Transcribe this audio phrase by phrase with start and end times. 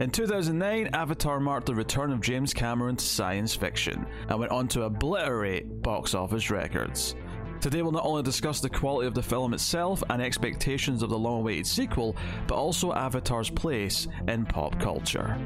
[0.00, 4.68] In 2009, Avatar marked the return of James Cameron to science fiction and went on
[4.68, 7.16] to obliterate box office records.
[7.60, 11.18] Today, we'll not only discuss the quality of the film itself and expectations of the
[11.18, 12.16] long awaited sequel,
[12.46, 15.36] but also Avatar's place in pop culture.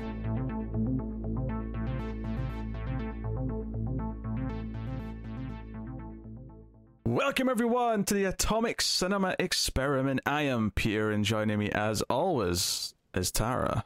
[7.06, 10.20] Welcome, everyone, to the Atomic Cinema Experiment.
[10.26, 13.84] I am Peter, and joining me, as always, is Tara.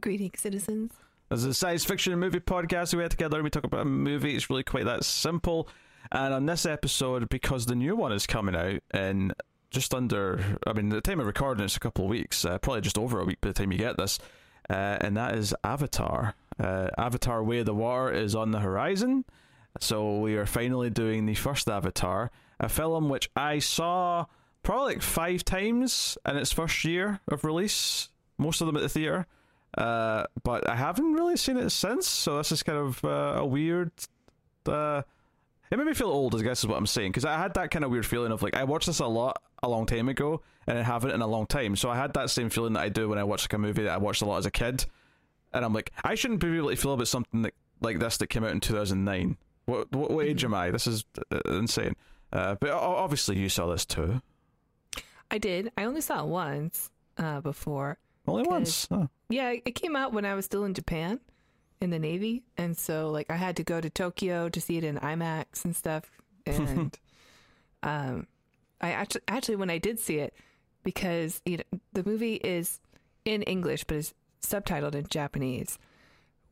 [0.00, 0.92] Greetings, citizens.
[1.30, 2.94] This is a science fiction and movie podcast.
[2.94, 4.36] We get together and we talk about a movie.
[4.36, 5.68] It's really quite that simple.
[6.12, 9.32] And on this episode, because the new one is coming out in
[9.70, 12.82] just under, I mean, the time of recording it's a couple of weeks, uh, probably
[12.82, 14.18] just over a week by the time you get this,
[14.70, 16.34] uh, and that is Avatar.
[16.58, 19.24] Uh, Avatar Way of the Water is on the horizon.
[19.80, 24.26] So we are finally doing the first Avatar, a film which I saw
[24.62, 28.08] probably like five times in its first year of release,
[28.38, 29.26] most of them at the theater.
[29.76, 33.46] Uh, but I haven't really seen it since, so this is kind of uh, a
[33.46, 33.90] weird.
[34.64, 35.02] Uh,
[35.70, 37.70] it made me feel old, I guess is what I'm saying, because I had that
[37.70, 40.42] kind of weird feeling of like I watched this a lot a long time ago,
[40.66, 41.76] and I haven't in a long time.
[41.76, 43.82] So I had that same feeling that I do when I watch like a movie
[43.82, 44.86] that I watched a lot as a kid,
[45.52, 48.28] and I'm like, I shouldn't be able to feel about something that, like this that
[48.28, 49.36] came out in 2009.
[49.66, 50.70] What what, what age am I?
[50.70, 51.96] This is uh, insane.
[52.32, 54.22] Uh, but obviously, you saw this too.
[55.30, 55.72] I did.
[55.76, 57.98] I only saw it once uh, before.
[58.26, 58.88] Only once.
[58.90, 59.08] Oh.
[59.28, 61.20] Yeah, it came out when I was still in Japan
[61.80, 62.42] in the Navy.
[62.56, 65.74] And so, like, I had to go to Tokyo to see it in IMAX and
[65.74, 66.10] stuff.
[66.46, 66.96] And
[67.82, 68.26] um,
[68.80, 70.34] I actually, actually, when I did see it,
[70.82, 72.80] because you know, the movie is
[73.24, 75.78] in English, but is subtitled in Japanese,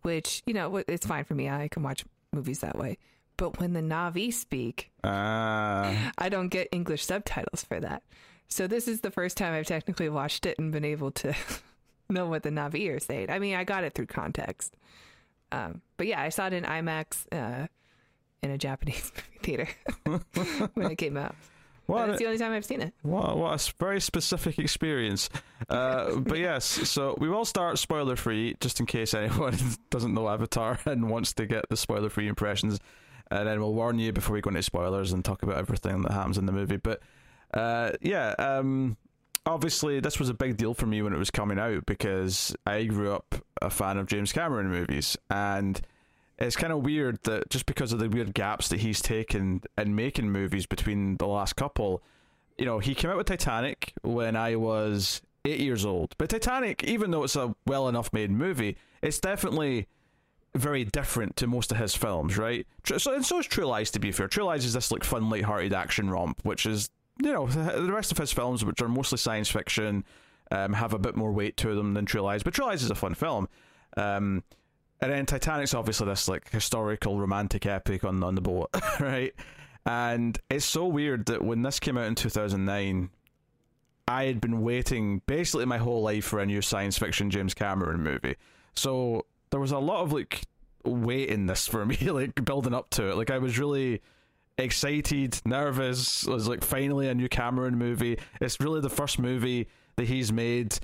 [0.02, 1.48] which, you know, it's fine for me.
[1.48, 2.98] I can watch movies that way.
[3.36, 5.92] But when the Na'vi speak, uh.
[6.19, 8.02] I don't get English subtitles for that.
[8.55, 11.34] So this is the first time I've technically watched it and been able to
[12.08, 13.28] know what the Na'vi are saying.
[13.28, 14.77] I mean, I got it through context.
[15.50, 17.66] Um, but yeah, I saw it in IMAX uh,
[18.44, 19.68] in a Japanese movie theater
[20.74, 21.34] when it came out.
[21.89, 22.95] Well, that's the only time I've seen it.
[23.02, 25.30] What, what a very specific experience.
[25.68, 29.58] Uh, but yes, so we will start spoiler free, just in case anyone
[29.90, 32.78] doesn't know Avatar and wants to get the spoiler free impressions.
[33.33, 36.12] And then we'll warn you before we go into spoilers and talk about everything that
[36.12, 36.77] happens in the movie.
[36.77, 37.02] But
[37.52, 38.96] uh, yeah, um,
[39.46, 42.84] obviously this was a big deal for me when it was coming out because I
[42.84, 45.80] grew up a fan of James Cameron movies and
[46.38, 49.94] it's kind of weird that just because of the weird gaps that he's taken in
[49.94, 52.02] making movies between the last couple,
[52.58, 56.14] you know, he came out with Titanic when I was eight years old.
[56.18, 59.86] But Titanic, even though it's a well enough made movie, it's definitely
[60.56, 62.66] very different to most of his films, right?
[62.84, 63.90] So and so is True Lies.
[63.92, 66.90] To be fair, True Lies is this like fun, light-hearted action romp, which is
[67.23, 70.05] you know the rest of his films, which are mostly science fiction,
[70.51, 72.42] um, have a bit more weight to them than True Lies.
[72.42, 73.48] But True Lies is a fun film.
[73.97, 74.42] Um,
[75.01, 78.70] and then Titanic's obviously this like historical romantic epic on on the boat,
[79.01, 79.35] right?
[79.86, 83.11] And it's so weird that when this came out in 2009,
[84.08, 88.02] I had been waiting basically my whole life for a new science fiction James Cameron
[88.02, 88.36] movie.
[88.75, 90.42] So there was a lot of like
[90.85, 93.17] weight in this for me, like building up to it.
[93.17, 94.01] Like I was really
[94.58, 96.26] excited, nervous.
[96.26, 98.18] It was like finally a new Cameron movie.
[98.40, 100.78] It's really the first movie that he's made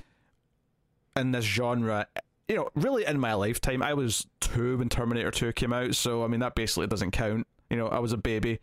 [1.15, 2.07] in this genre
[2.51, 6.21] you know, really in my lifetime, I was two when Terminator 2 came out, so
[6.21, 7.47] I mean, that basically doesn't count.
[7.69, 8.59] You know, I was a baby.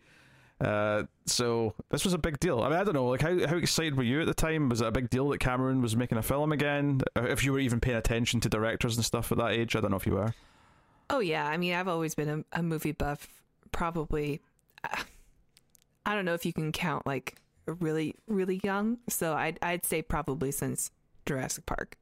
[0.61, 2.61] Uh, so this was a big deal.
[2.61, 4.69] I mean, I don't know, like how how excited were you at the time?
[4.69, 7.01] Was it a big deal that Cameron was making a film again?
[7.15, 9.89] If you were even paying attention to directors and stuff at that age, I don't
[9.89, 10.35] know if you were.
[11.09, 13.27] Oh yeah, I mean, I've always been a, a movie buff.
[13.71, 14.41] Probably,
[16.05, 17.35] I don't know if you can count like
[17.65, 18.97] really really young.
[19.09, 20.91] So I'd I'd say probably since
[21.25, 21.97] Jurassic Park.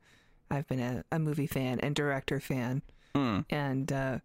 [0.49, 2.81] I've been a, a movie fan and director fan,
[3.13, 3.43] mm.
[3.49, 4.19] and uh,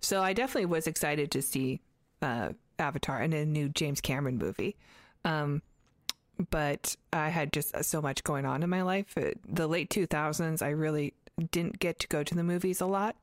[0.00, 1.80] so I definitely was excited to see
[2.22, 4.76] uh, Avatar and a new James Cameron movie.
[5.24, 5.62] Um,
[6.50, 9.14] but I had just so much going on in my life.
[9.46, 11.14] the late 2000s, I really
[11.50, 13.16] didn't get to go to the movies a lot.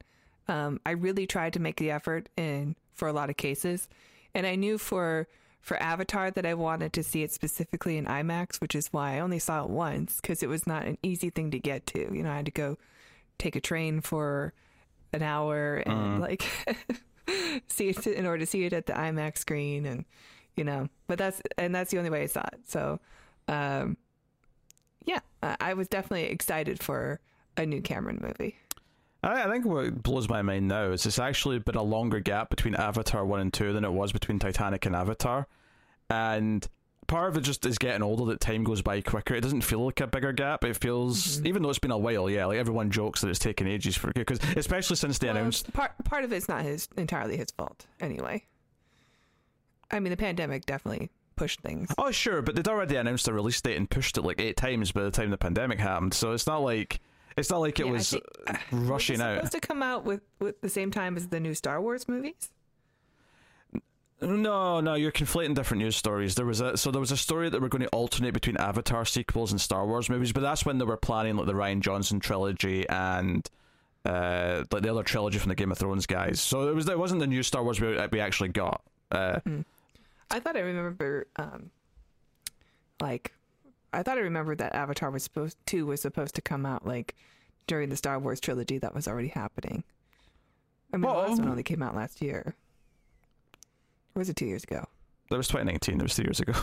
[0.47, 3.87] Um, I really tried to make the effort in for a lot of cases,
[4.35, 5.27] and I knew for
[5.61, 9.19] for Avatar that I wanted to see it specifically in IMAX, which is why I
[9.19, 11.99] only saw it once because it was not an easy thing to get to.
[12.15, 12.77] You know, I had to go
[13.39, 14.53] take a train for
[15.11, 16.19] an hour and uh.
[16.19, 16.43] like
[17.67, 20.05] see it in order to see it at the IMAX screen and
[20.55, 22.59] you know, but that's and that's the only way I saw it.
[22.67, 22.99] So,
[23.47, 23.97] um,
[25.05, 27.19] yeah, I was definitely excited for
[27.57, 28.55] a new Cameron movie.
[29.25, 32.75] I, think what blows my mind now is it's actually been a longer gap between
[32.75, 35.47] Avatar 1 and 2 than it was between Titanic and Avatar.
[36.09, 36.67] And
[37.07, 39.33] part of it just is getting older that time goes by quicker.
[39.35, 40.63] It doesn't feel like a bigger gap.
[40.63, 41.47] It feels, Mm-hmm.
[41.47, 44.11] even though it's been a while, yeah, like everyone jokes that it's taken ages for
[44.13, 45.73] because especially since they Well, announced.
[45.73, 48.43] part part of it's not his entirely his fault anyway.
[49.91, 51.91] I mean, the pandemic definitely pushed things.
[51.97, 54.91] Oh sure, but they'd already announced a release date and pushed it like eight times
[54.91, 56.13] by the time the pandemic happened.
[56.13, 56.99] So it's not like
[57.37, 59.35] it's not like it Yeah, was think- uh, Was rushing it out.
[59.37, 62.49] supposed to come out with, with the same time as the new Star Wars movies?
[64.21, 66.35] No, no, you're conflating different news stories.
[66.35, 69.03] There was a so there was a story that we're going to alternate between Avatar
[69.03, 72.19] sequels and Star Wars movies, but that's when they were planning like the Rian Johnson
[72.21, 73.47] trilogy and
[74.05, 76.39] uh like the other trilogy from the Game of Thrones guys.
[76.39, 78.81] So it was it wasn't the new Star Wars we, we actually got.
[79.11, 79.39] Uh,
[80.31, 81.69] I thought I remember, um,
[83.01, 83.33] like,
[83.95, 87.15] I thought I remembered that Avatar was supposed two was supposed to come out like
[87.67, 89.83] during the Star Wars trilogy that was already happening.
[90.93, 92.55] I mean, Well, the last one um, only came out last year.
[94.15, 94.87] Or was it two years ago?
[95.29, 95.97] that was 2019.
[95.97, 96.53] That was three years ago.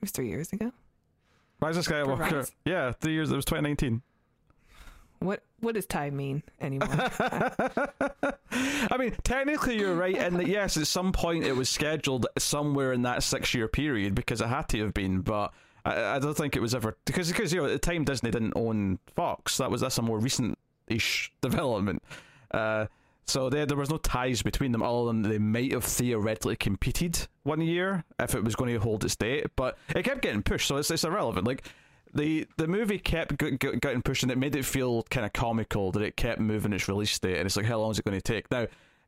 [0.00, 0.72] It was three years ago.
[1.60, 2.30] Rise of Skywalker.
[2.32, 2.52] Rise?
[2.64, 3.28] Yeah, three years.
[3.28, 4.00] That was 2019.
[5.20, 6.88] What what does time mean anymore?
[8.50, 12.94] I mean, technically, you're right in that yes, at some point it was scheduled somewhere
[12.94, 15.52] in that six-year period because it had to have been, but
[15.84, 18.30] I, I don't think it was ever because because you know at the time Disney
[18.30, 19.58] didn't own Fox.
[19.58, 22.02] That was that's a more recent-ish development.
[22.50, 22.86] Uh,
[23.26, 27.28] so there there was no ties between them other than they might have theoretically competed
[27.42, 30.66] one year if it was going to hold its date, but it kept getting pushed,
[30.66, 31.46] so it's it's irrelevant.
[31.46, 31.68] Like
[32.14, 35.32] the the movie kept g- g- getting pushed, and it made it feel kind of
[35.32, 37.38] comical that it kept moving its release date.
[37.38, 38.50] And it's like, how long is it going to take?
[38.50, 38.66] Now,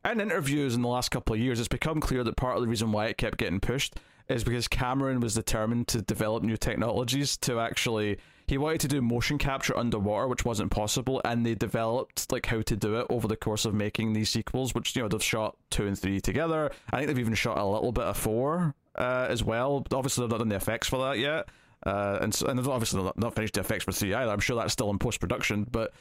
[0.09, 2.67] in interviews in the last couple of years, it's become clear that part of the
[2.67, 3.95] reason why it kept getting pushed
[4.29, 8.17] is because Cameron was determined to develop new technologies to actually.
[8.45, 12.61] He wanted to do motion capture underwater, which wasn't possible, and they developed like how
[12.61, 14.75] to do it over the course of making these sequels.
[14.75, 16.69] Which you know they've shot two and three together.
[16.91, 19.85] I think they've even shot a little bit of four uh, as well.
[19.93, 21.47] Obviously, they've not done the effects for that yet.
[21.85, 24.31] Uh, and so, and obviously not, not finished the effects for three either.
[24.31, 25.91] I'm sure that's still in post production, but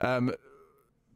[0.00, 0.32] um,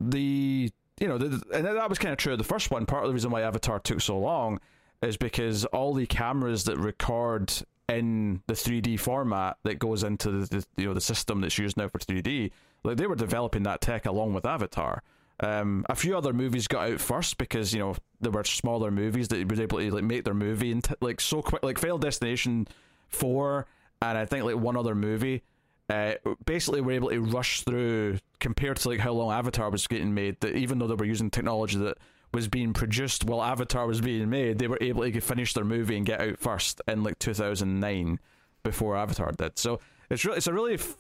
[0.01, 0.71] the
[1.01, 2.37] you know, the, and that was kind of true.
[2.37, 4.61] The first one, part of the reason why Avatar took so long
[5.03, 7.53] is because all the cameras that record
[7.89, 11.77] in the 3D format that goes into the, the you know the system that's used
[11.77, 12.51] now for 3D,
[12.85, 15.03] like they were developing that tech along with Avatar.
[15.43, 19.29] Um, a few other movies got out first because you know there were smaller movies
[19.29, 22.69] that were able to like make their movie and like so quick, like Final Destination
[23.09, 23.67] four,
[24.03, 25.43] and I think like one other movie
[25.89, 26.15] uh,
[26.47, 30.41] basically were able to rush through compared to like how long Avatar was getting made.
[30.41, 31.99] That even though they were using technology that
[32.33, 35.97] was being produced while Avatar was being made, they were able to finish their movie
[35.97, 38.21] and get out first in like 2009
[38.63, 39.59] before Avatar did.
[39.59, 39.81] So
[40.11, 40.97] it's really it's a really f-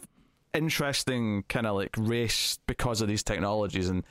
[0.54, 4.02] interesting kind of like race because of these technologies and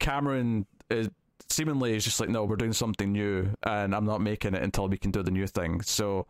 [0.00, 1.08] Cameron is
[1.48, 4.88] seemingly is just like no we're doing something new and I'm not making it until
[4.88, 6.26] we can do the new thing so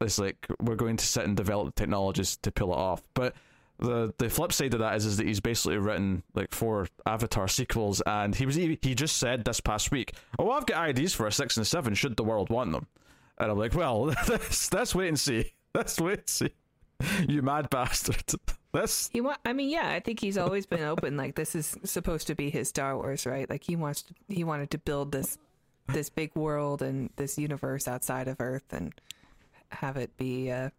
[0.00, 3.02] it's like we're going to sit and develop technologies to pull it off.
[3.14, 3.34] But
[3.78, 7.48] the the flip side of that is is that he's basically written like four Avatar
[7.48, 11.26] sequels, and he was he, just said this past week, "Oh, I've got ideas for
[11.26, 11.94] a six and a seven.
[11.94, 12.86] Should the world want them?"
[13.38, 15.52] And I'm like, "Well, let's let's wait and see.
[15.74, 16.50] Let's wait and see."
[17.28, 18.24] You mad bastard.
[18.72, 19.38] That's he want.
[19.44, 21.16] I mean, yeah, I think he's always been open.
[21.16, 23.50] Like this is supposed to be his Star Wars, right?
[23.50, 24.02] Like he wants.
[24.02, 25.36] To, he wanted to build this
[25.88, 28.94] this big world and this universe outside of Earth and
[29.70, 30.70] have it be, uh,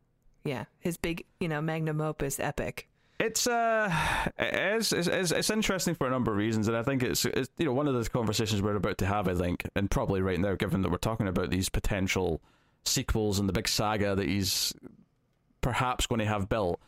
[0.44, 2.88] yeah, his big, you know, magnum opus epic.
[3.18, 3.90] It's uh,
[4.38, 7.66] it's, it's it's interesting for a number of reasons, and I think it's, it's you
[7.66, 9.30] know one of those conversations we're about to have.
[9.30, 12.42] I think, and probably right now, given that we're talking about these potential
[12.84, 14.74] sequels and the big saga that he's
[15.62, 16.82] perhaps going to have built,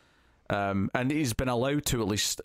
[0.50, 2.42] um, and he's been allowed to at least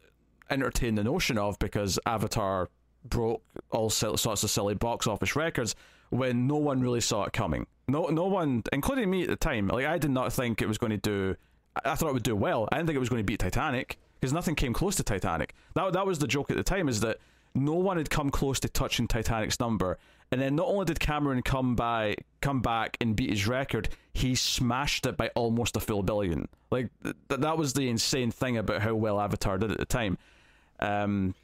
[0.49, 2.69] entertain the notion of because Avatar
[3.03, 5.75] broke all sorts of silly box office records
[6.09, 7.67] when no one really saw it coming.
[7.87, 9.67] No, no one, including me at the time.
[9.67, 11.35] Like I did not think it was going to do.
[11.83, 12.69] I thought it would do well.
[12.71, 15.53] I didn't think it was going to beat Titanic because nothing came close to Titanic.
[15.75, 17.17] That that was the joke at the time is that
[17.55, 19.97] no one had come close to touching Titanic's number.
[20.31, 24.33] And then not only did Cameron come by come back and beat his record, he
[24.33, 26.47] smashed it by almost a full billion.
[26.71, 30.17] Like th- that was the insane thing about how well Avatar did at the time.
[30.79, 31.35] Um,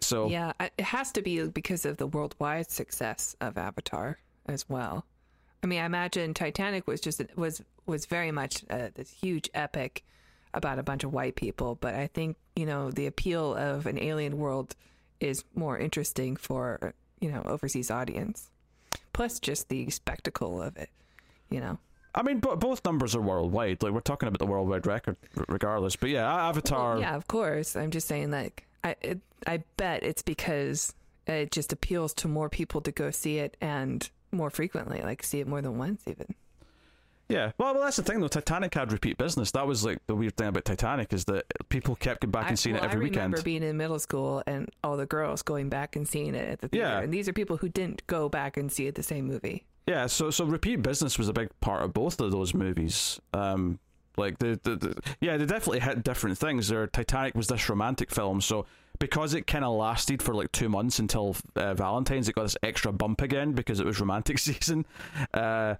[0.00, 5.06] so Yeah, it has to be because of the worldwide success of Avatar as well.
[5.64, 10.04] I mean, I imagine Titanic was just was was very much uh, this huge epic
[10.52, 13.98] about a bunch of white people, but I think you know the appeal of an
[13.98, 14.76] alien world
[15.20, 18.50] is more interesting for you know overseas audience.
[19.14, 20.90] Plus, just the spectacle of it,
[21.48, 21.78] you know.
[22.14, 23.82] I mean, but both numbers are worldwide.
[23.82, 25.16] Like we're talking about the worldwide record,
[25.48, 25.96] regardless.
[25.96, 27.00] But yeah, Avatar.
[27.00, 27.74] yeah, of course.
[27.74, 30.94] I'm just saying, like, I it, I bet it's because
[31.26, 35.40] it just appeals to more people to go see it and more frequently, like see
[35.40, 36.34] it more than once, even.
[37.28, 38.28] Yeah, well, well, that's the thing though.
[38.28, 39.50] Titanic had repeat business.
[39.52, 42.58] That was like the weird thing about Titanic is that people kept going back and
[42.58, 43.16] seeing well, it every weekend.
[43.16, 43.44] I remember weekend.
[43.44, 46.68] being in middle school and all the girls going back and seeing it at the
[46.68, 46.86] theater.
[46.86, 47.00] Yeah.
[47.00, 49.64] And these are people who didn't go back and see it the same movie.
[49.86, 53.20] Yeah, so so repeat business was a big part of both of those movies.
[53.32, 53.78] Um,
[54.16, 56.68] like the, the, the yeah, they definitely hit different things.
[56.68, 58.66] There, Titanic was this romantic film, so
[58.98, 62.56] because it kind of lasted for like two months until uh, Valentine's, it got this
[62.62, 64.86] extra bump again because it was romantic season.
[65.32, 65.74] Uh,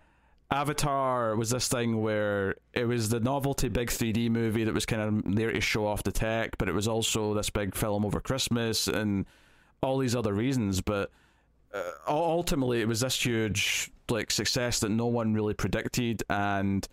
[0.50, 5.02] Avatar was this thing where it was the novelty big 3D movie that was kind
[5.02, 8.21] of there to show off the tech, but it was also this big film over
[8.21, 9.26] Christmas and
[9.83, 10.80] all these other reasons.
[10.80, 11.11] But
[11.73, 16.87] uh, ultimately, it was this huge like success that no one really predicted, and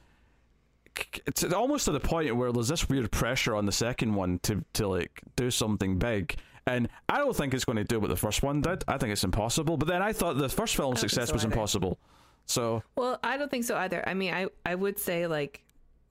[1.26, 4.64] it's almost to the point where there's this weird pressure on the second one to
[4.74, 6.36] to like do something big.
[6.68, 8.84] And I don't think it's going to do what the first one did.
[8.88, 9.78] I think it's impossible.
[9.78, 11.54] But then I thought the first film's I don't think success so was either.
[11.54, 11.98] impossible.
[12.46, 14.08] So Well, I don't think so either.
[14.08, 15.64] I mean, I I would say like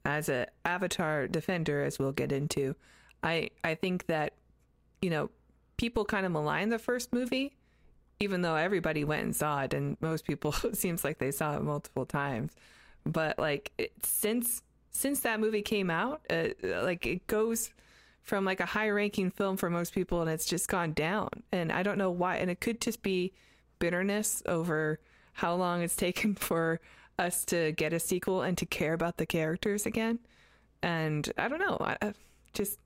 [0.04, 2.74] as a Avatar defender, as we'll get into,
[3.22, 4.34] I I think that
[5.02, 5.30] you know
[5.76, 7.52] people kind of malign the first movie,
[8.18, 11.56] even though everybody went and saw it, and most people it seems like they saw
[11.56, 12.52] it multiple times.
[13.04, 17.72] But like it, since since that movie came out, uh, like it goes
[18.22, 21.28] from like a high ranking film for most people, and it's just gone down.
[21.52, 22.36] And I don't know why.
[22.36, 23.32] And it could just be
[23.78, 25.00] bitterness over
[25.34, 26.80] how long it's taken for
[27.18, 30.18] us to get a sequel and to care about the characters again.
[30.82, 31.76] And I don't know.
[31.80, 32.14] I, I
[32.52, 32.78] just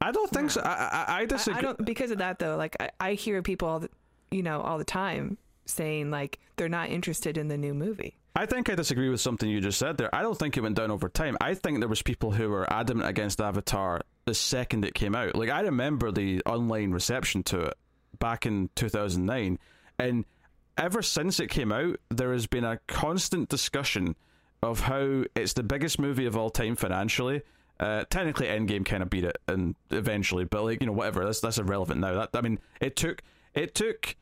[0.00, 0.60] I don't think so.
[0.62, 1.58] I I, I I, disagree.
[1.58, 2.56] I don't because of that though.
[2.56, 3.90] Like I, I hear people all the,
[4.30, 8.18] you know all the time saying like they're not interested in the new movie.
[8.34, 10.14] I think I disagree with something you just said there.
[10.14, 11.38] I don't think it went down over time.
[11.40, 15.34] I think there was people who were adamant against Avatar the second it came out.
[15.34, 17.74] Like I remember the online reception to it
[18.18, 19.58] back in 2009
[19.98, 20.24] and
[20.76, 24.16] ever since it came out there has been a constant discussion
[24.62, 27.42] of how it's the biggest movie of all time financially.
[27.78, 31.40] Uh, technically Endgame kind of beat it and eventually but like you know whatever that's
[31.40, 32.14] that's irrelevant now.
[32.14, 33.22] That I mean it took
[33.54, 34.16] it took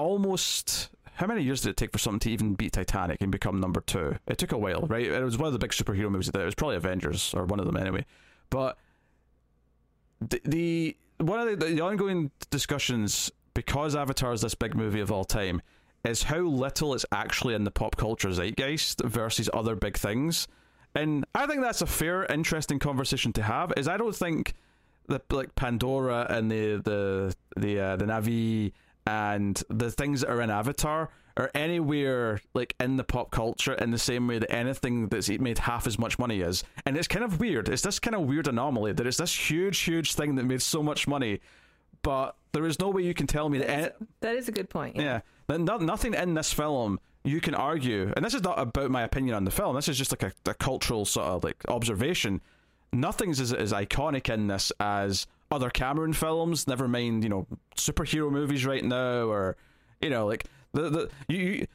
[0.00, 3.60] almost how many years did it take for something to even beat Titanic and become
[3.60, 4.16] number two?
[4.26, 5.04] It took a while, right?
[5.04, 6.30] It was one of the big superhero movies.
[6.30, 8.06] It was probably Avengers or one of them anyway.
[8.48, 8.78] But
[10.20, 15.12] the, the one of the, the ongoing discussions because Avatar is this big movie of
[15.12, 15.60] all time
[16.04, 20.48] is how little it's actually in the pop culture zeitgeist versus other big things.
[20.94, 23.74] And I think that's a fair, interesting conversation to have.
[23.76, 24.54] Is I don't think
[25.06, 28.72] the like Pandora and the the the uh, the Na'vi
[29.10, 33.90] and the things that are in Avatar are anywhere like in the pop culture in
[33.90, 36.62] the same way that anything that's made half as much money is.
[36.86, 37.68] And it's kind of weird.
[37.68, 40.82] It's this kind of weird anomaly that it's this huge, huge thing that made so
[40.82, 41.40] much money,
[42.02, 43.70] but there is no way you can tell me that.
[43.70, 43.88] Any-
[44.20, 44.96] That is a good point.
[44.96, 45.20] Yeah.
[45.48, 45.56] yeah.
[45.56, 49.34] No, nothing in this film you can argue, and this is not about my opinion
[49.34, 49.74] on the film.
[49.76, 52.40] This is just like a, a cultural sort of like observation.
[52.92, 56.66] Nothing's as, as iconic in this as other Cameron films.
[56.66, 59.56] Never mind, you know, superhero movies right now, or
[60.00, 61.38] you know, like the the you.
[61.38, 61.66] you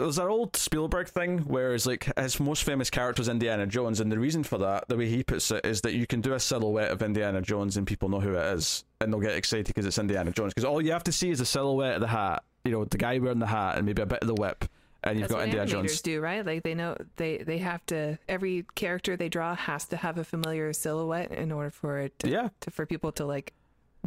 [0.00, 4.00] there's that old Spielberg thing where it's like his most famous character is Indiana Jones,
[4.00, 6.32] and the reason for that, the way he puts it, is that you can do
[6.32, 9.66] a silhouette of Indiana Jones and people know who it is, and they'll get excited
[9.66, 10.54] because it's Indiana Jones.
[10.54, 12.96] Because all you have to see is the silhouette of the hat, you know, the
[12.96, 14.64] guy wearing the hat, and maybe a bit of the whip,
[15.04, 16.00] and you've That's got Indiana Jones.
[16.02, 16.44] do, right?
[16.44, 20.24] Like they know they they have to every character they draw has to have a
[20.24, 22.48] familiar silhouette in order for it to, Yeah.
[22.60, 23.52] to for people to like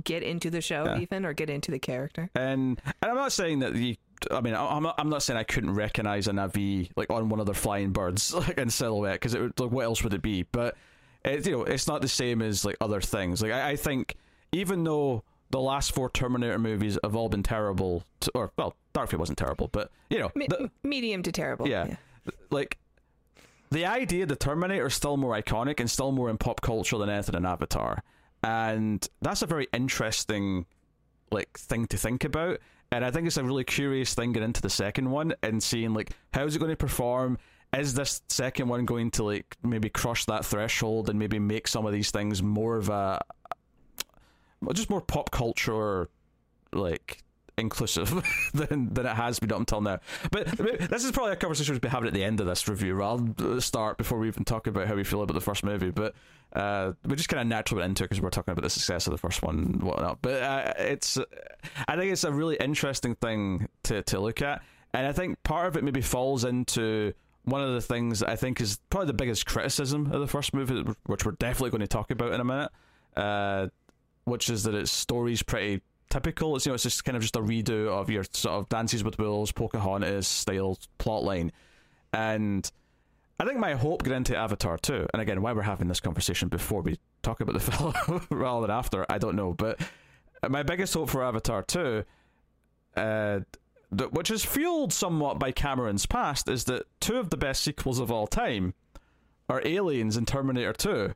[0.03, 0.99] get into the show Yeah.
[0.99, 2.29] even or get into the character.
[2.35, 3.95] And and I'm not saying that you.
[4.31, 4.95] I mean, I'm not.
[4.97, 8.33] I'm not saying I couldn't recognize a Na'vi like on one of their flying birds
[8.47, 10.43] like in silhouette because it would like what else would it be?
[10.43, 10.77] But
[11.25, 13.41] it, you know, it's not the same as like other things.
[13.41, 14.15] Like I, I think
[14.53, 19.09] even though the last four Terminator movies have all been terrible, to, or well, Dark
[19.09, 21.67] Fate wasn't terrible, but you know, Me- the- medium to terrible.
[21.67, 21.95] yeah,
[22.51, 22.77] like
[23.71, 26.97] the idea of the Terminator is still more iconic and still more in pop culture
[26.97, 28.03] than anything in Avatar,
[28.43, 30.65] and that's a very interesting
[31.31, 32.59] like thing to think about.
[32.91, 35.95] And I think it's a really curious thing getting into the second one and seeing
[35.95, 37.39] like how's it going to perform.
[37.75, 41.87] Is this second one going to like maybe crush that threshold and maybe make some
[41.87, 43.19] of these things more of a
[44.73, 46.07] just more pop culture
[46.71, 47.23] like
[47.57, 48.09] inclusive
[48.53, 49.99] than than it has been up until now.
[50.31, 52.95] But this is probably a conversation we'll be having at the end of this review
[52.95, 55.91] rather than start before we even talk about how we feel about the first movie.
[55.91, 56.15] But
[56.53, 59.07] uh, we just kind of naturally went into it because we're talking about the success
[59.07, 60.19] of the first one and whatnot.
[60.21, 61.17] But uh, it's,
[61.87, 64.61] I think it's a really interesting thing to to look at,
[64.93, 67.13] and I think part of it maybe falls into
[67.45, 70.53] one of the things that I think is probably the biggest criticism of the first
[70.53, 72.71] movie, which we're definitely going to talk about in a minute.
[73.15, 73.67] Uh,
[74.25, 75.81] which is that its story's pretty
[76.13, 76.55] typical.
[76.55, 79.03] It's you know it's just kind of just a redo of your sort of Dances
[79.03, 81.49] with Wolves, Pocahontas style plotline,
[82.13, 82.69] and
[83.39, 86.49] I think my hope going into Avatar too, and again, why we're having this conversation
[86.49, 87.93] before we talk about the film
[88.29, 89.53] rather than after, I don't know.
[89.53, 89.81] But
[90.47, 92.03] my biggest hope for Avatar two,
[92.95, 93.39] uh,
[94.11, 98.11] which is fueled somewhat by Cameron's past, is that two of the best sequels of
[98.11, 98.75] all time
[99.49, 101.13] are Aliens and Terminator two,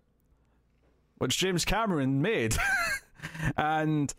[1.19, 2.57] which James Cameron made,
[3.57, 4.13] and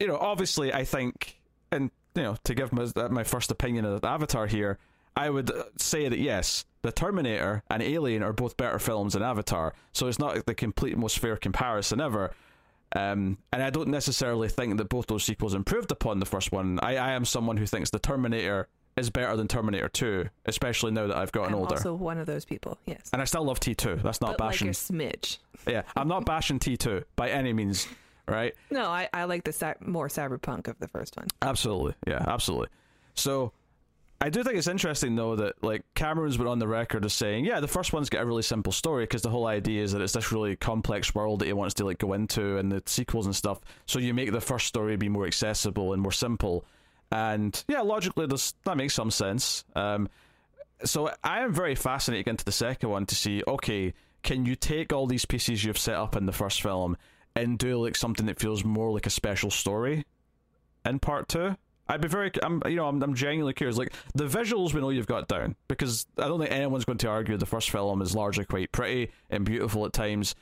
[0.00, 1.38] you know, obviously, I think,
[1.70, 4.78] and you know, to give my, my first opinion of Avatar here,
[5.16, 9.74] I would say that yes, the Terminator and Alien are both better films than Avatar,
[9.92, 12.32] so it's not the complete most fair comparison ever.
[12.96, 16.80] Um, and I don't necessarily think that both those sequels improved upon the first one.
[16.82, 18.66] I, I am someone who thinks the Terminator
[18.96, 21.76] is better than Terminator 2, especially now that I've gotten I'm older.
[21.76, 22.78] also one of those people.
[22.86, 23.10] Yes.
[23.12, 24.02] And I still love T2.
[24.02, 24.68] That's not but bashing.
[24.68, 25.38] like a smidge.
[25.68, 27.86] yeah, I'm not bashing T2 by any means,
[28.30, 28.54] right?
[28.70, 31.28] No, I, I like the cy- more cyberpunk of the first one.
[31.42, 31.94] Absolutely.
[32.06, 32.68] Yeah, absolutely.
[33.14, 33.52] So
[34.22, 37.44] I do think it's interesting though that like Cameron's been on the record as saying,
[37.46, 40.02] yeah, the first one's got a really simple story because the whole idea is that
[40.02, 43.26] it's this really complex world that he wants to like go into and the sequels
[43.26, 43.60] and stuff.
[43.86, 46.64] So you make the first story be more accessible and more simple.
[47.10, 49.64] And yeah, logically this that makes some sense.
[49.74, 50.08] Um
[50.84, 54.92] so I am very fascinated into the second one to see, okay, can you take
[54.92, 56.96] all these pieces you've set up in the first film
[57.36, 60.04] and do like something that feels more like a special story
[60.84, 61.56] in part two?
[61.88, 63.76] I'd be very, I'm, you know, I'm, I'm genuinely curious.
[63.76, 67.08] Like the visuals, we know you've got down because I don't think anyone's going to
[67.08, 70.36] argue the first film is largely quite pretty and beautiful at times.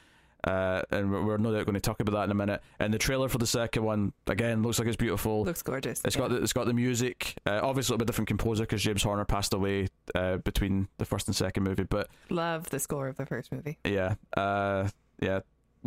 [0.44, 2.62] Uh, and we're, no doubt going to talk about that in a minute.
[2.78, 5.44] And the trailer for the second one again looks like it's beautiful.
[5.44, 6.00] Looks gorgeous.
[6.04, 6.20] It's yeah.
[6.20, 7.34] got the, it's got the music.
[7.46, 11.04] Uh, obviously, a little bit different composer because James Horner passed away uh, between the
[11.04, 11.82] first and second movie.
[11.82, 13.78] But Love the score of the first movie.
[13.84, 14.88] yeah, uh,
[15.20, 15.40] yeah.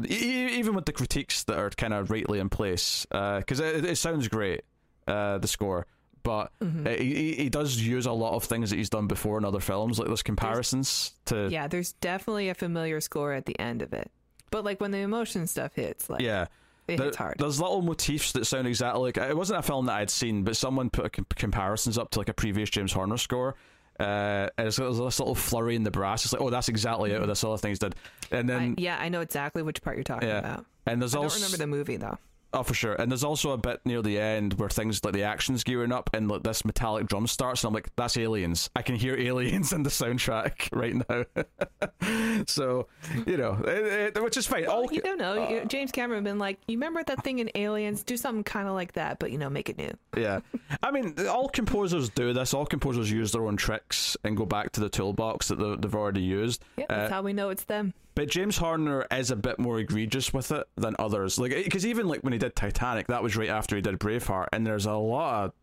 [0.06, 4.28] Even with the critiques that are kind of rightly in place, because it, it sounds
[4.28, 4.62] great,
[5.08, 5.86] uh, the score,
[6.24, 6.88] but Mm-hmm.
[6.88, 9.60] uh, he, he- does use a lot of things that he's done before in other
[9.60, 13.94] films, like those comparisons to Yeah, there's definitely a familiar score at the end of
[13.94, 14.12] it.
[14.52, 16.46] But like when the emotion stuff hits, like yeah.
[16.88, 17.38] it There- hits hard.
[17.40, 20.56] There's little motifs that sound exactly like it wasn't a film that I'd seen, but
[20.56, 23.56] someone put a com- comparisons up to like a previous James Horner score.
[24.02, 26.24] Uh, and it's, there's this little flurry in the brass.
[26.24, 27.96] It's like, oh, that's exactly of this other things did.
[28.32, 30.66] And I, then yeah, I know exactly which part you're talking yeah, about.
[30.86, 32.18] and there's I don't also remember the movie though.
[32.54, 32.94] Oh, for sure.
[32.96, 36.10] And there's also a bit near the end where things like the action's gearing up
[36.14, 38.70] and like this metallic drum starts, and I'm like, that's aliens.
[38.76, 42.44] I can hear aliens in the soundtrack right now.
[42.48, 42.88] so,
[43.26, 44.66] you know, it, it- which is fine.
[44.66, 45.42] All, you don't know.
[45.42, 48.04] uh, James Cameron been like, you remember that thing in Aliens?
[48.04, 49.92] Do something kind of like that, but you know, make it new.
[50.18, 50.42] yeah.
[50.84, 52.54] I mean, all composers do this.
[52.54, 55.96] All composers use their own tricks and go back to the toolbox that they- they've
[55.96, 56.64] already used.
[56.78, 57.94] Yeah, that's Uh, how we know it's them.
[58.14, 61.40] But James Horner is a bit more egregious with it than others.
[61.40, 64.48] Like, because even like when he did Titanic, that was right after he did Braveheart,
[64.52, 65.54] and there's a lot of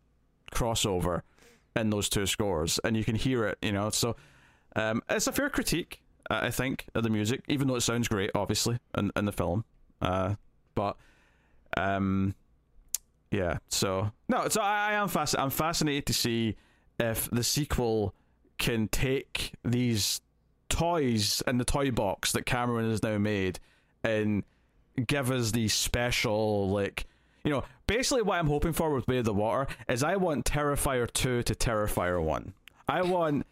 [0.51, 1.21] crossover
[1.75, 3.57] in those two scores, and you can hear it.
[3.61, 4.15] You know, so
[4.75, 8.31] um, it's a fair critique, I think, of the music, even though it sounds great,
[8.33, 9.63] obviously, in in the film.
[10.01, 10.35] Uh,
[10.73, 10.97] but
[11.77, 12.33] um,
[13.31, 13.59] yeah.
[13.67, 16.55] So no, so I, I am fasc- I'm fascinated to see
[16.99, 18.15] if the sequel
[18.57, 20.21] can take these
[20.69, 23.59] toys in the toy box that Cameron has now made
[24.03, 24.43] and
[25.07, 27.05] give us the special like
[27.43, 30.45] you know basically what I'm hoping for with Way of the Water is I want
[30.45, 32.53] Terrifier 2 to Terrifier 1
[32.87, 33.45] I want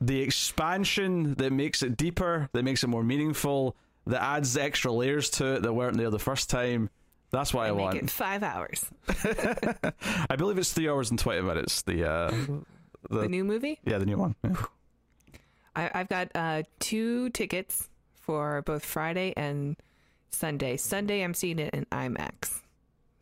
[0.00, 5.30] the expansion that makes it deeper that makes it more meaningful that adds extra layers
[5.30, 6.90] to it that weren't there the first time
[7.30, 8.86] that's what I Make want it five hours.
[10.30, 12.30] I believe it's 3 hours and 20 minutes the uh
[13.10, 13.78] The, the, new movie.
[13.84, 14.56] yeah the new one Yeah.
[15.78, 17.88] I, I've got uh, two tickets
[18.20, 19.76] for both Friday and
[20.30, 20.76] Sunday.
[20.76, 22.62] Sunday, I'm seeing it in IMAX,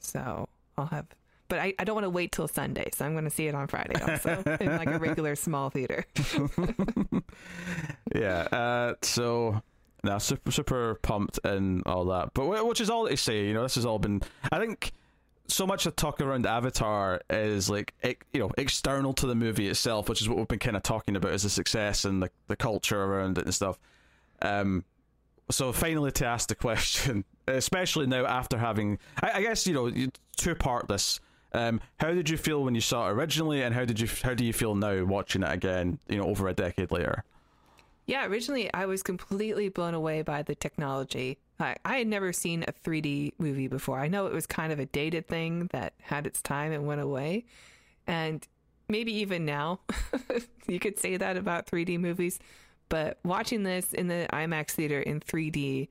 [0.00, 1.06] so I'll have.
[1.48, 3.54] But I, I don't want to wait till Sunday, so I'm going to see it
[3.54, 6.04] on Friday also in like a regular small theater.
[8.14, 8.40] yeah.
[8.50, 9.62] Uh, so
[10.02, 13.54] now super super pumped and all that, but wh- which is all to say, you
[13.54, 14.22] know, this has all been.
[14.50, 14.92] I think
[15.48, 17.94] so much of talk around Avatar is like
[18.32, 21.16] you know external to the movie itself, which is what we've been kind of talking
[21.16, 23.78] about as the success and the the culture around it and stuff.
[24.42, 24.84] Um,
[25.50, 29.90] so finally to ask the question, especially now after having, I, I guess you know,
[30.36, 31.20] two part this.
[31.52, 34.34] Um, how did you feel when you saw it originally, and how did you how
[34.34, 35.98] do you feel now watching it again?
[36.08, 37.24] You know, over a decade later.
[38.06, 41.38] Yeah, originally I was completely blown away by the technology.
[41.58, 43.98] I, I had never seen a 3D movie before.
[43.98, 47.00] I know it was kind of a dated thing that had its time and went
[47.00, 47.44] away.
[48.06, 48.46] And
[48.88, 49.80] maybe even now,
[50.66, 52.38] you could say that about 3D movies.
[52.88, 55.88] But watching this in the IMAX theater in 3D,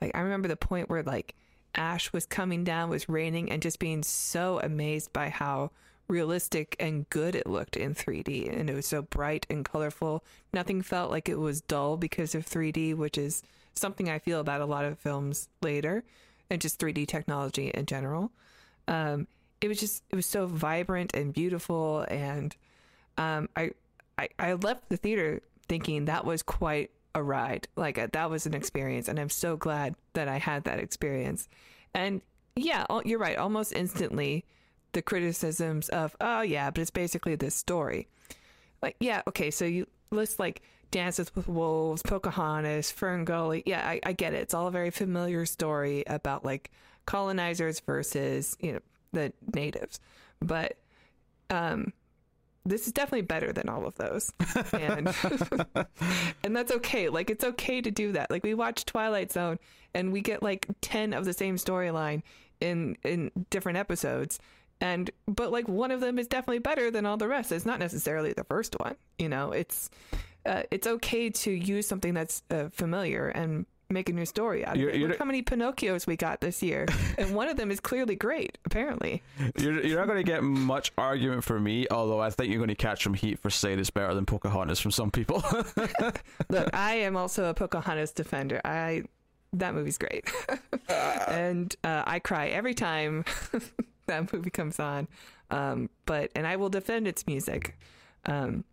[0.00, 1.34] like I remember the point where like
[1.74, 5.70] ash was coming down, was raining, and just being so amazed by how
[6.06, 8.54] realistic and good it looked in 3D.
[8.54, 10.22] And it was so bright and colorful.
[10.52, 13.42] Nothing felt like it was dull because of 3D, which is
[13.74, 16.04] something I feel about a lot of films later
[16.50, 18.30] and just 3D technology in general.
[18.88, 19.26] Um,
[19.60, 22.04] it was just, it was so vibrant and beautiful.
[22.08, 22.54] And
[23.16, 23.70] um, I,
[24.18, 27.68] I, I left the theater thinking that was quite a ride.
[27.76, 29.08] Like uh, that was an experience.
[29.08, 31.48] And I'm so glad that I had that experience.
[31.94, 32.20] And
[32.56, 33.38] yeah, you're right.
[33.38, 34.44] Almost instantly,
[34.92, 38.08] the criticisms of, oh, yeah, but it's basically this story.
[38.80, 40.62] Like, yeah, okay, so you list like
[40.94, 43.64] Dances with Wolves, Pocahontas, Fern Gully.
[43.66, 44.42] Yeah, I, I get it.
[44.42, 46.70] It's all a very familiar story about like
[47.04, 48.78] colonizers versus, you know,
[49.12, 49.98] the natives.
[50.40, 50.76] But,
[51.50, 51.92] um,
[52.64, 54.32] this is definitely better than all of those.
[54.72, 55.12] And
[56.44, 57.08] and that's okay.
[57.08, 58.30] Like it's okay to do that.
[58.30, 59.58] Like we watch Twilight Zone
[59.94, 62.22] and we get like 10 of the same storyline
[62.60, 64.38] in in different episodes
[64.80, 67.78] and but like one of them is definitely better than all the rest it's not
[67.78, 69.90] necessarily the first one you know it's
[70.46, 74.74] uh, it's okay to use something that's uh, familiar and make a new story out
[74.74, 74.96] of you're, it.
[74.96, 76.86] You're, Look how many Pinocchios we got this year,
[77.18, 78.58] and one of them is clearly great.
[78.64, 79.22] Apparently,
[79.56, 81.86] you're, you're not going to get much argument from me.
[81.90, 84.80] Although I think you're going to catch some heat for saying it's better than Pocahontas
[84.80, 85.42] from some people.
[86.48, 88.60] Look, I am also a Pocahontas defender.
[88.64, 89.04] I
[89.54, 90.30] that movie's great,
[90.88, 93.24] and uh, I cry every time
[94.06, 95.08] that movie comes on.
[95.50, 97.78] Um, but and I will defend its music.
[98.26, 98.64] Um,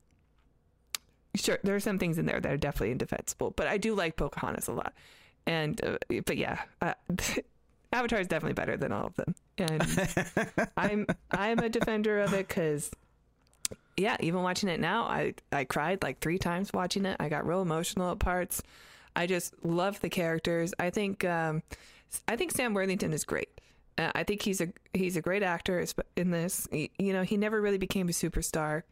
[1.36, 4.15] sure, there are some things in there that are definitely indefensible, but I do like
[4.15, 4.94] Pocahontas a lot.
[5.46, 6.94] And uh, but yeah, uh,
[7.94, 12.48] Avatar is definitely better than all of them, and I'm I'm a defender of it
[12.48, 12.91] because
[13.98, 17.17] yeah, even watching it now, I I cried like three times watching it.
[17.20, 18.62] I got real emotional at parts.
[19.15, 20.74] I just love the characters.
[20.80, 21.63] I think um,
[22.28, 23.50] I think Sam Worthington is great.
[23.97, 26.67] Uh, I think he's a he's a great actor in this.
[26.71, 28.84] He, you know, he never really became a superstar,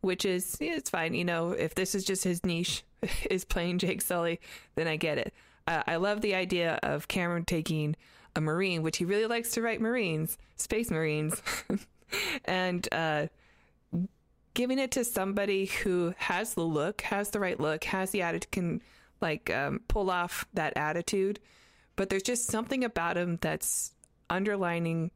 [0.00, 1.14] which is it's fine.
[1.14, 2.84] You know, if this is just his niche,
[3.30, 4.40] is playing Jake Sully,
[4.74, 5.32] then I get it.
[5.66, 7.96] Uh, I love the idea of Cameron taking
[8.34, 11.42] a Marine, which he really likes to write Marines, Space Marines,
[12.44, 13.26] and uh,
[14.54, 18.50] giving it to somebody who has the look, has the right look, has the attitude,
[18.50, 18.82] can
[19.20, 21.40] like um, pull off that attitude.
[21.96, 23.92] But there's just something about him that's
[24.30, 25.10] underlining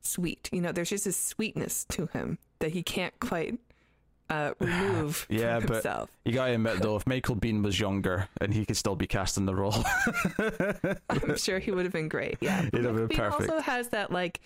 [0.00, 0.48] sweet.
[0.52, 3.58] You know, there's just a sweetness to him that he can't quite
[4.30, 6.10] uh, remove yeah, but himself.
[6.24, 9.36] You gotta admit though, if Michael Biehn was younger and he could still be cast
[9.36, 9.84] in the role,
[11.10, 12.38] I'm sure he would have been great.
[12.40, 13.50] Yeah, he'd have been perfect.
[13.50, 14.40] Also has that like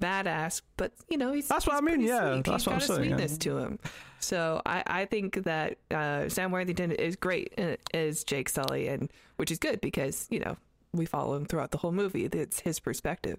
[0.00, 2.00] badass, but you know he's that's he's what I mean.
[2.00, 2.44] Yeah, sweet.
[2.44, 2.98] that's he's what I'm saying.
[3.00, 3.38] Sweetness yeah.
[3.38, 3.78] to him.
[4.20, 7.58] So I, I think that uh, Sam Worthington is great
[7.92, 10.56] as Jake Sully, and which is good because you know
[10.92, 12.24] we follow him throughout the whole movie.
[12.26, 13.38] It's his perspective,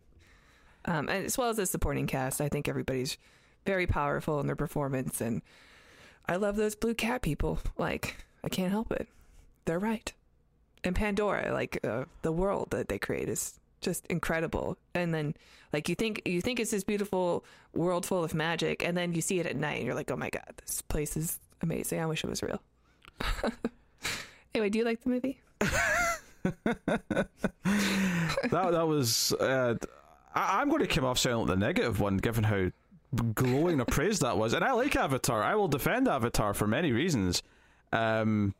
[0.85, 2.41] um, and as well as the supporting cast.
[2.41, 3.17] I think everybody's
[3.65, 5.41] very powerful in their performance, and
[6.27, 7.59] I love those blue cat people.
[7.77, 9.07] Like I can't help it.
[9.65, 10.11] They're right.
[10.83, 14.77] And Pandora, like uh, the world that they create, is just incredible.
[14.95, 15.35] And then
[15.71, 19.21] like you think you think it's this beautiful world full of magic, and then you
[19.21, 21.99] see it at night, and you're like, oh my god, this place is amazing.
[21.99, 22.61] I wish it was real.
[24.55, 25.39] anyway, do you like the movie?
[25.59, 27.27] that
[28.51, 29.33] that was.
[29.33, 29.75] Uh,
[30.35, 32.71] I, am going to come off sounding like the negative one, given how
[33.35, 34.53] glowing a praise that was.
[34.53, 35.43] And I like Avatar.
[35.43, 37.43] I will defend Avatar for many reasons.
[37.91, 38.55] Um,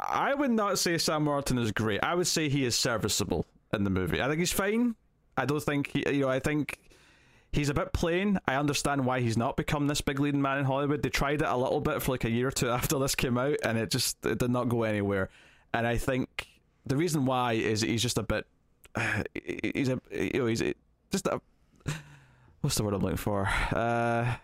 [0.00, 2.02] I would not say Sam Martin is great.
[2.02, 4.20] I would say he is serviceable in the movie.
[4.20, 4.94] I think he's fine.
[5.36, 6.28] I don't think he, you know.
[6.28, 6.78] I think
[7.52, 8.38] he's a bit plain.
[8.46, 11.02] I understand why he's not become this big leading man in Hollywood.
[11.02, 13.38] They tried it a little bit for like a year or two after this came
[13.38, 15.30] out, and it just it did not go anywhere.
[15.72, 16.48] And I think
[16.86, 18.46] the reason why is he's just a bit.
[19.74, 20.62] He's a you know he's
[21.10, 21.40] just a
[22.60, 23.48] what's the word I'm looking for?
[23.72, 24.34] Uh,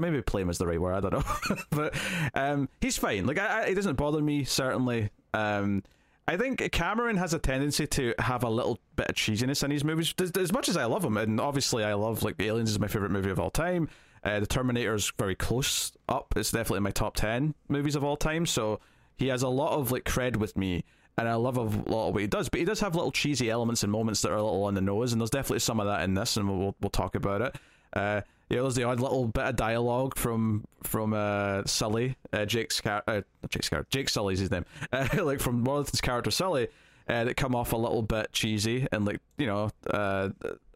[0.00, 0.94] maybe plain is the right word.
[0.94, 1.94] I don't know, but
[2.34, 3.26] um, he's fine.
[3.26, 5.10] Like I, I, it doesn't bother me certainly.
[5.34, 5.82] Um,
[6.28, 9.82] I think Cameron has a tendency to have a little bit of cheesiness in his
[9.82, 10.14] movies.
[10.20, 12.86] As, much as I love him, and obviously I love like The Aliens is my
[12.86, 13.88] favorite movie of all time.
[14.24, 16.34] Uh, the Terminator is very close up.
[16.36, 18.46] It's definitely in my top ten movies of all time.
[18.46, 18.78] So
[19.16, 20.84] he has a lot of like cred with me,
[21.18, 22.48] and I love a lot of what he does.
[22.48, 24.80] But he does have little cheesy elements and moments that are a little on the
[24.80, 27.56] nose, and there's definitely some of that in this, and we'll we'll talk about it.
[27.92, 32.80] Uh, yeah, there's the odd little bit of dialogue from from uh, Sully, uh, Jake's
[32.80, 36.68] car- uh, Jake's character, Jake Sully's his name, uh, like from Worthington's character Sully,
[37.08, 40.28] uh, that come off a little bit cheesy and like you know, uh,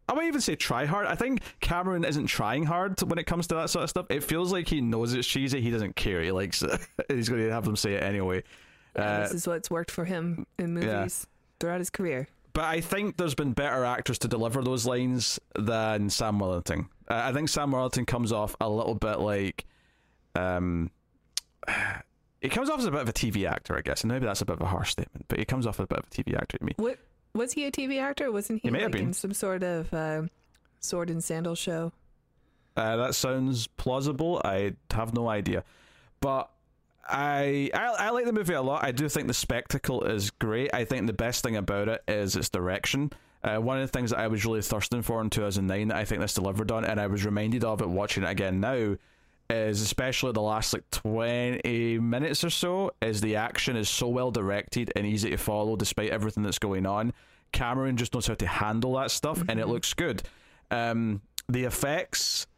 [0.09, 1.07] I might even say try hard.
[1.07, 4.07] I think Cameron isn't trying hard when it comes to that sort of stuff.
[4.09, 5.61] It feels like he knows it's cheesy.
[5.61, 6.23] He doesn't care.
[6.23, 6.81] He likes it.
[7.09, 8.43] He's going to have them say it anyway.
[8.95, 11.59] Yeah, this is what's worked for him in movies yeah.
[11.61, 16.09] throughout his career but I think there's been better actors to deliver those lines than
[16.09, 16.89] Sam Worthington.
[17.09, 19.65] I think Sam Worthington comes off a little bit like,
[20.35, 20.91] um,
[22.41, 24.41] he comes off as a bit of a TV actor, I guess, and maybe that's
[24.41, 26.11] a bit of a harsh statement, but he comes off as a bit of a
[26.11, 26.73] TV actor to me.
[26.77, 26.99] What
[27.35, 28.31] was he a TV actor?
[28.33, 29.13] Wasn't he, He may have like, in been.
[29.15, 30.23] some sort of uh,
[30.81, 31.93] sword and sandal show?
[32.77, 34.41] Uh, that sounds plausible.
[34.45, 35.65] I have no idea,
[36.21, 36.51] but
[37.09, 38.85] I, I I like the movie a lot.
[38.85, 40.75] I do think the spectacle is great.
[40.75, 43.13] I think the best thing about it is its direction.
[43.47, 46.05] Uh, one of the things that I was really thirsting for in 2009 that I
[46.05, 48.97] think this delivered on, and I was reminded of it watching it again now,
[49.49, 54.33] is especially the last like 20 minutes or so, is the action is so well
[54.33, 57.13] directed and easy to follow despite everything that's going on.
[57.53, 60.25] Cameron just knows how to handle that stuff, and it looks good.
[60.73, 62.49] Um, the effects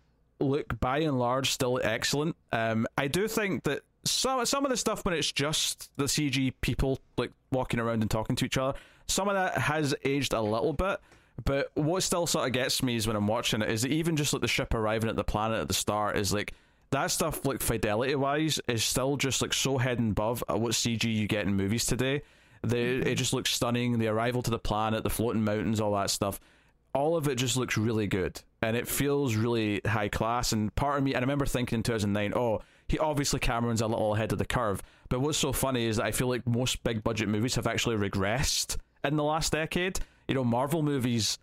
[0.41, 2.35] look by and large still excellent.
[2.53, 6.55] Um, I do think that some some of the stuff when it's just the CG
[6.63, 10.41] people like walking around and talking to each other, some of that has aged a
[10.41, 11.01] little bit.
[11.45, 14.17] But what still sort of gets me is when I'm watching it is that even
[14.17, 16.53] just like the ship arriving at the planet at the start is like
[16.91, 21.05] that stuff like fidelity wise is still just like so head and above what CG
[21.05, 22.23] you get in movies today.
[22.63, 23.15] The it mm-hmm.
[23.15, 23.99] just looks stunning.
[23.99, 26.41] The arrival to the planet, the floating mountains, all that stuff
[26.95, 30.99] all of it just looks really good and it feels really high class and part
[30.99, 34.33] of me and I remember thinking in 2009 oh he obviously Cameron's a little ahead
[34.33, 37.29] of the curve but what's so funny is that I feel like most big budget
[37.29, 41.39] movies have actually regressed in the last decade you know Marvel movies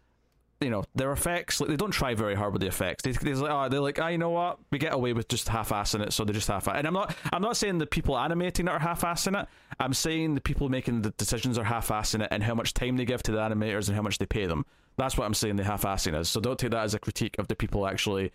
[0.61, 3.03] you know their effects like they don't try very hard with the effects.
[3.03, 4.59] They, they're like oh they're like ah you know what?
[4.71, 7.41] We get away with just half-assing it so they're just half and I'm not I'm
[7.41, 9.47] not saying the people animating it are half-assing it.
[9.79, 13.05] I'm saying the people making the decisions are half-assing it and how much time they
[13.05, 14.65] give to the animators and how much they pay them.
[14.97, 16.29] That's what I'm saying the half-assing is.
[16.29, 18.31] So don't take that as a critique of the people actually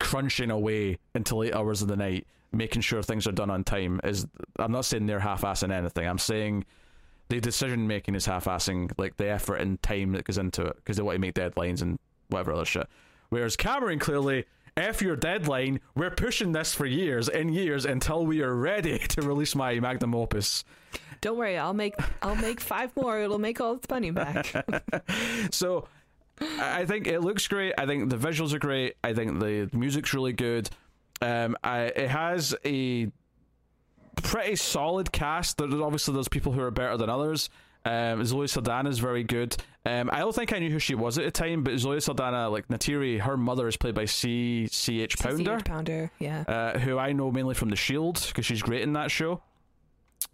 [0.00, 4.00] crunching away into late hours of the night making sure things are done on time
[4.02, 4.26] is
[4.58, 6.06] I'm not saying they're half-assing anything.
[6.06, 6.64] I'm saying
[7.30, 10.96] the decision making is half-assing like the effort and time that goes into it because
[10.96, 12.88] they want to make deadlines and whatever other shit.
[13.30, 14.44] Whereas Cameron clearly,
[14.76, 19.22] F your deadline, we're pushing this for years and years until we are ready to
[19.22, 20.64] release my magnum opus.
[21.20, 23.20] Don't worry, I'll make I'll make five more.
[23.20, 24.52] It'll make all its money back.
[25.52, 25.88] So
[26.40, 27.74] I I think it looks great.
[27.78, 28.96] I think the visuals are great.
[29.04, 30.70] I think the music's really good.
[31.22, 33.12] Um, I, it has a
[34.20, 35.58] pretty solid cast.
[35.58, 37.50] There's obviously there's people who are better than others.
[37.84, 39.56] Um, Zoe Saldana is very good.
[39.86, 42.50] Um, I don't think I knew who she was at the time, but Zoe Saldana,
[42.50, 46.42] like Neytiri, her mother is played by C C H Pounder, CCH Pounder, yeah.
[46.46, 49.42] uh, who I know mainly from The Shield because she's great in that show.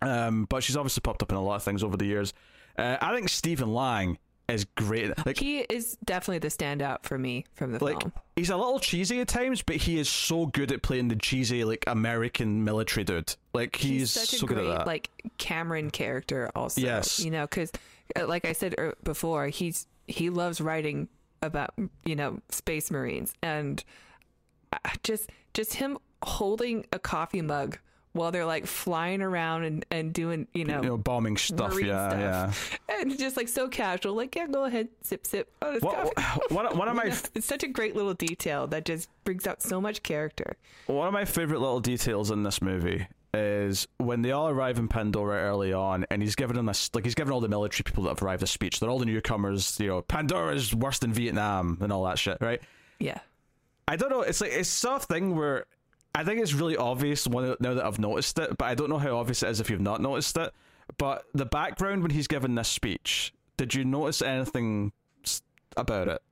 [0.02, 2.34] Um, but she's obviously popped up in a lot of things over the years.
[2.76, 4.18] Uh, I think Stephen Lang
[4.48, 5.12] is great.
[5.26, 8.12] Like he is definitely the standout for me from the like film.
[8.36, 11.64] he's a little cheesy at times, but he is so good at playing the cheesy
[11.64, 13.34] like American military dude.
[13.52, 14.86] Like he's, such so a good great at that.
[14.86, 16.80] like Cameron character also.
[16.80, 17.18] Yes.
[17.18, 17.72] you know, because
[18.26, 21.08] like I said er, before, he's he loves writing
[21.42, 23.82] about you know space marines and
[25.02, 27.78] just just him holding a coffee mug
[28.16, 30.82] while they're like flying around and and doing you know.
[30.82, 31.80] you know, bombing stuff.
[31.80, 32.78] yeah, stuff.
[32.88, 35.50] And just like so casual, like yeah, go ahead, sip, sip.
[35.62, 36.38] Oh, this yeah.
[36.48, 39.46] What, one, of my You know, it's such a great little detail that just brings
[39.46, 40.56] out so much character.
[40.86, 44.88] one of my favorite little details in this movie is when they all arrive in
[44.88, 48.04] Pandora early on, and he's giving them a like he's giving all the military people
[48.04, 48.80] that have arrived a speech.
[48.80, 49.78] They're all the newcomers.
[49.78, 52.60] You know, Pandora's worse than Vietnam and all that shit, right?
[52.98, 53.18] Yeah.
[53.88, 54.22] I don't know.
[54.22, 55.66] It's like it's sort of thing where
[56.16, 59.18] I think it's really obvious now that I've noticed it, but I don't know how
[59.18, 60.52] obvious it is if you've not noticed it.
[60.98, 64.92] But the background when he's given this speech, did you notice anything
[65.76, 66.22] about it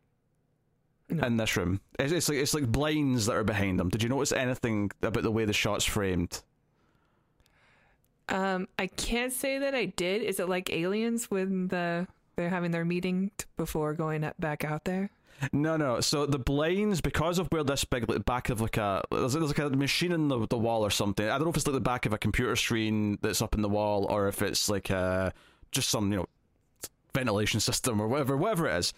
[1.10, 1.26] No.
[1.26, 1.80] in this room?
[1.98, 3.90] It's, it's like it's like blinds that are behind him.
[3.90, 6.42] Did you notice anything about the way the shot's framed?
[8.30, 10.22] Um, I can't say that I did.
[10.22, 14.64] Is it like aliens when the they're having their meeting t- before going up, back
[14.64, 15.10] out there?
[15.52, 16.00] No, no.
[16.00, 19.48] So the blinds, because of where this big like, back of like a there's, there's
[19.48, 21.26] like a machine in the the wall or something.
[21.26, 23.62] I don't know if it's like the back of a computer screen that's up in
[23.62, 25.30] the wall, or if it's like uh
[25.72, 26.26] just some you know
[27.14, 28.92] ventilation system or whatever, whatever it is.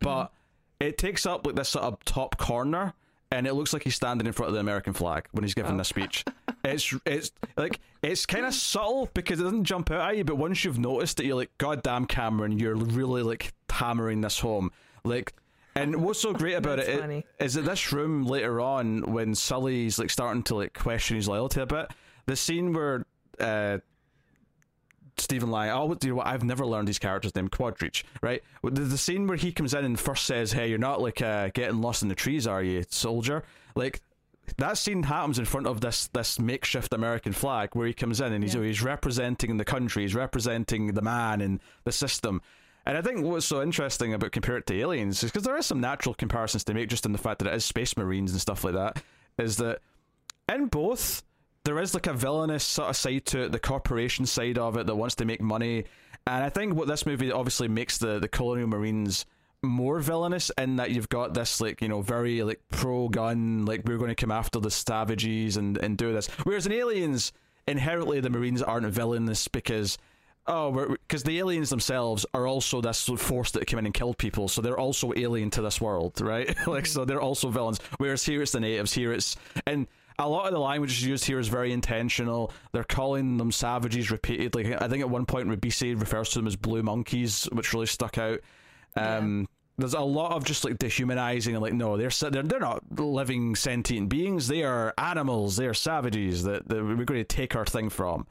[0.00, 0.32] But
[0.78, 2.94] it takes up like this sort of top corner,
[3.30, 5.74] and it looks like he's standing in front of the American flag when he's giving
[5.74, 5.78] Oh.
[5.78, 6.24] this speech.
[6.64, 10.36] it's it's like it's kind of subtle because it doesn't jump out at you, but
[10.36, 14.70] once you've noticed it, you're like, God damn, Cameron, you're really like hammering this home,
[15.04, 15.34] like.
[15.74, 17.24] And what's so great about it That's funny.
[17.38, 21.60] is that this room later on, when Sully's like starting to like question his loyalty
[21.60, 21.86] a bit,
[22.26, 23.06] the scene where
[23.38, 23.78] uh,
[25.16, 26.26] Stephen Lang, oh, do you know what?
[26.26, 28.42] I've never learned these characters' name, Quaritch, right?
[28.62, 31.50] The, the scene where he comes in and first says, "Hey, you're not like uh,
[31.52, 33.42] getting lost in the trees, are you, soldier?"
[33.74, 34.00] Like
[34.56, 38.32] that scene happens in front of this this makeshift American flag where he comes in
[38.32, 38.62] and he's Yeah.
[38.62, 42.40] he's representing the country, he's representing the man and the system.
[42.86, 45.66] And I think what's so interesting about compare it to Aliens is because there is
[45.66, 48.40] some natural comparisons to make just in the fact that it is Space Marines and
[48.40, 49.02] stuff like that.
[49.38, 49.80] Is that
[50.48, 51.22] in both
[51.64, 54.86] there is like a villainous sort of side to it, the corporation side of it
[54.86, 55.84] that wants to make money.
[56.26, 59.26] And I think what this movie obviously makes the the Colonial Marines
[59.62, 63.82] more villainous in that you've got this like you know very like pro gun like
[63.84, 67.30] we're going to come after the savages and and do this whereas in aliens
[67.68, 69.98] inherently the marines aren't villainous because
[70.50, 74.48] oh because the aliens themselves are also this force that came in and killed people
[74.48, 78.42] so they're also alien to this world right like so they're also villains whereas here
[78.42, 79.36] it's the natives here it's
[79.66, 79.86] and
[80.20, 82.52] a lot of the language used here is very intentional.
[82.72, 84.76] They're calling them savages repeatedly.
[84.76, 88.18] I think at one point Ribisi refers to them as blue monkeys, which really stuck
[88.18, 88.40] out.
[88.96, 89.46] Um, yeah.
[89.78, 93.56] There's a lot of just like dehumanizing and like no, they're they're they're not living
[93.56, 94.46] sentient beings.
[94.46, 95.56] They are animals.
[95.56, 98.26] They are savages that, that we're going to take our thing from.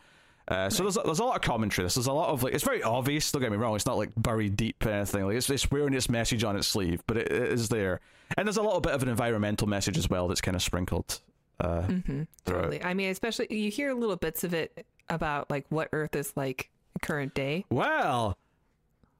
[0.49, 0.93] Uh, so right.
[0.93, 1.85] there's there's a lot of commentary.
[1.85, 3.31] This there's a lot of like it's very obvious.
[3.31, 3.75] Don't get me wrong.
[3.75, 5.25] It's not like buried deep or anything.
[5.25, 8.01] Like it's it's wearing its message on its sleeve, but it, it is there.
[8.35, 11.19] And there's a little bit of an environmental message as well that's kind of sprinkled.
[11.59, 12.23] Uh, mm-hmm.
[12.45, 12.83] Totally.
[12.83, 16.69] I mean, especially you hear little bits of it about like what Earth is like
[17.01, 17.65] current day.
[17.69, 18.37] Well,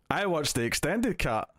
[0.10, 1.50] I watched the extended cut.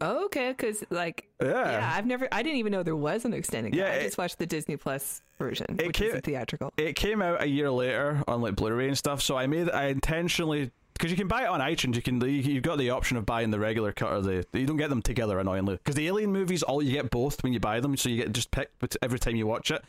[0.00, 1.48] Oh, okay, because like yeah.
[1.48, 1.92] yeah.
[1.94, 3.78] I've never, I didn't even know there was an extended cut.
[3.78, 6.72] Yeah, I just watched the Disney Plus version, it which came, is theatrical.
[6.76, 9.22] It came out a year later on like Blu-ray and stuff.
[9.22, 11.94] So I made, I intentionally because you can buy it on iTunes.
[11.94, 14.76] You can you've got the option of buying the regular cut or the you don't
[14.76, 17.80] get them together annoyingly because the Alien movies all you get both when you buy
[17.80, 18.70] them, so you get just pick
[19.02, 19.82] every time you watch it.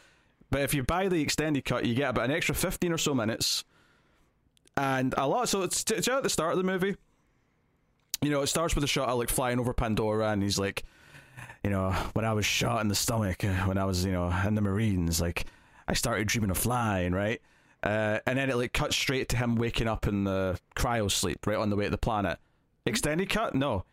[0.50, 3.13] But if you buy the extended cut, you get about an extra fifteen or so
[3.13, 3.63] minutes,
[4.78, 5.50] and a lot.
[5.50, 6.96] So it's, it's at the start of the movie
[8.21, 10.84] you know, it starts with a shot of like flying over Pandora, and he's like,
[11.63, 14.34] you know, when I was shot in the stomach, uh, when I was, you know,
[14.45, 15.45] in the Marines, like,
[15.88, 17.41] I started dreaming of flying, right?
[17.84, 21.45] Uh, and then it like cuts straight to him waking up in the cryo sleep,
[21.45, 22.39] right on the way to the planet.
[22.86, 23.53] Extended cut?
[23.53, 23.86] No,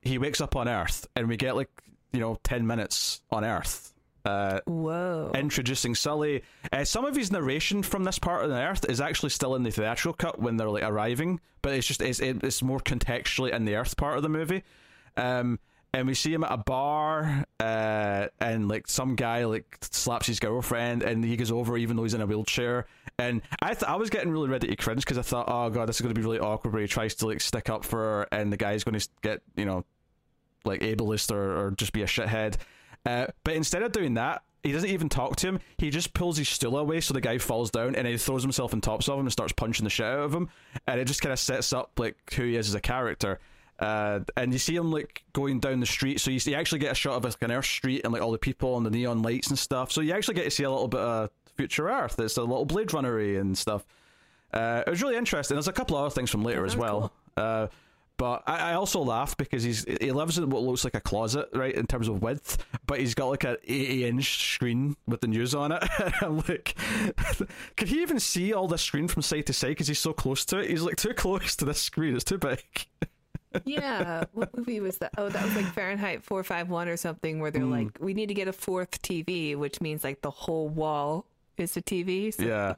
[0.00, 1.70] he wakes up on Earth, and we get like
[2.12, 3.91] you know ten minutes on Earth
[4.24, 5.32] uh, Whoa.
[5.34, 6.42] Introducing Sully.
[6.72, 9.62] Uh, some of his narration from this part of the Earth is actually still in
[9.62, 13.64] the theatrical cut when they're like arriving, but it's just it's, it's more contextually in
[13.64, 14.62] the Earth part of the movie.
[15.16, 15.58] Um,
[15.94, 20.40] and we see him at a bar, uh, and like some guy like slaps his
[20.40, 22.86] girlfriend, and he goes over even though he's in a wheelchair.
[23.18, 25.88] And I th- I was getting really ready to cringe because I thought, oh god,
[25.88, 26.72] this is going to be really awkward.
[26.72, 29.42] Where he tries to like stick up for her, and the guy's going to get
[29.54, 29.84] you know
[30.64, 32.56] like ableist or, or just be a shithead.
[33.04, 35.60] Uh, but instead of doing that, he doesn't even talk to him.
[35.78, 38.72] He just pulls his stool away so the guy falls down and he throws himself
[38.72, 40.48] on tops of him and starts punching the shit out of him.
[40.86, 43.40] And it just kind of sets up like who he is as a character.
[43.80, 46.78] Uh, and you see him like going down the street, so you, see, you actually
[46.78, 48.90] get a shot of like an Earth street and like all the people and the
[48.90, 49.90] neon lights and stuff.
[49.90, 52.16] So you actually get to see a little bit of future Earth.
[52.20, 53.84] It's a little Blade Runnery and stuff.
[54.52, 55.56] Uh, it was really interesting.
[55.56, 57.12] There's a couple of other things from later as well.
[57.36, 57.44] Cool.
[57.44, 57.66] Uh,
[58.16, 61.48] but I, I also laugh because he's he lives in what looks like a closet,
[61.52, 62.64] right, in terms of width.
[62.86, 65.82] But he's got like an eighty inch screen with the news on it.
[66.22, 66.74] I'm like,
[67.76, 69.68] can he even see all the screen from side to side?
[69.68, 70.70] Because he's so close to it.
[70.70, 72.14] He's like too close to the screen.
[72.14, 72.62] It's too big.
[73.64, 75.12] yeah, what movie was that?
[75.18, 77.84] Oh, that was like Fahrenheit 451 or something, where they're mm.
[77.84, 81.76] like, we need to get a fourth TV, which means like the whole wall is
[81.76, 82.32] a TV.
[82.32, 82.44] So.
[82.44, 82.74] Yeah,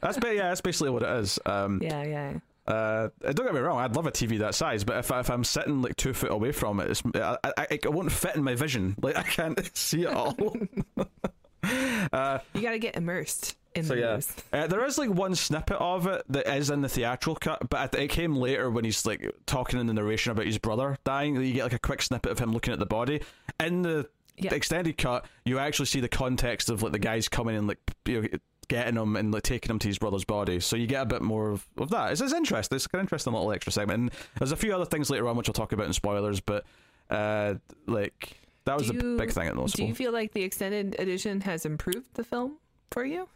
[0.00, 1.38] that's yeah, that's basically what it is.
[1.46, 2.32] Um, yeah, yeah.
[2.68, 5.42] Uh, don't get me wrong, I'd love a TV that size, but if, if I'm
[5.42, 8.94] sitting like two foot away from it, I, I, it won't fit in my vision.
[9.08, 10.36] Like I can't see it all.
[12.12, 14.14] uh, you got to get immersed in so the yeah.
[14.14, 14.32] news.
[14.52, 17.94] Uh, there is like one snippet of it that is in the theatrical cut, but
[17.94, 21.36] it came later when he's like talking in the narration about his brother dying.
[21.36, 23.22] You get like a quick snippet of him looking at the body.
[23.60, 27.66] In the extended cut, you actually see the context of like the guys coming in,
[27.66, 28.28] like you know,
[28.68, 30.60] getting him and like taking him to his brother's body.
[30.60, 32.12] So you get a bit more of, of that.
[32.12, 32.76] It's, it's interesting.
[32.76, 34.00] It's an interesting little extra segment.
[34.00, 36.64] And there's a few other things later on which I'll talk about in spoilers, but
[37.10, 37.54] uh,
[37.86, 40.42] like that was do a big thing at the most Do you feel like the
[40.42, 42.58] extended edition has improved the film
[42.90, 43.28] for you?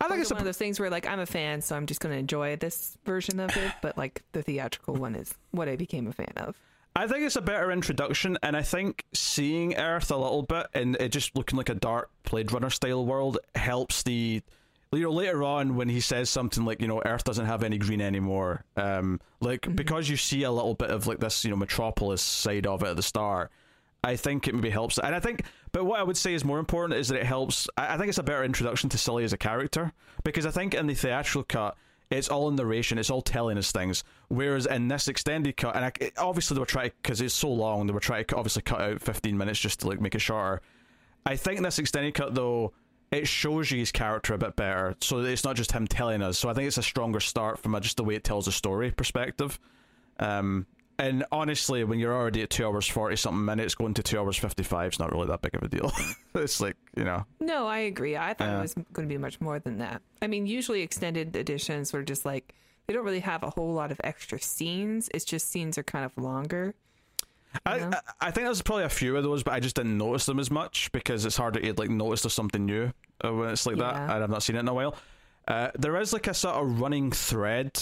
[0.00, 1.86] I think it's one a, of those things where like I'm a fan, so I'm
[1.86, 3.72] just going to enjoy this version of it.
[3.82, 6.56] But like the theatrical one is what I became a fan of.
[6.94, 10.96] I think it's a better introduction, and I think seeing Earth a little bit and
[10.96, 14.42] it just looking like a dark Blade Runner style world helps the.
[14.94, 17.78] You know, later on when he says something like, you know, Earth doesn't have any
[17.78, 19.74] green anymore, um, like mm-hmm.
[19.74, 22.88] because you see a little bit of like this, you know, metropolis side of it
[22.88, 23.50] at the start.
[24.04, 25.44] I think it maybe helps, and I think.
[25.70, 27.68] But what I would say is more important is that it helps.
[27.78, 30.86] I think it's a better introduction to Sully as a character because I think in
[30.86, 31.76] the theatrical cut
[32.12, 32.98] it's all in narration.
[32.98, 34.04] It's all telling us things.
[34.28, 37.86] Whereas in this extended cut, and I, obviously they were trying because it's so long,
[37.86, 40.60] they were trying to obviously cut out 15 minutes just to like make it shorter.
[41.24, 42.72] I think this extended cut though
[43.10, 46.38] it shows you his character a bit better, so it's not just him telling us.
[46.38, 48.52] So I think it's a stronger start from a, just the way it tells a
[48.52, 49.60] story perspective.
[50.18, 50.66] Um,
[50.98, 54.36] and honestly, when you're already at two hours forty something minutes, going to two hours
[54.36, 55.92] fifty five is not really that big of a deal.
[56.34, 58.16] it's like you know, No, I agree.
[58.16, 58.58] I thought Yeah.
[58.58, 60.02] it was going to be much more than that.
[60.20, 62.54] I mean, usually extended editions were just like
[62.86, 65.08] they don't really have a whole lot of extra scenes.
[65.14, 66.74] It's just scenes are kind of longer.
[67.66, 67.80] I.
[67.80, 70.38] I I think there's probably a few of those, but I just didn't notice them
[70.38, 72.92] as much because it's harder to like notice there's something new
[73.24, 74.94] uh, when it's like that, and I've not seen it in a while.
[75.46, 77.78] Uh, there is like a sort of running thread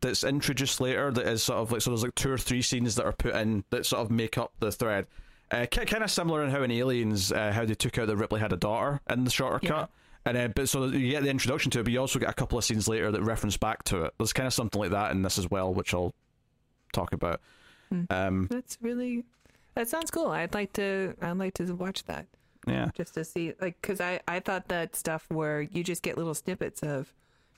[0.00, 2.94] that's introduced later that is sort of like so there's like two or three scenes
[2.94, 5.06] that are put in that sort of make up the thread.
[5.50, 8.38] Uh, kind of similar in how in Aliens, uh, how they took out that Ripley
[8.40, 9.68] had a daughter in the shorter Yeah.
[9.70, 9.90] cut.
[10.24, 12.34] And then, but so you get the introduction to it, but you also get a
[12.34, 14.14] couple of scenes later that reference back to it.
[14.18, 16.14] There's kind of something like that in this as well, which I'll
[16.92, 17.40] talk about.
[17.88, 18.02] Hmm.
[18.10, 19.24] Um, That's really
[19.74, 20.28] that sounds cool.
[20.28, 21.14] I'd like to.
[21.22, 22.26] I'd like to watch that
[22.66, 26.18] yeah, just to see, like, because I I thought that stuff where you just get
[26.18, 27.12] little snippets of,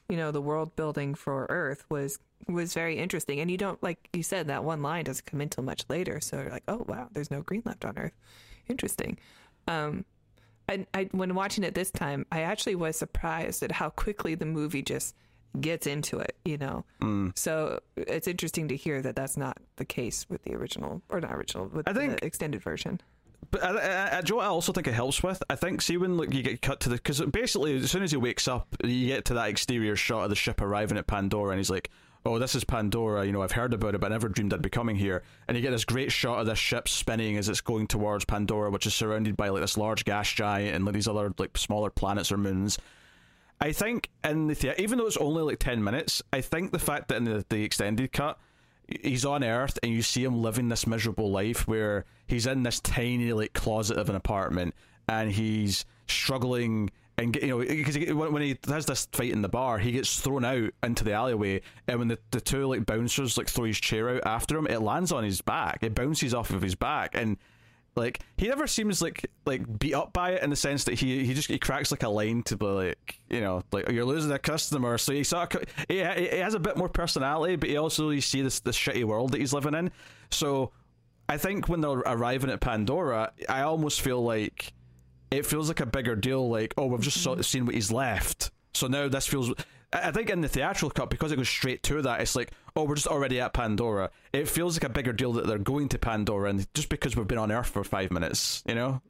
[0.08, 2.18] you know, the world building for Earth was
[2.48, 5.48] was very interesting, and you don't like you said that one line doesn't come in
[5.48, 8.12] till much later, so you're like, oh wow, there's no green left on Earth,
[8.68, 9.18] interesting.
[9.68, 10.04] Um,
[10.68, 14.46] I, I when watching it this time, I actually was surprised at how quickly the
[14.46, 15.14] movie just
[15.60, 16.36] gets into it.
[16.44, 17.36] You know, Mm.
[17.38, 21.32] so it's interesting to hear that that's not the case with the original or not
[21.34, 23.00] original with I think- the extended version.
[23.50, 25.42] But I, I, I, I also think it helps with.
[25.50, 28.10] I think, see, when like you get cut to the because basically as soon as
[28.12, 31.50] he wakes up, you get to that exterior shot of the ship arriving at Pandora,
[31.50, 31.90] and he's like,
[32.24, 33.24] "Oh, this is Pandora.
[33.24, 35.56] You know, I've heard about it, but I never dreamed I'd be coming here." And
[35.56, 38.86] you get this great shot of this ship spinning as it's going towards Pandora, which
[38.86, 42.32] is surrounded by like this large gas giant and like these other like smaller planets
[42.32, 42.78] or moons.
[43.60, 46.78] I think in the theater, even though it's only like ten minutes, I think the
[46.78, 48.38] fact that in the, the extended cut,
[48.88, 52.80] he's on Earth and you see him living this miserable life where he's in this
[52.80, 54.74] tiny like closet of an apartment
[55.08, 59.48] and he's struggling and get, you know because when he has this fight in the
[59.48, 63.36] bar, he gets thrown out into the alleyway, and when the, the two like bouncers
[63.36, 65.82] like throw his chair out after him, it lands on his back.
[65.82, 67.36] It bounces off of his back and
[67.96, 71.24] like he never seems like like beat up by it in the sense that he
[71.24, 74.32] he just he cracks like a line to be like you know like you're losing
[74.32, 77.76] a customer so he sort of he, he has a bit more personality but he
[77.76, 79.90] also you see this this shitty world that he's living in
[80.30, 80.70] so
[81.28, 84.72] I think when they're arriving at Pandora I almost feel like
[85.32, 87.92] it feels like a bigger deal like oh we've just sort of seen what he's
[87.92, 88.50] left.
[88.74, 89.52] So now this feels
[89.92, 92.84] I think in the theatrical cut because it goes straight to that it's like oh
[92.84, 94.10] we're just already at Pandora.
[94.32, 97.26] It feels like a bigger deal that they're going to Pandora and just because we've
[97.26, 99.00] been on Earth for five minutes you know?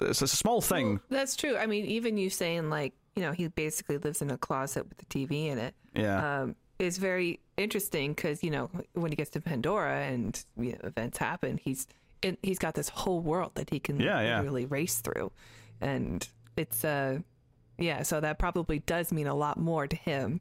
[0.00, 1.00] It's, a small thing.
[1.08, 1.56] That's true.
[1.56, 4.98] I mean, even you saying like, you know, he basically lives in a closet with
[4.98, 5.74] the TV in it.
[5.94, 6.42] yeah.
[6.42, 10.78] Um, is very interesting because you know when he gets to Pandora and you know,
[10.84, 11.86] events happen, he's
[12.42, 14.40] he's got this whole world that he can Yeah, yeah.
[14.42, 15.32] really race through,
[15.80, 17.20] and it's uh
[17.78, 18.02] yeah.
[18.02, 20.40] So that probably does mean a lot more to him,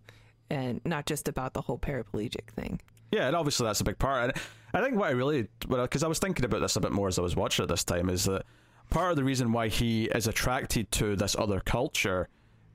[0.49, 2.79] and not just about the whole paraplegic thing.
[3.11, 4.23] Yeah, and obviously that's a big part.
[4.31, 4.33] And
[4.73, 7.17] I think what I really, because I was thinking about this a bit more as
[7.19, 8.43] I was watching it this time, is that
[8.89, 12.27] part of the reason why he is attracted to this other culture,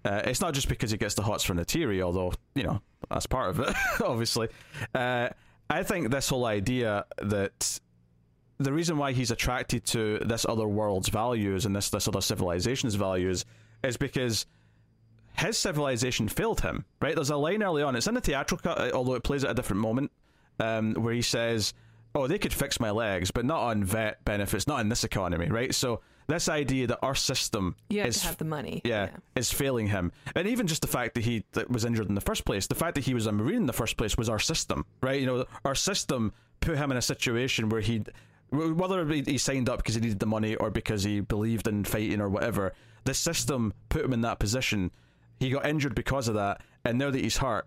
[0.04, 2.80] uh, it's not just because he gets the hots from Neytiri, although you know
[3.10, 3.74] that's part of it,
[4.04, 4.48] obviously.
[4.94, 5.28] Uh,
[5.68, 7.78] I think this whole idea that
[8.60, 12.94] the reason why he's attracted to this other world's values and this this other civilization's
[12.94, 13.44] values
[13.82, 14.46] is because
[15.38, 16.84] his civilization failed him.
[17.00, 17.14] Right?
[17.14, 17.96] There's a line early on.
[17.96, 20.12] It's in the theatrical cut, although it plays at a different moment,
[20.58, 21.72] um, where he says,
[22.14, 25.48] "Oh, they could fix my legs, but not on vet benefits, not in this economy."
[25.48, 25.74] Right?
[25.74, 28.82] So this idea that our system You have is to have the money.
[28.84, 30.12] yeah, is failing him.
[30.36, 32.74] And even just the fact that he that was injured in the first place, the
[32.76, 35.18] fact that he was a Marine in the first place was our system, right?
[35.20, 38.02] You know, our system put him in a situation where he,
[38.50, 42.20] whether he signed up because he needed the money or because he believed in fighting
[42.20, 42.72] or whatever,
[43.04, 44.90] the system put him in that position.
[45.38, 47.66] He got injured because of that, and now that he's hurt,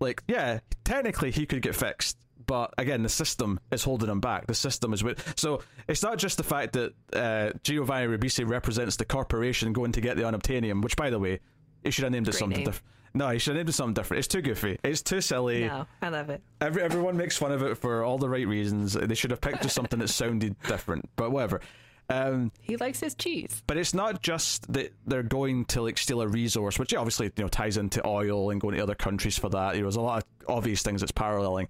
[0.00, 2.16] like, yeah, technically he could get fixed.
[2.46, 4.48] But again, the system is holding him back.
[4.48, 5.34] The system is with.
[5.38, 10.00] So it's not just the fact that uh, Giovanni Ribisi represents the corporation going to
[10.00, 11.38] get the unobtainium, which, by the way,
[11.84, 12.64] he should have named it Great something name.
[12.66, 12.86] different.
[13.12, 14.18] No, he should have named it something different.
[14.20, 14.78] It's too goofy.
[14.84, 15.66] It's too silly.
[15.66, 16.40] No, I love it.
[16.60, 18.92] Every, everyone makes fun of it for all the right reasons.
[18.94, 21.60] They should have picked just something that sounded different, but whatever.
[22.08, 23.62] Um, He likes his cheese.
[23.68, 27.44] but it's not just that they're going to like steal a resource, which obviously you
[27.44, 29.74] know ties into oil and going to other countries for that.
[29.74, 30.24] You know, there's a lot of
[30.56, 31.68] obvious things that's paralleling.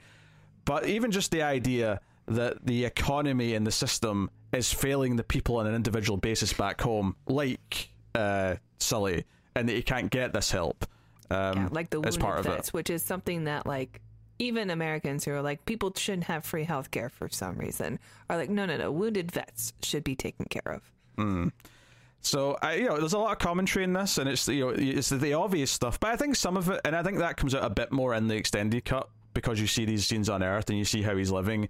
[0.65, 5.57] But even just the idea that the economy and the system is failing the people
[5.57, 9.25] on an individual basis back home, like uh, Sully,
[9.55, 10.87] and that he can't get this help.
[11.31, 12.51] Um, Yeah, like the as wounded part of it.
[12.51, 14.01] vets, which is something that like
[14.39, 17.99] even Americans who are like people shouldn't have free health care for some reason
[18.31, 21.53] are like no no no wounded vets should be taken care of.
[22.23, 24.75] So I, you know, there's a lot of commentary in this, and it's you know,
[24.77, 25.99] it's the obvious stuff.
[25.99, 28.15] But I think some of it, and I think that comes out a bit more
[28.15, 31.17] in the extended cut because you see these scenes on Earth and you see how
[31.17, 31.69] he's living,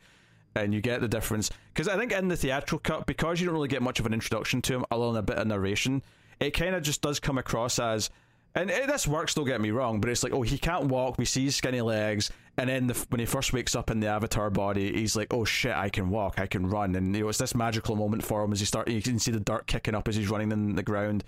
[0.57, 1.51] and you get the difference.
[1.73, 4.15] Because I think in the theatrical cut, because you don't really get much of an
[4.15, 6.03] introduction to him, other than a bit of narration,
[6.41, 8.11] it kind of just does come across as.
[8.55, 11.19] And it, this works, don't get me wrong, but it's like, oh, he can't walk.
[11.19, 14.09] We see his skinny legs, and then the, when he first wakes up in the
[14.09, 17.29] Avatar body, he's like, oh shit, I can walk, I can run, and you know,
[17.29, 18.89] it's this magical moment for him as he start.
[18.89, 21.23] You can see the dirt kicking up as he's running in the ground.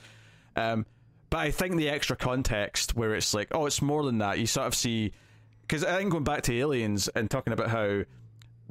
[0.57, 0.85] Um,
[1.31, 4.41] but I think the extra context where it's like, oh, it's more than that.
[4.41, 5.13] You sort of see
[5.63, 8.03] because I think going back to aliens and talking about how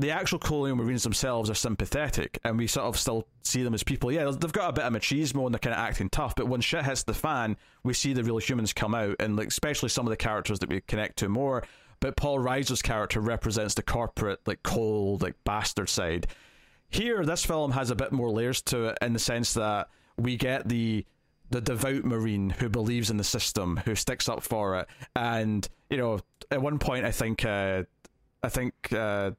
[0.01, 3.83] the actual colonial marines themselves are sympathetic, and we sort of still see them as
[3.83, 4.11] people.
[4.11, 6.61] Yeah, they've got a bit of machismo and they're kind of acting tough, but when
[6.61, 10.05] shit hits the fan, we see the real humans come out, and like especially some
[10.05, 11.63] of the characters that we connect to more.
[11.99, 16.27] But Paul Reiser's character represents the corporate, like cold, like bastard side.
[16.89, 20.35] Here, this film has a bit more layers to it in the sense that we
[20.35, 21.05] get the
[21.51, 25.97] the devout marine who believes in the system, who sticks up for it, and you
[25.97, 27.83] know, at one point, I think, uh,
[28.41, 29.31] I think uh,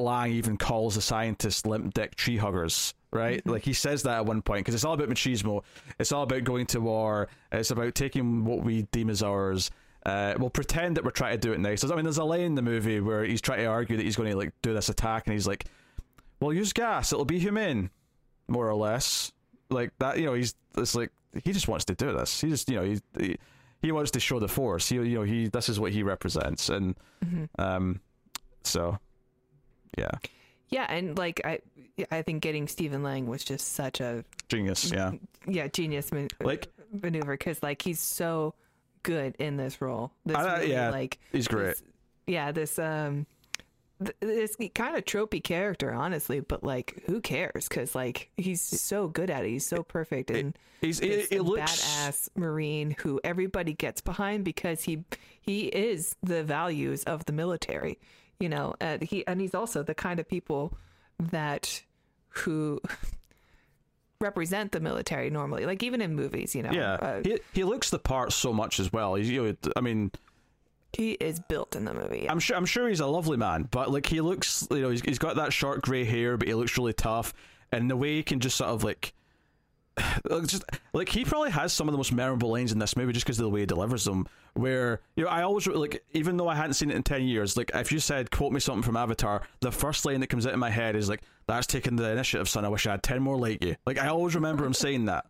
[0.00, 2.94] Lang even calls the scientists limp dick tree huggers.
[3.12, 3.50] Right, mm-hmm.
[3.50, 5.62] like he says that at one point because it's all about machismo.
[6.00, 7.28] It's all about going to war.
[7.52, 9.70] It's about taking what we deem as ours.
[10.04, 11.84] Uh, we'll pretend that we're trying to do it nice.
[11.84, 14.16] I mean, there's a line in the movie where he's trying to argue that he's
[14.16, 15.64] going to like do this attack, and he's like,
[16.40, 17.12] "Well, use gas.
[17.12, 17.90] It'll be humane,
[18.48, 19.32] more or less."
[19.70, 20.34] Like that, you know.
[20.34, 21.10] He's it's like
[21.42, 22.40] he just wants to do this.
[22.40, 23.36] He just, you know, he, he
[23.80, 24.88] he wants to show the force.
[24.88, 27.44] He, you know, he this is what he represents, and mm-hmm.
[27.58, 28.00] um,
[28.62, 28.98] so
[29.96, 30.10] yeah,
[30.68, 31.60] yeah, and like I,
[32.10, 34.90] I think getting Stephen Lang was just such a genius.
[34.90, 35.12] Yeah,
[35.46, 36.68] yeah, genius man- like
[37.02, 38.54] maneuver because like he's so
[39.02, 40.12] good in this role.
[40.24, 41.76] This really, yeah, like he's great.
[41.76, 41.82] This,
[42.26, 43.26] yeah, this um
[44.20, 47.68] this kind of tropey character, honestly, but like, who cares?
[47.68, 49.48] Because like he's so good at it.
[49.50, 54.82] He's so perfect, and he's it, it looks badass marine who everybody gets behind because
[54.82, 55.04] he
[55.40, 57.98] he is the values of the military,
[58.40, 58.74] you know.
[58.80, 60.76] And he and he's also the kind of people
[61.18, 61.82] that
[62.28, 62.80] who
[64.20, 66.72] represent the military normally, like even in movies, you know.
[66.72, 69.14] Yeah, uh, he he looks the part so much as well.
[69.14, 70.10] He's, you know, I mean
[70.96, 72.28] he is built in the movie.
[72.28, 72.56] I'm sure.
[72.56, 75.36] I'm sure he's a lovely man, but like he looks, you know, he's, he's got
[75.36, 77.34] that short grey hair, but he looks really tough,
[77.72, 79.12] and the way he can just sort of like,
[80.46, 83.24] just like he probably has some of the most memorable lines in this movie just
[83.24, 84.26] because of the way he delivers them.
[84.54, 87.56] Where you know, I always like, even though I hadn't seen it in ten years,
[87.56, 90.52] like if you said quote me something from Avatar, the first line that comes out
[90.52, 92.64] in my head is like, "That's taking the initiative, son.
[92.64, 95.26] I wish I had ten more like you." Like I always remember him saying that.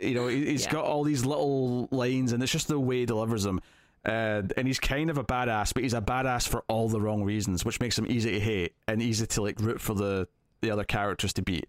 [0.00, 0.72] You know, he's yeah.
[0.72, 3.60] got all these little lines, and it's just the way he delivers them.
[4.04, 7.22] Uh, and he's kind of a badass, but he's a badass for all the wrong
[7.22, 10.26] reasons, which makes him easy to hate and easy to like root for the
[10.60, 11.68] the other characters to beat.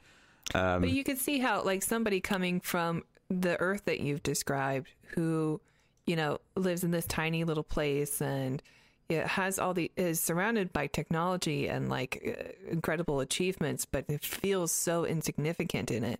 [0.54, 4.90] Um, but you can see how like somebody coming from the Earth that you've described,
[5.16, 5.62] who
[6.06, 8.62] you know lives in this tiny little place and
[9.12, 14.24] it has all the is surrounded by technology and like uh, incredible achievements, but it
[14.24, 16.20] feels so insignificant in it.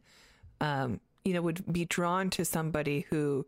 [0.60, 3.46] Um, you know, would be drawn to somebody who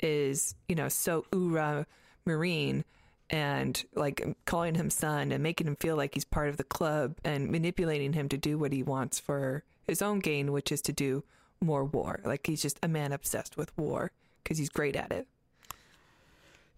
[0.00, 1.86] is you know so oorah
[2.24, 2.84] Marine
[3.30, 7.16] and like calling him son and making him feel like he's part of the club
[7.24, 10.92] and manipulating him to do what he wants for his own gain, which is to
[10.92, 11.24] do
[11.60, 12.20] more war.
[12.24, 14.10] Like he's just a man obsessed with war
[14.42, 15.26] because he's great at it.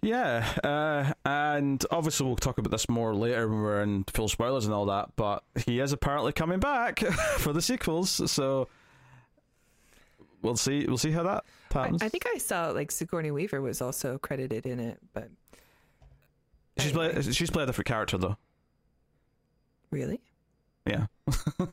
[0.01, 4.65] Yeah, uh, and obviously we'll talk about this more later when we're in full spoilers
[4.65, 5.11] and all that.
[5.17, 7.01] But he is apparently coming back
[7.39, 8.69] for the sequels, so
[10.41, 10.85] we'll see.
[10.87, 12.01] We'll see how that happens.
[12.01, 15.31] I, I think I saw like Sigourney Weaver was also credited in it, but
[16.79, 17.15] she's anyway.
[17.15, 17.35] played.
[17.35, 18.37] She's played a different character though.
[19.91, 20.21] Really?
[20.87, 21.07] Yeah.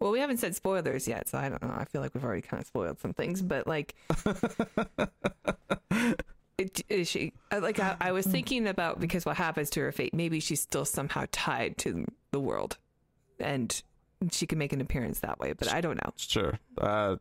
[0.00, 1.74] well, we haven't said spoilers yet, so I don't know.
[1.76, 3.94] I feel like we've already kind of spoiled some things, but like.
[6.90, 10.12] Is she like I, I was thinking about because what happens to her fate?
[10.12, 12.76] Maybe she's still somehow tied to the world,
[13.38, 13.82] and
[14.30, 16.12] she can make an appearance that way, but I don't know.
[16.16, 16.58] Sure.
[16.76, 17.16] Uh,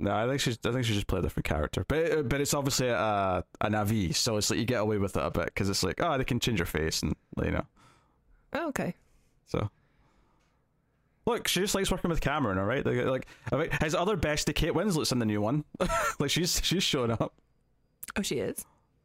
[0.00, 0.58] no, I think she's.
[0.64, 3.68] I think she just played a different character, but uh, but it's obviously a a
[3.68, 6.18] Na'vi, so it's like you get away with it a bit because it's like oh
[6.18, 7.64] they can change your face and you know.
[8.54, 8.96] Oh, okay.
[9.46, 9.70] So.
[11.26, 12.84] Look, she just likes working with Cameron, all right.
[12.84, 15.64] Like, like his other bestie, Kate Winslet's in the new one.
[16.18, 17.32] like she's she's showing up.
[18.16, 18.64] Oh, she is.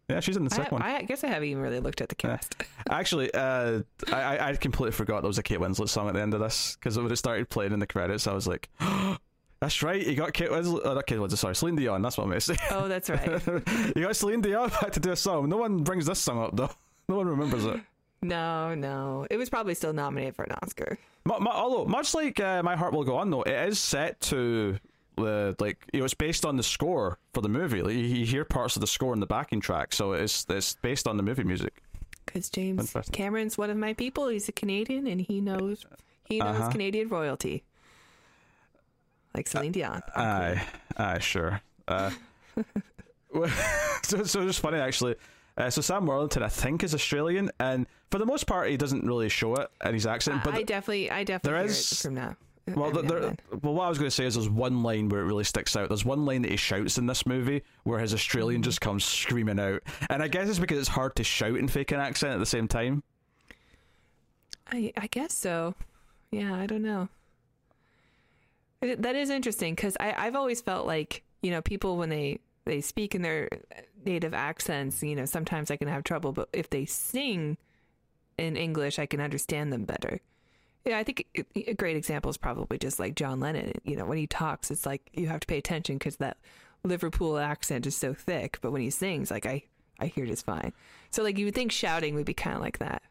[0.09, 0.81] Yeah, she's in the second I, one.
[0.81, 2.55] I guess I haven't even really looked at the cast.
[2.59, 2.65] Yeah.
[2.89, 6.33] Actually, uh, I I completely forgot there was a Kate Winslet song at the end
[6.33, 8.69] of this because when it started playing in the credits, I was like,
[9.61, 11.37] "That's right, you got Kate Winslet." Oh, not Kate Winslet.
[11.37, 12.01] Sorry, Celine Dion.
[12.01, 12.57] That's what I'm going to say.
[12.71, 13.29] Oh, that's right.
[13.95, 15.47] you got Celine Dion back to do a song.
[15.47, 16.71] No one brings this song up though.
[17.07, 17.79] No one remembers it.
[18.21, 19.25] No, no.
[19.29, 20.97] It was probably still nominated for an Oscar.
[21.25, 24.77] My, although, much like uh, My Heart Will Go On, though, it is set to
[25.15, 27.81] the like you know it's based on the score for the movie.
[27.81, 31.07] Like, you hear parts of the score in the backing track, so it's it's based
[31.07, 31.81] on the movie music.
[32.25, 34.27] Because James Cameron's one of my people.
[34.29, 35.85] He's a Canadian, and he knows
[36.25, 36.69] he knows Uh-huh.
[36.71, 37.63] Canadian royalty,
[39.33, 40.01] like Celine Dion.
[40.15, 40.61] Aye,
[40.97, 41.61] aye, sure.
[41.87, 42.11] Uh,
[44.03, 45.15] so, so it's just funny actually.
[45.59, 49.05] Uh, so Sam Worthington, I think, is Australian, and for the most part, he doesn't
[49.05, 50.43] really show it in his accent.
[50.43, 52.35] But I definitely, I definitely there is- from now.
[52.75, 55.21] Well, there, there, well, what I was going to say is there's one line where
[55.21, 55.87] it really sticks out.
[55.89, 59.59] There's one line that he shouts in this movie where his Australian just comes screaming
[59.59, 62.39] out, and I guess it's because it's hard to shout and fake an accent at
[62.39, 63.01] the same time.
[64.71, 65.73] I, I guess so.
[66.29, 67.09] Yeah, I don't know.
[68.81, 72.39] That is interesting because I've always felt like you know people when they
[72.69, 73.49] they speak in their
[74.05, 77.57] native accents, you know, sometimes I can have trouble, but if they sing
[78.37, 80.19] in English, I can understand them better.
[80.85, 83.73] Yeah, I think a- great example is probably just like John Lennon.
[83.83, 86.37] You know, when he talks, it's like you have to pay attention because that
[86.83, 88.59] Liverpool accent is so thick.
[88.61, 89.63] But when he sings, like I,
[89.99, 90.71] I hear just fine.
[91.11, 93.01] So like you would think shouting would be kind of like that.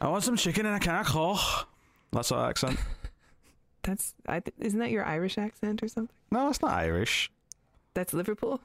[0.00, 1.64] I want some chicken and a can of claw.
[2.12, 2.78] That's our accent.
[3.82, 6.14] That's I th- isn't that your Irish accent or something?
[6.30, 7.30] No, it's not Irish.
[7.94, 8.60] That's Liverpool.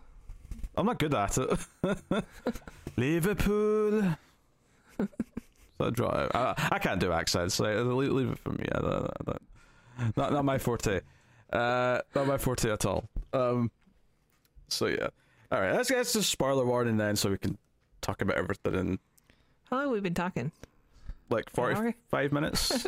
[0.77, 1.59] I'm not good at it.
[2.97, 4.15] Liverpool.
[5.77, 6.27] so draw.
[6.33, 7.55] I, I can't do accents.
[7.55, 8.65] So leave, leave it for me.
[8.73, 9.41] I don't- I don't-
[10.17, 11.01] not not my forte.
[11.53, 13.03] Uh, not my forte at all.
[13.33, 13.69] Um.
[14.69, 15.09] So yeah.
[15.51, 15.73] All right.
[15.73, 17.57] Let's get just spoiler warning then, so we can
[17.99, 18.99] talk about everything in
[19.69, 20.51] How long have we been talking?
[21.29, 21.75] like hour?
[21.75, 22.83] forty-five minutes.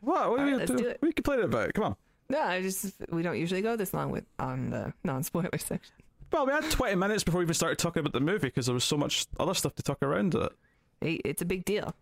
[0.00, 0.30] what?
[0.30, 0.94] What right, we do?
[1.00, 1.74] We complain about it.
[1.74, 1.96] Come on.
[2.28, 5.94] No, I just we don't usually go this long with on the non-spoiler section.
[6.32, 8.74] Well, we had twenty minutes before we even started talking about the movie because there
[8.74, 10.52] was so much other stuff to talk around it.
[11.00, 11.94] It's a big deal.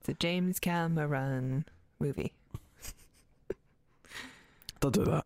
[0.00, 1.64] It's a James Cameron
[2.00, 2.32] movie.
[4.80, 5.24] Don't do that.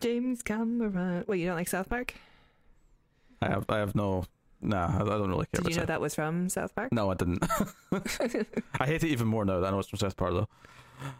[0.00, 1.24] James Cameron.
[1.26, 2.14] Wait, you don't like South Park?
[3.40, 4.24] I have I have no
[4.60, 6.92] nah, I don't really care Did you know that was from South Park?
[6.92, 7.42] No, I didn't.
[8.80, 10.48] I hate it even more now that I know it's from South Park though.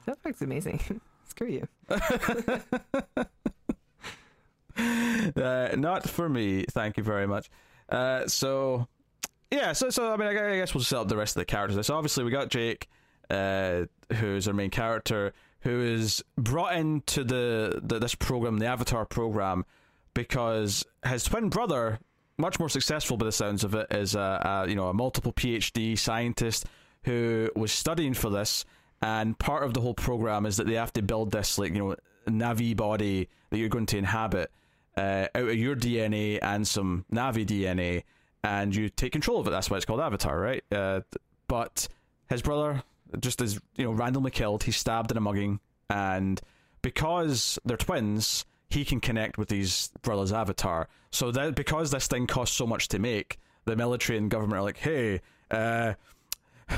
[0.07, 1.01] South Park's amazing.
[1.35, 1.69] Screw you.
[4.77, 7.49] Uh, not for me, thank you very much.
[7.89, 8.89] Uh, so
[9.51, 11.87] yeah, so so I mean I guess we'll set up the rest of the characters.
[11.87, 12.89] So obviously we got Jake,
[13.31, 19.07] uh, who's our main character, who is brought into the, the this program, the Avatar
[19.07, 19.65] program,
[20.13, 22.01] because his twin brother,
[22.37, 25.33] much more successful by the sounds of it, is a, a you know a multiple
[25.33, 26.67] PhD scientist
[27.05, 28.65] who was studying for this,
[29.05, 31.79] and part of the whole program is that they have to build this like you
[31.79, 31.97] know
[32.27, 34.51] Na'vi body that you're going to inhabit
[34.97, 38.05] uh, out of your DNA and some Na'vi DNA,
[38.43, 39.51] and you take control of it.
[39.51, 40.65] That's why it's called Avatar, right?
[40.73, 41.03] Uh,
[41.49, 41.87] but
[42.31, 42.83] his brother
[43.21, 44.63] just is you know randomly killed.
[44.63, 46.41] He's stabbed in a mugging, and
[46.81, 50.89] because they're twins, he can connect with his brother's avatar.
[51.11, 54.63] So that because this thing costs so much to make, the military and government are
[54.63, 55.93] like, hey, uh,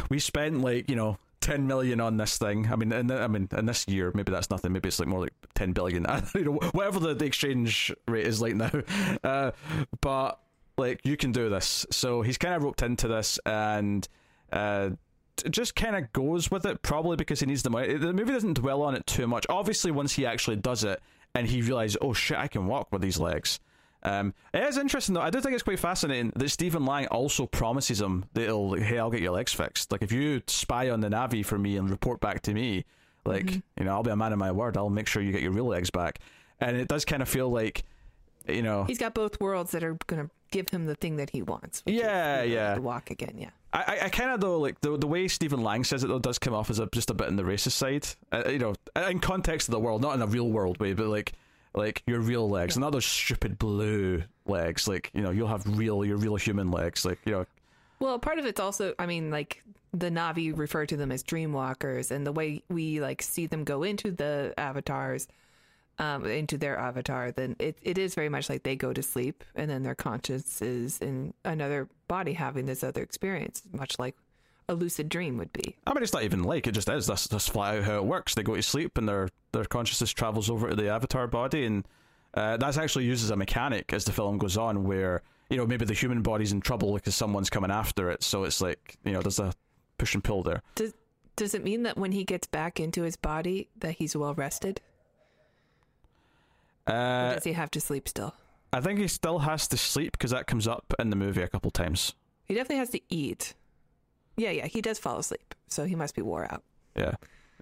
[0.09, 1.19] we spent like you know.
[1.41, 2.71] 10 million on this thing.
[2.71, 4.73] I mean, in, I mean, in this year, maybe that's nothing.
[4.73, 6.07] Maybe it's like more like 10 billion.
[6.35, 8.71] you know, whatever the, the exchange rate is like now.
[9.25, 9.51] Uh,
[10.01, 10.41] but
[10.79, 11.87] like, you can do this.
[11.91, 14.07] So he's kind of roped into this, and
[14.53, 14.91] uh,
[15.51, 17.95] just kind of goes with it, probably because he needs the money.
[17.95, 19.47] The movie doesn't dwell on it too much.
[19.49, 21.01] Obviously, once he actually does it,
[21.35, 23.61] and he realizes, oh shit, I can walk with these legs.
[24.07, 25.21] Um, it is interesting though.
[25.21, 28.99] I do think it's quite fascinating that Stephen Lang also promises him that he'll, hey,
[28.99, 29.91] I'll get your legs fixed.
[29.91, 32.85] Like if you spy on the Na'vi for me and report back to me,
[33.25, 34.77] like you know, I'll be a man of my word.
[34.77, 36.21] I'll make sure you get your real legs back.
[36.61, 37.83] And it does kind of feel like,
[38.49, 41.31] you know, He's got both worlds that are going to give him the thing that
[41.31, 41.83] he wants.
[41.85, 42.75] which is, Yeah, you know, yeah.
[42.77, 43.51] To walk again, yeah.
[43.73, 46.21] I, I- I kind of though like the the way Stephen Lang says it though
[46.21, 48.07] does come off as a, just a bit in the racist side.
[48.31, 48.75] Uh, you know,
[49.11, 51.33] in context of the world, not in a real world way, but like
[51.77, 54.89] like your real legs, And not those stupid blue legs.
[54.89, 57.05] Like you know, you'll have real your real human legs.
[57.05, 57.47] Like you know,
[58.01, 59.63] Well, part of it's also, I mean, like
[59.93, 63.83] the Na'vi refer to them as dreamwalkers, and the way we like see them go
[63.83, 65.29] into the avatars,
[65.99, 69.45] um, into their avatar, then it, it is very much like they go to sleep,
[69.55, 74.17] and then their conscience is in another body having this other experience, much like
[74.69, 75.77] a lucid dream would be.
[75.87, 77.07] I mean, it's not even like it just is.
[77.07, 78.35] That's that's flat out how it works.
[78.35, 81.87] They go to sleep and their their consciousness travels over to the avatar body, and
[82.35, 85.67] uh, that's actually used as a mechanic as the film goes on, where you know
[85.67, 88.23] maybe the human body's in trouble because someone's coming after it.
[88.23, 89.53] So it's like you know there's a
[89.99, 90.63] push and pull there.
[90.75, 90.93] Does
[91.37, 94.81] does it mean that when he gets back into his body that he's well rested?
[96.89, 98.35] Or Uh, does he have to sleep still?
[98.73, 101.49] I think he still has to sleep because that comes up in the movie a
[101.49, 102.15] couple times.
[102.45, 103.55] He definitely has to eat.
[104.37, 106.63] Yeah, yeah, he does fall asleep, so he must be wore out.
[106.97, 107.15] Yeah.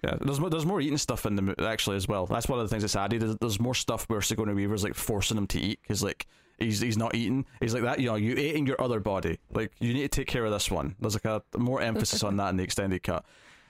[0.03, 2.25] Yeah, there's more, there's more eating stuff in the mo- actually as well.
[2.25, 3.21] That's one of the things that's added.
[3.21, 6.27] There's, there's more stuff where Sigourney Weaver's like forcing him to eat because like
[6.59, 7.45] he's he's not eating.
[7.61, 7.99] He's like that.
[7.99, 9.39] You know, you ate in your other body.
[9.51, 10.95] Like you need to take care of this one.
[10.99, 13.25] There's like a more emphasis on that in the extended cut.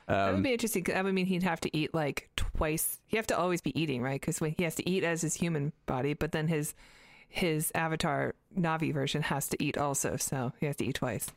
[0.07, 0.83] that would Um, be interesting.
[0.83, 2.99] 'cause That would mean he'd have to eat like twice.
[3.07, 4.19] He have to always be eating, right?
[4.19, 6.73] Because when he has to eat as his human body, but then his
[7.29, 11.27] his avatar Na'vi version has to eat also, so he has to eat twice.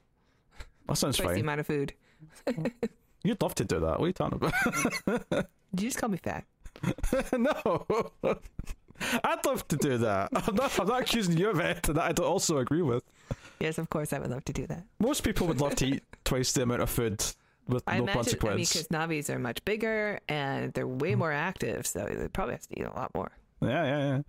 [0.89, 1.41] That sounds Twice the fine.
[1.43, 1.93] amount of food.
[3.25, 3.99] You'd love to do that.
[4.01, 5.31] What are you talking about?
[5.31, 5.47] Did
[5.83, 6.45] you just call me fat?
[7.37, 7.85] no.
[9.25, 10.31] I'd love to do that.
[10.33, 11.83] I'm not, I'm not accusing you of it.
[11.85, 13.05] That I don't also agree with.
[13.61, 14.85] Yes, of course I would love to do that.
[14.99, 17.25] Most people would love to eat twice the amount of food
[17.67, 21.19] with I no imagine, I mean, because Na'vis are much bigger and they're way Mm-hmm.
[21.19, 23.31] more active, so they probably have to eat a lot more.
[23.61, 24.21] Yeah, yeah,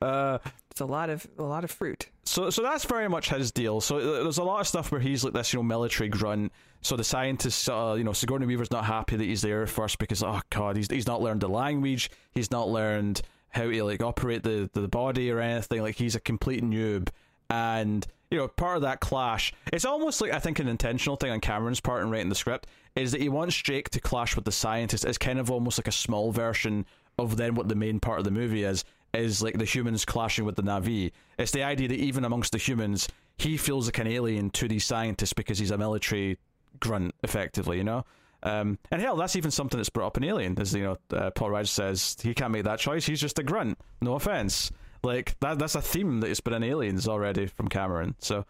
[0.00, 0.06] yeah.
[0.06, 0.38] Uh,
[0.70, 2.08] It's a lot of a lot of fruit.
[2.24, 3.80] so, so that's very much his deal.
[3.80, 6.52] So uh, there's a lot of stuff where he's like this, you know, military grunt.
[6.82, 10.22] So the scientists, uh, you know, Sigourney Weaver's not happy that he's there first because,
[10.22, 12.10] oh god, he's he's not learned the language.
[12.32, 15.80] He's not learned how to like operate the the body or anything.
[15.80, 17.08] Like he's a complete noob,
[17.48, 19.52] and you know, part of that clash.
[19.72, 22.66] It's almost like I think an intentional thing on Cameron's part in writing the script
[22.96, 25.04] is that he wants Jake to clash with the scientist.
[25.04, 26.84] It's kind of almost like a small version
[27.18, 30.44] of then what the main part of the movie is is like the humans clashing
[30.44, 31.12] with the Na'vi.
[31.38, 33.08] It's the idea that even amongst the humans,
[33.38, 36.38] he feels like an alien to these scientists because he's a military
[36.80, 38.04] grunt, effectively, you know?
[38.44, 41.30] Um, and hell, that's even something that's brought up in Alien, as you know, uh,
[41.30, 43.06] Paul Rudd says he can't make that choice.
[43.06, 43.78] He's just a grunt.
[44.02, 44.70] No offense.
[45.02, 48.14] Like that, that's a theme that has been in Aliens already from Cameron.
[48.18, 48.44] So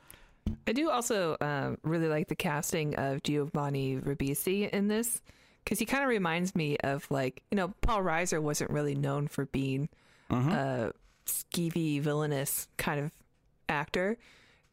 [0.67, 5.23] I do also um, really like the casting of Giovanni Ribisi in this
[5.65, 9.29] because he kind of reminds me of like you know Paul Reiser wasn't really known
[9.29, 9.89] for being
[10.53, 10.93] a
[11.27, 13.12] skeevy villainous kind of
[13.69, 14.17] actor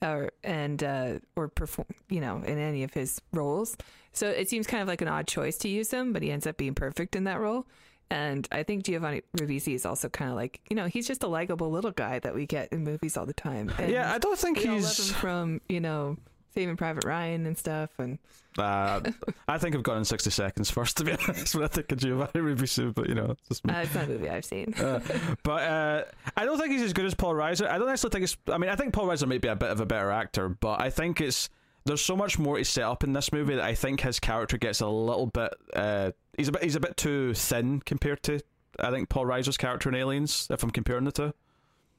[0.01, 3.77] or and uh, or perform you know in any of his roles.
[4.13, 6.45] So it seems kind of like an odd choice to use him, but he ends
[6.45, 7.65] up being perfect in that role.
[8.09, 11.27] And I think Giovanni Ribisi is also kind of like you know he's just a
[11.27, 13.71] likable little guy that we get in movies all the time.
[13.77, 15.11] And yeah, I don't think we all love he's.
[15.11, 16.17] from you know
[16.53, 18.19] Saving Private Ryan and stuff, and
[18.57, 18.99] Uh,
[19.47, 21.55] I think I've gone in sixty seconds first to be honest.
[21.55, 23.73] When I think of Giovanni Ribisi, but you know, it's just me.
[23.73, 24.73] uh, it's not a movie I've seen.
[24.73, 24.99] Uh,
[25.43, 26.03] but uh,
[26.35, 27.69] I don't think he's as good as Paul Reiser.
[27.69, 28.35] I don't actually think it's.
[28.49, 30.81] I mean, I think Paul Reiser might be a bit of a better actor, but
[30.81, 31.49] I think it's
[31.85, 34.57] there's so much more to set up in this movie that I think his character
[34.57, 35.53] gets a little bit.
[35.73, 36.63] Uh, he's a bit.
[36.63, 38.41] He's a bit too thin compared to.
[38.79, 40.47] I think Paul Reiser's character in Aliens.
[40.51, 41.33] If I'm comparing the two.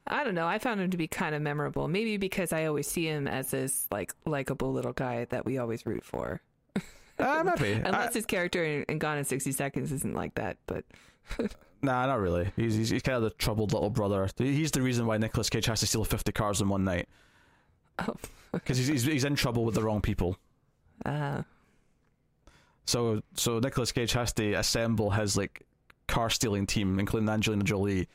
[0.07, 0.47] I don't know.
[0.47, 1.87] I found him to be kind of memorable.
[1.89, 5.87] Maybe because I always see him as this like likable little guy that we always
[5.87, 6.41] root for.
[7.19, 7.73] Uh, maybe.
[7.85, 10.85] Unless I- his character in, in Gone in sixty seconds isn't like that, but
[11.83, 12.51] nah, not really.
[12.57, 14.29] He's, he's he's kind of the troubled little brother.
[14.39, 17.09] He's the reason why Nicolas Cage has to steal 50 cars in one night
[18.01, 18.15] oh,
[18.53, 20.37] because he's, he's he's in trouble with the wrong people.
[21.05, 21.43] uh,
[22.87, 25.63] So so Nicolas Cage has to assemble his like
[26.09, 28.09] car stealing team, including Angelina Jolie,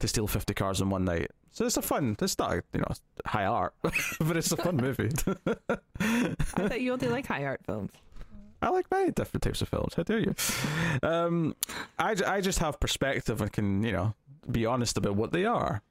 [0.00, 1.30] to steal fifty cars in one night.
[1.52, 2.16] So it's a fun.
[2.20, 2.86] It's not you know
[3.26, 5.10] high art, but it's a fun movie.
[6.00, 7.92] I thought you only like high art films.
[8.60, 9.94] I like many different types of films.
[9.94, 10.34] How dare you?
[11.02, 11.54] Um,
[11.98, 14.14] I I just have perspective and can you know
[14.50, 15.82] be honest about what they are.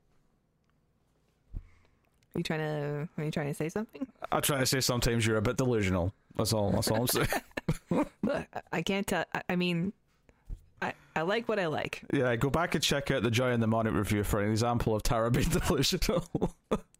[2.35, 3.07] Are you trying to?
[3.17, 4.07] Are you trying to say something?
[4.31, 6.13] I try to say sometimes you're a bit delusional.
[6.35, 6.71] That's all.
[6.71, 7.27] That's all I'm saying.
[8.23, 9.25] Look, I can't tell.
[9.47, 9.93] I mean,
[10.83, 12.01] I I like what I like.
[12.11, 15.29] yeah, go back and check out the Johnny Mnemonic review for an example of Tara
[15.31, 16.23] being delusional.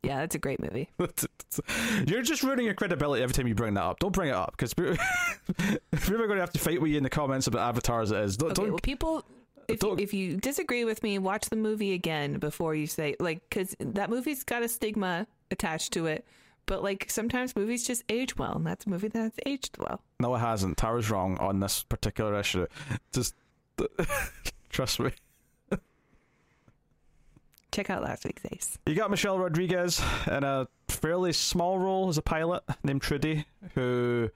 [0.03, 0.89] Yeah, that's a great movie.
[2.07, 3.99] You're just ruining your credibility every time you bring that up.
[3.99, 7.03] Don't bring it up because people are going to have to fight with you in
[7.03, 8.37] the comments about Avatar as it is.
[8.37, 9.25] Don't, Okay, don't well, people,
[9.67, 13.41] if don't- if you disagree with me, watch the movie again before you say like,
[13.49, 16.25] because that movie's got a stigma attached to it.
[16.65, 20.01] But like sometimes movies just age well, and that's a movie that's aged well.
[20.21, 20.77] no, it hasn't.
[20.77, 22.67] Tara's wrong on this particular issue.
[23.11, 23.35] Just
[24.69, 25.11] trust me.
[27.71, 28.77] Check out last week's Ace.
[28.85, 34.29] You got Michelle Rodriguez in a fairly small role as a pilot named Trudy, who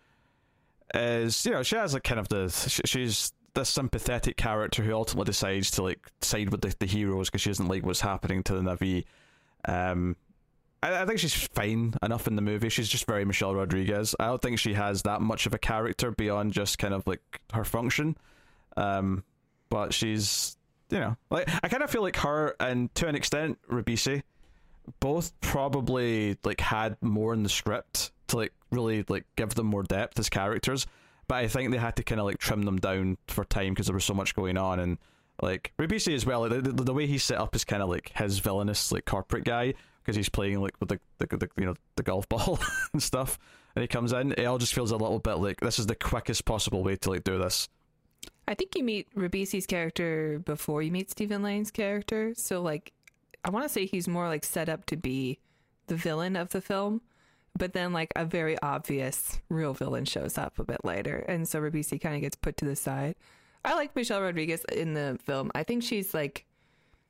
[0.96, 2.50] is you know she has a kind of the
[2.86, 7.42] she's this sympathetic character who ultimately decides to like side with the, the heroes because
[7.42, 9.06] she doesn't like what's happening to the Na'vi.
[9.66, 10.16] Um,
[10.82, 12.70] I, I think she's fine enough in the movie.
[12.70, 14.16] She's just very Michelle Rodriguez.
[14.20, 17.22] I don't think she has that much of a character beyond just kind of like
[17.54, 18.18] her function.
[18.78, 19.24] Um,
[19.70, 20.56] but she's
[20.90, 24.24] you know like I kind of feel like her and to an extent Ribisi
[25.00, 29.84] both probably like had more in the script to like really like give them more
[29.84, 30.86] depth as characters.
[31.28, 33.88] But I think they had to kind of like trim them down for time because
[33.88, 34.80] there was so much going on.
[34.80, 34.98] And
[35.42, 37.90] like Ribisi as well like, the, the, the way he's set up is kind of
[37.90, 41.66] like his villainous like corporate guy because he's playing like with the, the, the you
[41.66, 42.60] know the golf ball
[42.94, 43.38] and stuff.
[43.76, 45.96] And he comes in it all just feels a little bit like this is the
[45.96, 47.68] quickest possible way to like do this
[48.48, 52.34] I think you meet Ribisi's character before you meet Stephen Lang's character.
[52.36, 52.94] So like,
[53.44, 55.40] I want to say he's more like set up to be
[55.88, 57.02] the villain of the film,
[57.58, 61.60] but then like a very obvious real villain shows up a bit later, and so
[61.60, 63.16] Rabisi kind of gets put to the side.
[63.66, 65.52] I like Michelle Rodriguez in the film.
[65.56, 66.46] I think she's like,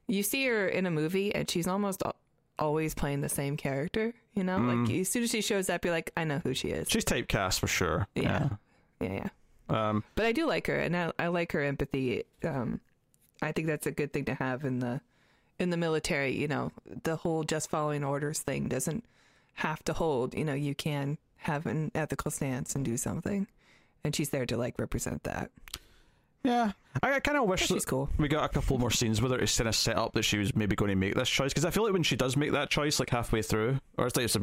[0.08, 2.16] you see her in a movie, and she's almost al-
[2.58, 4.14] always playing the same character.
[4.34, 5.02] You know, like mm.
[5.02, 6.88] as soon as she shows up, you're like, I know who she is.
[6.90, 8.08] She's typecast for sure.
[8.16, 8.50] Yeah.
[9.02, 9.10] yeah, yeah.
[9.10, 9.30] Yeah.
[9.70, 12.24] Um, But I do like her, and I, I like her empathy.
[12.43, 12.80] Um,
[13.41, 15.01] I think that's a good thing to have in the
[15.59, 16.36] in the military.
[16.38, 16.72] You know,
[17.03, 19.03] the whole just following orders thing doesn't
[19.55, 20.34] have to hold.
[20.36, 23.47] You know, you can have an ethical stance and do something,
[24.03, 25.51] and she's there to like represent that.
[26.43, 26.72] yeah.
[27.03, 28.09] I, I kind of wish She's cool.
[28.18, 30.39] we got a couple more scenes with her to kind of set up that she
[30.39, 32.53] was maybe going to make this choice because I feel like when she does make
[32.53, 34.39] that choice, like halfway through, or it's like it's, a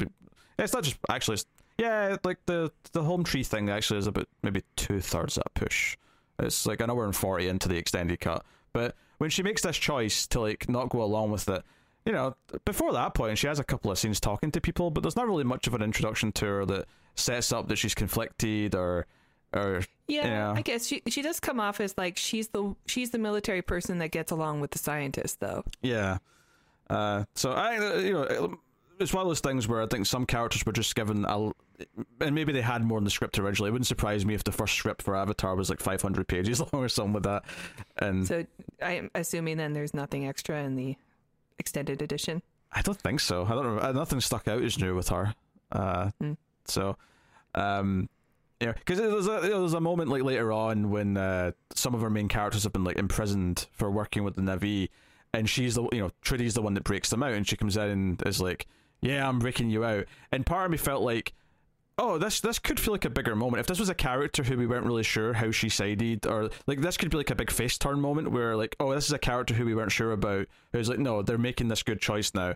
[0.57, 1.45] it's not just actually, it's,
[1.77, 5.97] yeah, like the the home tree thing actually is about maybe two thirds that push.
[6.39, 9.77] It's like an hour and forty into the extended cut, but when she makes this
[9.77, 11.63] choice to like not go along with it,
[12.05, 15.01] you know, before that point, she has a couple of scenes talking to people, but
[15.01, 18.75] there's not really much of an introduction to her that sets up that she's conflicted
[18.75, 19.07] or
[19.53, 20.51] or Yeah, Yeah.
[20.51, 23.99] I guess she she does come off as like she's the she's the military person
[23.99, 25.63] that gets along with the scientist, though.
[25.81, 26.17] Yeah.
[26.89, 28.59] Uh, so I, you know,
[28.99, 31.51] it's one of those things where I think some characters were just given a,
[32.21, 33.69] and maybe they had more in the script originally.
[33.69, 36.83] It wouldn't surprise me if the first script for Avatar was like 500 pages long
[36.83, 37.43] or something like that.
[37.97, 38.45] And So
[38.81, 40.95] I'm assuming then there's nothing extra in the
[41.59, 42.41] extended edition.
[42.71, 43.45] I don't think so.
[43.45, 43.81] I don't know.
[43.81, 45.33] uh, Nothing stuck out as new with her.
[45.71, 46.33] Uh, Hmm.
[46.65, 46.97] So,
[47.53, 48.09] um,
[48.61, 52.09] yeah, because there's a there's a moment like later on when uh, some of our
[52.09, 54.89] main characters have been like imprisoned for working with the Na'vi,
[55.33, 57.75] and she's the you know Trudy's the one that breaks them out, and she comes
[57.77, 58.65] in and is like,
[59.01, 61.33] "Yeah, I'm breaking you out," and part of me felt like.
[61.97, 63.61] Oh, this this could feel like a bigger moment.
[63.61, 66.81] If this was a character who we weren't really sure how she sided, or like
[66.81, 69.17] this could be like a big face turn moment where like, oh, this is a
[69.17, 70.47] character who we weren't sure about.
[70.73, 72.55] Who's like, no, they're making this good choice now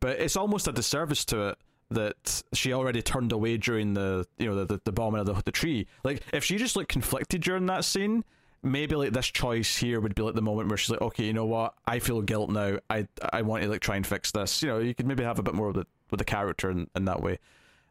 [0.00, 1.58] but it's almost a disservice to it
[1.90, 5.42] that she already turned away during the you know the the, the bombing of the,
[5.44, 5.86] the tree.
[6.02, 8.24] Like if she just looked conflicted during that scene,
[8.62, 11.32] maybe like this choice here would be like the moment where she's like, okay, you
[11.32, 12.78] know what, I feel guilt now.
[12.88, 14.62] I I want to like try and fix this.
[14.62, 16.88] You know, you could maybe have a bit more with the with the character in,
[16.94, 17.38] in that way.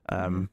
[0.10, 0.50] Um,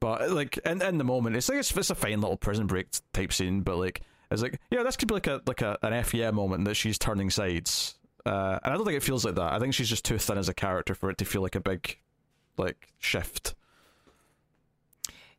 [0.00, 2.88] but like in in the moment, it's like it's, it's a fine little prison break
[3.12, 4.02] type scene, but like.
[4.30, 6.96] It's like yeah, this could be like a like a an FEM moment that she's
[6.96, 9.52] turning sides, uh, and I don't think it feels like that.
[9.52, 11.60] I think she's just too thin as a character for it to feel like a
[11.60, 11.98] big,
[12.56, 13.54] like shift.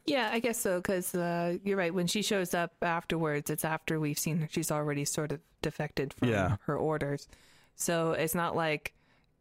[0.06, 0.78] Yeah, I guess so.
[0.80, 1.94] Because uh, you're right.
[1.94, 4.48] When she shows up afterwards, it's after we've seen her.
[4.52, 6.58] She's already sort of defected from Yeah.
[6.66, 7.28] her orders.
[7.76, 8.94] So it's not like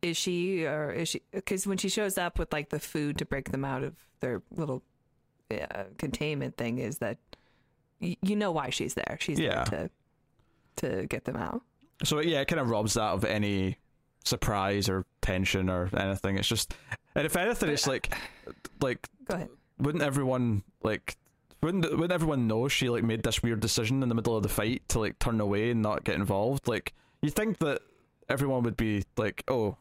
[0.03, 1.23] is she or is she?
[1.33, 4.43] Because when she shows up with like the food to break them out of their
[4.51, 4.83] little
[5.51, 7.19] uh, containment thing, is that
[8.01, 9.17] y- you know why she's there?
[9.21, 9.65] She's Yeah.
[9.65, 9.91] there
[10.77, 11.63] to to get them out.
[12.05, 13.77] So yeah, it kind of robs that of any
[14.25, 16.37] surprise or tension or anything.
[16.39, 16.75] It's just,
[17.15, 18.13] and if anything, it's like,
[18.81, 19.49] like Go ahead.
[19.79, 21.16] Wouldn't everyone like
[21.62, 24.49] wouldn't wouldn't everyone know she like made this weird decision in the middle of the
[24.49, 26.66] fight to like turn away and not get involved?
[26.66, 26.93] Like
[27.23, 27.81] you think that
[28.29, 29.77] everyone would be like, oh.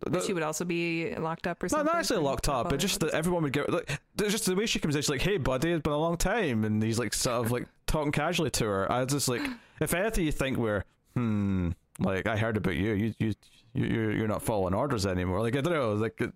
[0.00, 1.86] But she would also be locked up or something.
[1.86, 4.78] not actually locked up, but just that everyone would get like just the way she
[4.78, 5.00] comes in.
[5.00, 7.66] She's like, "Hey, buddy, it's been a long time," and he's like sort of like
[7.86, 8.92] talking casually to her.
[8.92, 9.40] I was just like,
[9.80, 10.84] if anything, you think we're
[11.14, 12.92] hmm, like I heard about you.
[12.92, 13.34] You you
[13.72, 15.40] you you're you're not following orders anymore.
[15.40, 16.32] Like I don't know, like it,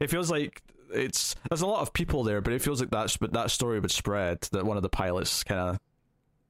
[0.00, 0.60] it feels like
[0.92, 3.80] it's there's a lot of people there, but it feels like that's but that story
[3.80, 5.78] would spread that one of the pilots kind of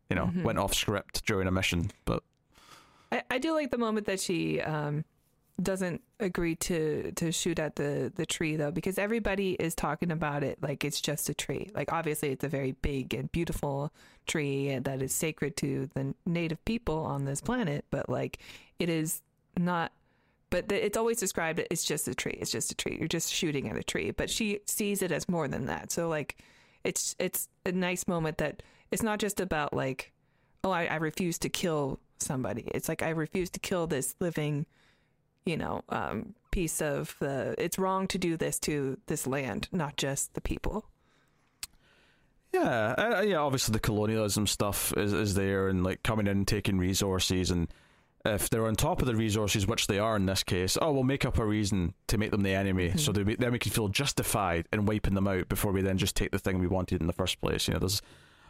[0.09, 0.43] you know Mhm.
[0.45, 2.23] went off script during a mission, but
[3.13, 5.05] I, I do like the moment that she um,
[5.61, 10.43] doesn't agree to to shoot at the the tree though, because everybody is talking about
[10.45, 11.71] it like it's just a tree.
[11.75, 13.93] Like obviously, it's a very big and beautiful
[14.27, 18.39] tree that is sacred to the native people on this planet, but like
[18.79, 19.23] it is
[19.59, 19.93] not.
[20.51, 22.37] But the, it's always described it's just a tree.
[22.41, 22.97] It's just a tree.
[22.99, 24.11] You're just shooting at a tree.
[24.11, 25.93] But she sees it as more than that.
[25.93, 26.39] So like,
[26.85, 30.13] it's it's a nice moment that it's not just about like
[30.65, 32.69] oh, I, I refuse to kill somebody.
[32.75, 34.67] It's like I refuse to kill this living,
[35.45, 37.55] you know, um, piece of the.
[37.59, 40.87] It's wrong to do this to this land, not just the people.
[42.53, 43.37] Yeah, uh, yeah.
[43.37, 47.69] Obviously, the colonialism stuff is is there, and like coming in and taking resources, and
[48.25, 51.03] if they're on top of the resources, which they are in this case, oh, we'll
[51.05, 53.89] make up a reason to make them the enemy, so they, then we can feel
[53.89, 57.07] justified in wiping them out before we then just take the thing we wanted in
[57.07, 57.67] the first place.
[57.67, 58.03] You know, there's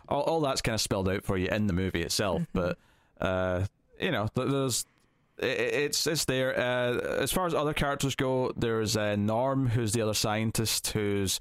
[0.09, 2.79] all, all that's kind of spelled out for you in the movie itself, but
[3.21, 3.65] uh,
[4.01, 4.87] you know, there's
[5.41, 6.59] i- i- it's it's there.
[6.59, 11.39] Uh, as far as other characters go, there's uh, Norm, who's the other scientist, who's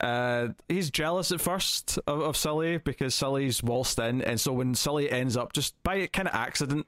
[0.00, 4.74] uh, he's jealous at first of, of Sully because Sully's waltzed in, and so when
[4.74, 6.86] Sully ends up just by kind of accident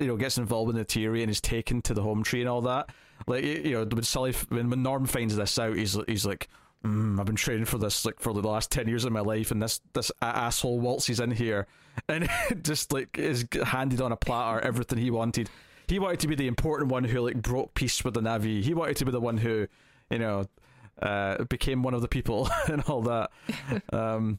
[0.00, 2.48] you know gets involved in the theory and is taken to the home tree and
[2.48, 2.90] all that.
[3.26, 6.48] Like you know when Sully when, when Norm finds this out, he's he's like.
[6.82, 9.50] Mm, I've been training for this like for the last ten years of my life,
[9.50, 11.66] and this this asshole waltzes in here
[12.08, 12.28] and
[12.62, 15.50] just like is handed on a platter everything he wanted.
[15.88, 18.62] He wanted to be the important one who like broke peace with the Na'vi.
[18.62, 19.66] He wanted to be the one who,
[20.08, 20.46] you know,
[21.02, 23.30] uh, became one of the people and all that.
[23.92, 24.38] Um,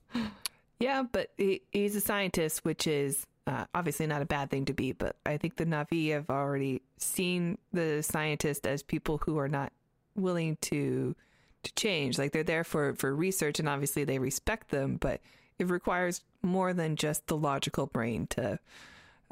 [0.79, 4.73] yeah, but he, he's a scientist, which is uh, obviously not a bad thing to
[4.73, 4.91] be.
[4.91, 9.71] But I think the Na'vi have already seen the scientists as people who are not
[10.15, 11.15] willing to
[11.63, 12.17] to change.
[12.17, 15.21] Like they're there for for research, and obviously they respect them, but
[15.59, 18.59] it requires more than just the logical brain to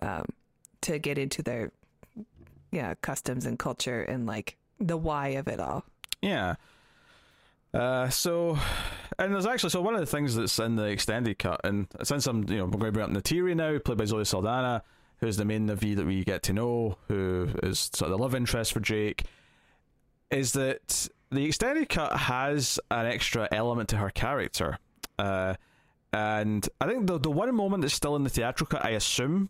[0.01, 0.25] um,
[0.81, 1.71] to get into their
[2.71, 5.85] yeah customs and culture and like the why of it all.
[6.21, 6.55] Yeah.
[7.73, 8.57] Uh, so,
[9.17, 12.25] and there's actually so one of the things that's in the extended cut, and since
[12.25, 14.83] I'm you know we're going to bring up Neytiri now, played by Zoe Saldana,
[15.17, 18.33] who's the main Na'vi that we get to know, who is sort of the love
[18.33, 19.25] interest for Jake,
[20.31, 24.79] is that the extended cut has an extra element to her character,
[25.19, 25.53] uh,
[26.11, 29.49] and I think the the one moment that's still in the theatrical cut, I assume,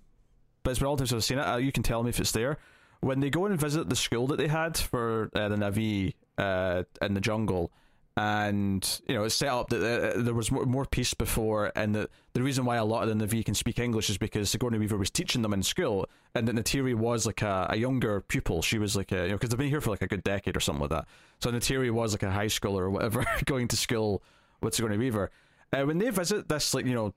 [0.64, 1.44] but it's been all times I've seen it.
[1.44, 2.58] Uh, you can tell me if it's there
[3.02, 6.84] when they go and visit the school that they had for uh, the Na'vi uh,
[7.02, 7.72] in the jungle
[8.18, 9.82] and you know it's set up that
[10.18, 13.26] uh, there was more, peace before, and that the reason why a lot of the
[13.26, 16.56] Na'vi can speak English is because Sigourney Weaver was teaching them in school, and that
[16.56, 18.62] Neytiri was like a, a younger pupil.
[18.62, 20.58] She was like a you know because they've been here for like a good decade
[20.58, 21.08] or something like that.
[21.40, 24.22] So Neytiri was like a high schooler or whatever going to school
[24.62, 25.32] with Sigourney Weaver.
[25.72, 27.14] Uh, when they visit this like you know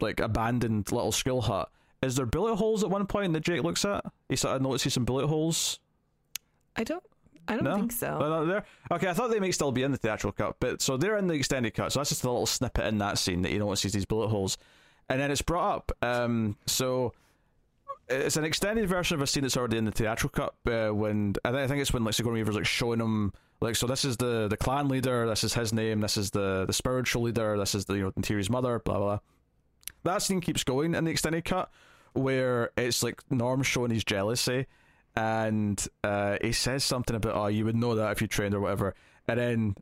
[0.00, 1.68] like abandoned little school hut,
[2.02, 4.04] is there bullet holes at one point that Jake looks at?
[4.28, 5.80] He sort of notices some bullet holes.
[6.76, 7.02] I don't
[7.48, 7.76] I don't no?
[7.76, 8.18] think so.
[8.18, 8.64] No, there.
[8.92, 11.26] Okay, I thought they might still be in the theatrical cut, but so they're in
[11.26, 11.92] the extended cut.
[11.92, 14.28] So that's just a little snippet in that scene that you don't see these bullet
[14.28, 14.58] holes,
[15.08, 15.92] and then it's brought up.
[16.02, 17.14] Um, so
[18.08, 20.72] it's an extended version of a scene that's already in the theatrical cut.
[20.72, 24.04] Uh, when I think it's when like Sigourney Weaver's like showing them like so this
[24.04, 27.58] is the the clan leader, this is his name, this is the the spiritual leader,
[27.58, 29.18] this is the you know Neytiri's mother, blah blah.
[30.04, 31.70] That scene keeps going in the extended cut
[32.12, 34.66] where it's like Norm showing his jealousy
[35.18, 38.60] and uh, he says something about, "Oh, you would know that if you trained or
[38.60, 38.94] whatever."
[39.26, 39.74] And then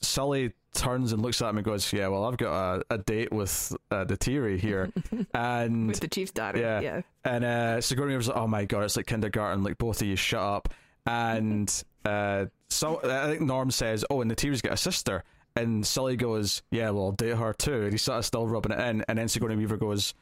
[0.00, 3.30] Sully turns and looks at him and goes, "Yeah, well, I've got a, a date
[3.30, 4.90] with uh, Neytiri here,
[5.34, 7.00] and with the chief's daughter." Yeah, yeah.
[7.22, 9.62] And uh, Sigourney was like, "Oh my god, it's like kindergarten.
[9.62, 10.68] Like both of you, shut up."
[11.04, 11.70] And
[12.06, 15.22] uh, so I think Norm says, "Oh, and Neytiri's got a sister."
[15.54, 18.72] And Sully goes, "Yeah, well, I'll date her too." And he's sort of still rubbing
[18.72, 19.04] it in.
[19.06, 20.14] And then Sigourney Weaver goes,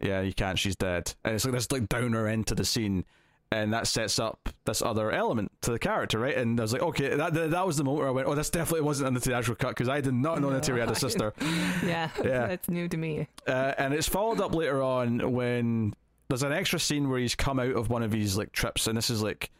[0.00, 0.58] "Yeah, you can't.
[0.58, 3.04] She's dead." And it's like this like downer end to the scene
[3.50, 6.36] and that sets up this other element to the character, right?
[6.36, 8.50] And I was like, okay, that that was the moment where I went, oh, this
[8.50, 10.90] definitely wasn't in the theatrical cut because I did not know no, that Terry had
[10.90, 11.32] a sister.
[11.84, 13.28] yeah, yeah, that's new to me.
[13.46, 15.94] Uh, and it's followed up later on when
[16.28, 18.96] there's an extra scene where he's come out of one of his like trips, and
[18.96, 19.50] this is like.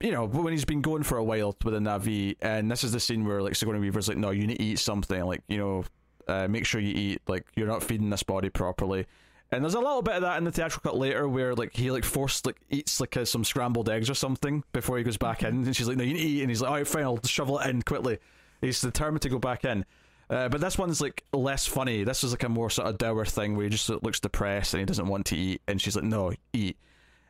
[0.00, 2.90] You know, when he's been going for a while with a Na'vi, and this is
[2.90, 5.24] the scene where like Sigourney Weaver's like, "No, you need to eat something.
[5.24, 5.84] Like, you know,
[6.26, 7.22] uh, make sure you eat.
[7.28, 9.06] Like, you're not feeding this body properly."
[9.52, 11.90] And there's a little bit of that in the theatrical cut later where like he
[11.90, 15.42] like forced like eats like uh, some scrambled eggs or something before he goes back
[15.42, 17.04] in, and she's like, "No, you need to eat," and he's like, "All right, fine,
[17.04, 18.18] I'll shovel it in quickly."
[18.62, 19.84] He's determined to go back in.
[20.30, 22.02] Uh, but this one's like less funny.
[22.02, 24.80] This is like a more sort of dour thing where he just looks depressed and
[24.80, 26.78] he doesn't want to eat, and she's like, "No, eat."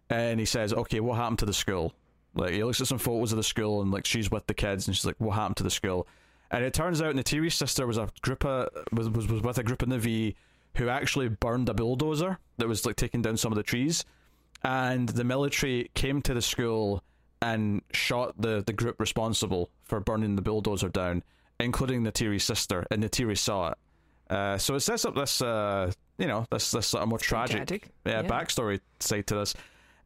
[0.08, 1.92] And he says, "Okay, what happened to the school?"
[2.36, 4.86] Like he looks at some photos of the school and like she's with the kids,
[4.86, 6.06] and she's like, "What happened to the school?"
[6.52, 9.64] And it turns out Neytiri's sister was a group of was was, was with a
[9.64, 10.36] group of Na'vi
[10.76, 14.04] who actually burned a bulldozer that was like taking down some of the trees,
[14.64, 17.02] and the military came to the school
[17.40, 21.22] and shot the the group responsible for burning the bulldozer down,
[21.60, 23.78] including Neytiri's sister, and Neytiri saw it.
[24.30, 27.66] Uh, so it sets up this, uh, you know, this this sort of more tragic,
[27.66, 27.88] tragic.
[28.06, 29.54] Yeah, yeah, backstory side to this.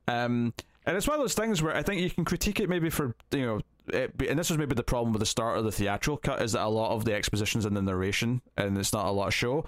[0.09, 0.53] Um,
[0.87, 3.15] and it's one of those things where I think you can critique it maybe for
[3.33, 6.17] you know, it, and this was maybe the problem with the start of the theatrical
[6.17, 9.11] cut is that a lot of the expositions in the narration and it's not a
[9.11, 9.65] lot of show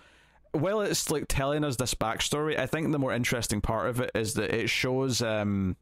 [0.53, 4.11] while it's like telling us this backstory, I think the more interesting part of it
[4.15, 5.77] is that it shows um,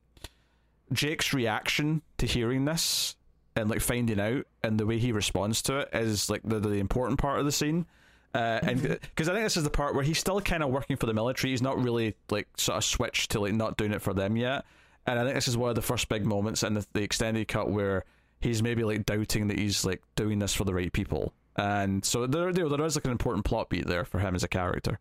[0.93, 3.17] Jake's reaction to hearing this
[3.55, 6.75] and like finding out and the way he responds to it is like the, the
[6.75, 7.87] important part of the scene.
[8.35, 9.31] Uh, and because mm-hmm.
[9.31, 11.53] I think this is the part where he's still kind of working for the military,
[11.53, 14.65] he's not really like sort of switched to like not doing it for them yet.
[15.07, 17.49] And I think this is one of the first big moments in the, the extended
[17.49, 18.05] cut where
[18.41, 22.27] he's maybe like doubting that he's like doing this for the right people and so
[22.27, 24.99] there, there, there is like an important plot beat there for him as a character.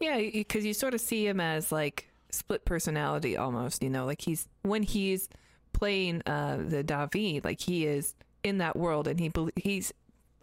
[0.00, 3.82] Yeah, because you sort of see him as like split personality almost.
[3.82, 5.28] You know, like he's when he's
[5.72, 9.92] playing uh, the Na'vi, like he is in that world, and he he's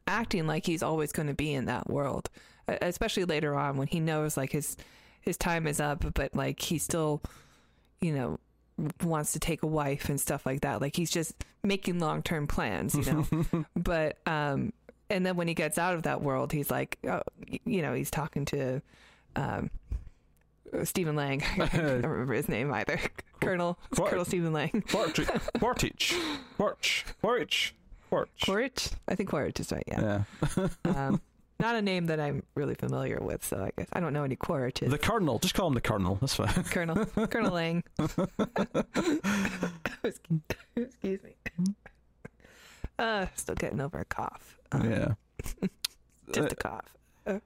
[0.08, 2.30] acting like he's always going to be in that world.
[2.68, 4.78] Especially later on when he knows like his
[5.22, 7.22] his time is up, but like he still,
[8.02, 8.40] you know,
[9.04, 10.82] wants to take a wife and stuff like that.
[10.82, 11.34] Like he's just
[11.64, 13.66] making long term plans, you know.
[13.76, 14.74] but um,
[15.14, 17.22] and then when he gets out of that world, he's like, oh,
[17.66, 18.82] you know, he's talking to
[19.36, 19.70] um,
[20.84, 21.42] Stephen Lang.
[21.60, 23.00] I don't remember his name either.
[23.42, 24.10] Colonel What?
[24.10, 24.70] Colonel Stephen Lang.
[24.90, 25.28] Quartich,
[25.60, 26.14] Quartich,
[26.58, 27.74] Quartich, Quartich,
[28.10, 28.46] Quartich.
[28.46, 28.90] Quaritch?
[29.08, 29.84] I think Quaritch is right.
[29.88, 30.24] Yeah.
[30.58, 31.22] Yeah, Um,
[31.60, 34.36] not a name that I'm really familiar with, so I guess I don't know any
[34.36, 34.90] Quaritches.
[34.92, 35.40] the Colonel.
[35.40, 36.18] Just call him the Colonel.
[36.22, 36.48] That's fine.
[36.66, 37.84] Colonel Colonel Lang.
[40.04, 41.36] Excuse me.
[43.00, 44.60] Uh, still getting over a cough.
[44.74, 45.14] Um, Yeah.
[46.34, 46.94] just a cough.
[47.26, 47.40] Uh,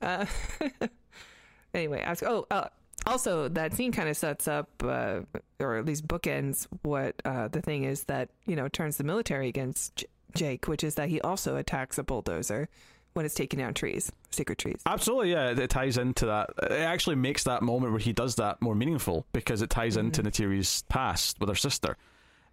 [0.00, 0.26] uh,
[1.74, 2.68] anyway, was, oh, uh,
[3.06, 5.20] also that scene kind of sets up, uh,
[5.60, 9.48] or at least bookends, what uh, the thing is that you know turns the military
[9.48, 12.68] against J- Jake, which is that he also attacks a bulldozer
[13.14, 14.80] when it's taking down trees, sacred trees.
[14.86, 15.50] Absolutely, yeah.
[15.50, 16.50] It, ties into that.
[16.62, 20.22] It actually makes that moment where he does that more meaningful because it ties into
[20.22, 21.96] Neytiri's past with her sister.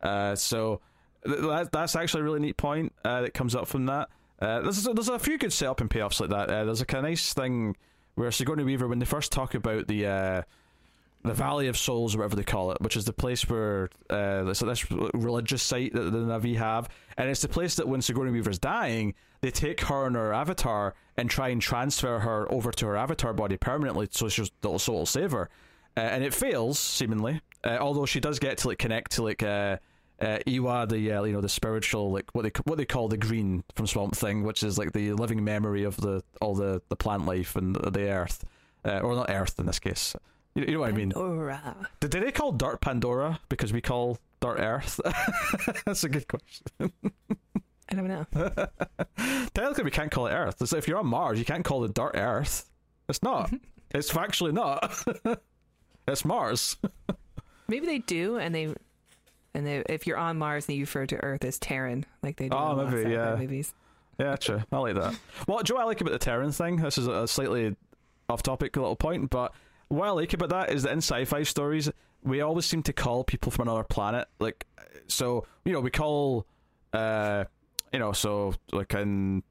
[0.02, 0.82] Uh, so
[1.26, 4.10] th- that, that's actually a really neat point uh, that comes up from that.
[4.42, 6.50] Uh, there's, there's a few good setup and payoffs like that.
[6.50, 7.76] Uh, there's a kind of nice thing
[8.16, 10.42] where Sigourney Weaver, when they first talk about the uh,
[11.24, 14.44] the Valley of Souls, or whatever they call it, which is the place where uh,
[14.44, 18.32] this, this religious site that the Na'vi have, and it's the place that when Sigourney
[18.32, 22.86] Weaver's dying, they take her and her avatar and try and transfer her over to
[22.88, 25.50] her avatar body permanently, so she's, so it'll save her,
[25.98, 27.42] uh, and it fails seemingly.
[27.66, 29.44] Uh, although she does get to like connect to like
[30.22, 33.08] uh, uh, Eywa, the uh, you know the spiritual like what they what they call
[33.08, 36.82] the green from Swamp Thing, which is like the living memory of the all the,
[36.90, 38.44] the plant life and the, the earth,
[38.86, 40.16] uh, or not earth in this case.
[40.56, 41.12] You, you know what I mean?
[41.12, 41.76] Pandora.
[42.00, 45.00] Did, did they call dirt Pandora because we call dirt Earth?
[45.86, 46.92] That's a good question.
[47.92, 48.26] I don't know.
[49.54, 50.68] Technically, we can't call it Earth.
[50.68, 52.70] So if you're on Mars, you can't call it dirt Earth.
[53.08, 53.52] It's not.
[53.92, 55.04] it's factually not.
[56.08, 56.78] it's Mars.
[57.68, 58.74] Maybe they do, and they,
[59.54, 62.56] and they, if you're on Mars, they refer to Earth as Terran, like they do
[62.58, 63.36] Oh, in maybe, yeah.
[63.36, 63.74] movies.
[64.20, 64.62] Yeah, true.
[64.72, 65.16] I like that.
[65.46, 66.78] What do I like about the Terran thing?
[66.78, 67.76] This is a slightly
[68.28, 69.54] off-topic little point, but
[69.88, 71.90] what I like about that is that in sci-fi stories,
[72.22, 74.28] we always seem to call people from another planet.
[74.40, 74.68] Like,
[75.08, 76.46] so you know, we call,
[76.94, 77.46] uh,
[77.94, 79.42] you know, so like in,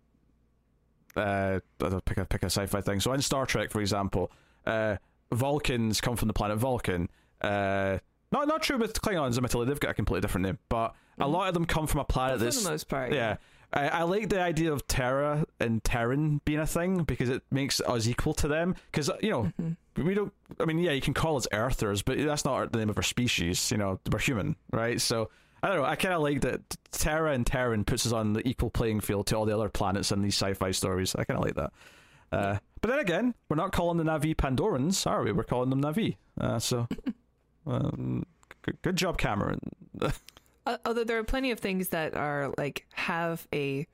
[1.17, 3.01] uh, I don't pick a pick a sci-fi thing.
[3.01, 4.31] So in Star Trek, for example,
[4.67, 4.97] uh,
[5.33, 7.09] Vulcans come from the planet Vulcan.
[7.41, 7.99] Uh,
[8.33, 9.67] not not true with Klingons and Italy.
[9.67, 12.41] They've got a completely different name, but a lot of them come from a planet
[12.41, 13.37] that's For the most part, yeah.
[13.73, 17.81] I, I like the idea of Terra and Terran being a thing because it makes
[17.81, 18.75] us equal to them.
[18.91, 19.53] Because you know
[19.97, 20.33] we don't.
[20.59, 23.03] I mean, yeah, you can call us Earthers, but that's not the name of our
[23.03, 23.71] species.
[23.71, 25.01] You know, we're human, right?
[25.01, 25.31] So
[25.63, 25.85] I don't know.
[25.85, 26.61] I kind of like that
[26.93, 30.13] Terra and Terran puts us on the equal playing field to all the other planets
[30.13, 31.15] in these sci-fi stories.
[31.15, 31.73] I kind of like that.
[32.31, 35.33] Uh, but then again, we're not calling the Na'vi Pandorans, are we?
[35.33, 36.17] We're calling them Na'vi.
[36.41, 36.87] Uh, so,
[37.69, 38.27] um,
[38.63, 39.61] good, good job, Cameron.
[40.67, 43.87] Uh, although there are plenty of things that are like have a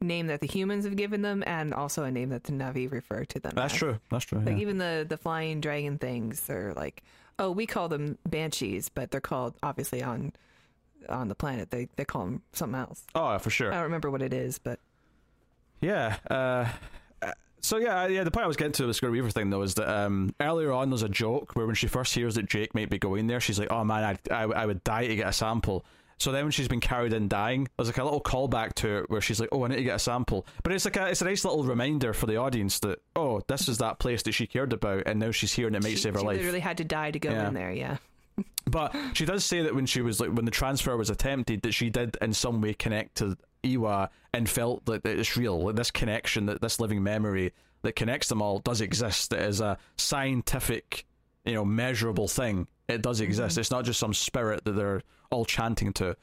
[0.00, 3.24] name that the humans have given them, and also a name that the Na'vi refer
[3.26, 3.52] to them.
[3.54, 3.78] That's as.
[3.78, 4.00] true.
[4.10, 4.40] That's true.
[4.40, 4.62] Like yeah.
[4.62, 7.04] even the the flying dragon things are like,
[7.38, 10.32] oh, we call them banshees, but they're called obviously on
[11.08, 13.04] on the planet they they call them something else.
[13.14, 13.70] Oh, for sure.
[13.70, 14.80] I don't remember what it is, but
[15.80, 16.16] Yeah.
[16.28, 16.66] Uh,
[17.66, 18.24] so yeah, yeah.
[18.24, 20.34] The point I was getting to with the Sigourney Weaver thing though is that um,
[20.40, 23.26] earlier on there's a joke where when she first hears that Jake might be going
[23.26, 25.84] there, she's like, "Oh man, I, I, I would die to get a sample."
[26.18, 29.10] So then when she's been carried in dying, there's like a little callback to it
[29.10, 31.20] where she's like, "Oh, I need to get a sample." But it's like a it's
[31.22, 34.46] a nice little reminder for the audience that oh, this is that place that she
[34.46, 36.24] cared about, and now she's here and it might she, save her life.
[36.24, 36.36] she life.
[36.38, 37.48] literally had to die to go Yeah.
[37.48, 37.72] in there.
[37.72, 37.96] Yeah,
[38.70, 41.72] But she does say that when she was like when the transfer was attempted, that
[41.72, 45.62] she did in some way connect to Eywa and felt that it's real.
[45.62, 47.52] Like this connection, that this living memory
[47.82, 49.32] that connects them all does exist.
[49.32, 51.04] It is a scientific,
[51.44, 52.66] you know, measurable thing.
[52.88, 53.58] It does exist.
[53.58, 56.16] It's not just some spirit that they're all chanting to.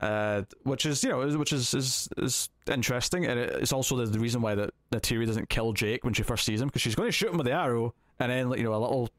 [0.00, 4.06] Uh, which is you know which is is, is interesting and it- it's also the,
[4.06, 6.94] the reason why that Neytiri doesn't kill Jake when she first sees him because she's
[6.94, 9.10] going to shoot him with the arrow and then you know a little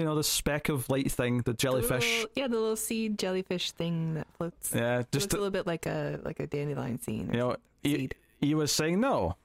[0.00, 3.18] you know the speck of light thing the The jellyfish little- yeah, the little seed
[3.18, 4.72] jellyfish thing that floats.
[4.74, 7.28] yeah Just to- a little bit like a like a dandelion scene.
[7.32, 8.08] you know he,
[8.40, 9.36] he was saying no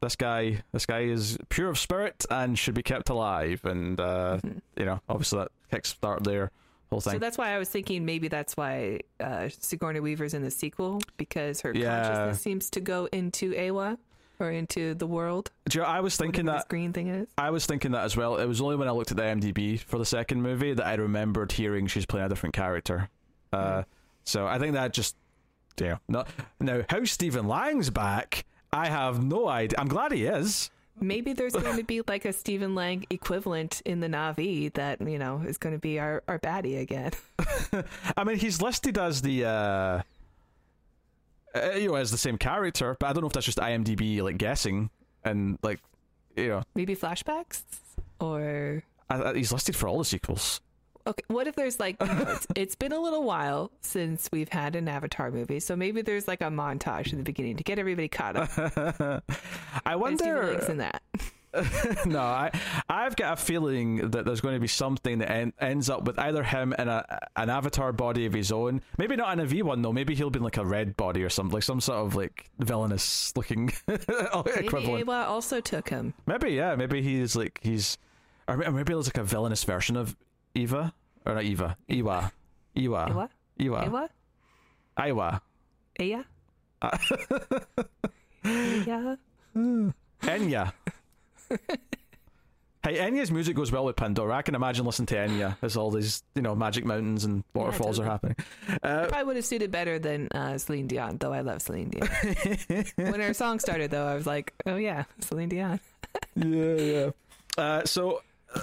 [0.00, 4.38] this guy this guy is pure of spirit and should be kept alive and uh
[4.76, 6.50] you know obviously that kickstart their
[6.90, 10.42] whole thing So that's why I was thinking maybe that's why uh, Sigourney Weaver's in
[10.42, 12.02] the sequel because her Yeah.
[12.02, 13.98] consciousness seems to go into Awa
[14.40, 15.50] or into the world.
[15.68, 17.28] Do you know, I was thinking that green thing is.
[17.36, 18.36] I was thinking that as well.
[18.36, 20.94] It was only when I looked at the IMDb for the second movie that I
[20.94, 23.08] remembered hearing she's playing a different character.
[23.52, 23.82] Uh,
[24.24, 25.16] So I think that just,
[25.80, 25.96] yeah.
[26.08, 26.24] No,
[26.60, 29.78] now, how Stephen Lang's back, I have no idea.
[29.78, 30.70] I'm glad he is.
[31.00, 35.18] maybe there's going to be like a Stephen Lang equivalent in the Na'vi that you
[35.18, 37.12] know is going to be our our baddie again.
[38.16, 39.44] I mean, he's listed as the.
[39.46, 40.02] Uh,
[41.54, 44.20] uh, you know, as the same character, but I don't know if that's just IMDb
[44.22, 44.90] like guessing
[45.24, 45.80] and like,
[46.36, 47.62] you know, Maybe flashbacks
[48.20, 50.60] or I, I, he's listed for all the sequels.
[51.06, 51.22] okay.
[51.28, 54.76] What if there's like you know, it's, it's been a little while since we've had
[54.76, 58.08] an Avatar movie, so maybe there's like a montage in the beginning to get everybody
[58.08, 59.22] caught up.
[59.86, 60.52] I wonder.
[60.68, 61.02] In that.
[62.06, 62.50] no, I
[62.88, 66.18] I've got a feeling that there's going to be something that en- ends up with
[66.18, 67.04] either him in a
[67.36, 68.82] an avatar body of his own.
[68.98, 69.92] Maybe not in a V one though.
[69.92, 72.50] Maybe he'll be in like a red body or something, like some sort of like
[72.58, 74.02] villainous looking Maybe
[74.58, 75.08] equivalent.
[75.08, 76.14] Awa also took him.
[76.26, 76.74] Maybe yeah.
[76.76, 77.96] Maybe he's like he's,
[78.46, 80.16] or may- maybe it's like a villainous version of
[80.54, 80.92] Eva
[81.26, 82.32] or not Eva, Iwa,
[82.76, 83.28] Iwa?
[83.60, 84.08] Iwa, Awa?
[84.98, 85.40] Iwa,
[86.00, 86.24] Aya?
[88.44, 89.16] yeah.
[90.22, 90.72] Enya.
[92.84, 94.36] Hey, Enya's music goes well with Pandora.
[94.36, 97.98] I can imagine listening to Enya as all these, you know, magic mountains and waterfalls
[97.98, 98.36] are happening.
[98.82, 102.08] Uh, Probably would have suited better than uh, Celine Dion, though I love Celine Dion.
[102.96, 105.80] when her song started, though, I was like, oh yeah, Celine Dion.
[106.36, 107.10] yeah, yeah.
[107.58, 108.22] Uh, so,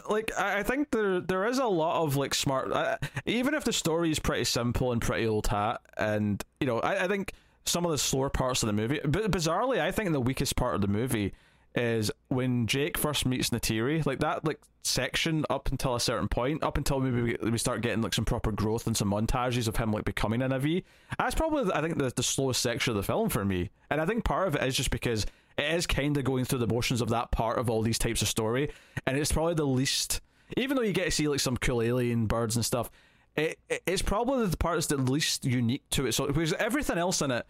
[0.10, 2.72] like, I, I think there there is a lot of like smart.
[2.72, 6.80] Uh, even if the story is pretty simple and pretty old hat, and you know,
[6.80, 7.34] I, I think
[7.66, 9.02] some of the slower parts of the movie.
[9.04, 11.34] But bizarrely, I think the weakest part of the movie
[11.76, 14.06] is when Jake first meets Neytiri.
[14.06, 17.82] Like that, like section up until a certain point, up until maybe we, we start
[17.82, 20.84] getting like some proper growth and some montages of him like becoming an Na'vi.
[21.18, 24.06] That's probably I think the, the slowest section of the film for me, and I
[24.06, 25.26] think part of it is just because
[25.58, 28.22] it is kind of going through the motions of that part of all these types
[28.22, 28.72] of story,
[29.06, 30.22] and it's probably the least.
[30.58, 32.92] Even though you get to see like some cool alien birds and stuff,
[33.36, 36.14] it it's probably the part that's the least unique to it.
[36.14, 37.46] So because everything else in it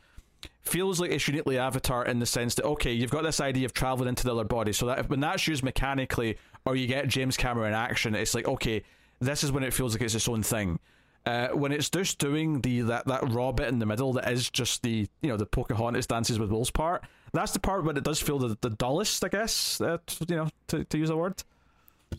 [0.61, 3.73] feels like it's uniquely Avatar in the sense that okay, you've got this idea of
[3.73, 7.37] traveling into the other body, so that when that's used mechanically, or you get James
[7.37, 8.83] Cameron in action, it's like okay,
[9.19, 10.79] this is when it feels like it's its own thing.
[11.25, 14.49] Uh, when it's just doing the that, that raw bit in the middle that is
[14.51, 17.03] just the you know the Pocahontas dances with wolves part,
[17.33, 19.81] that's the part where it does feel the, the dullest, I guess.
[19.81, 19.97] Uh,
[20.27, 21.43] you know, to, to use a word.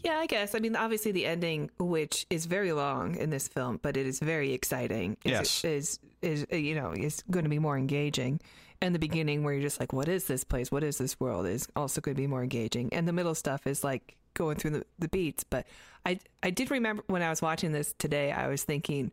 [0.05, 0.55] Yeah, I guess.
[0.55, 4.19] I mean, obviously, the ending, which is very long in this film, but it is
[4.21, 5.17] very exciting.
[5.25, 5.65] Is, Yes.
[5.65, 8.41] is is uh, you know is going to be more engaging.
[8.83, 10.71] And the beginning, where you're just like, "What is this place?
[10.71, 12.93] What is this world?" is also going to be more engaging.
[12.93, 15.45] And the middle stuff is like going through the, the beats.
[15.45, 15.67] But
[16.05, 19.13] I I did remember when I was watching this today, I was thinking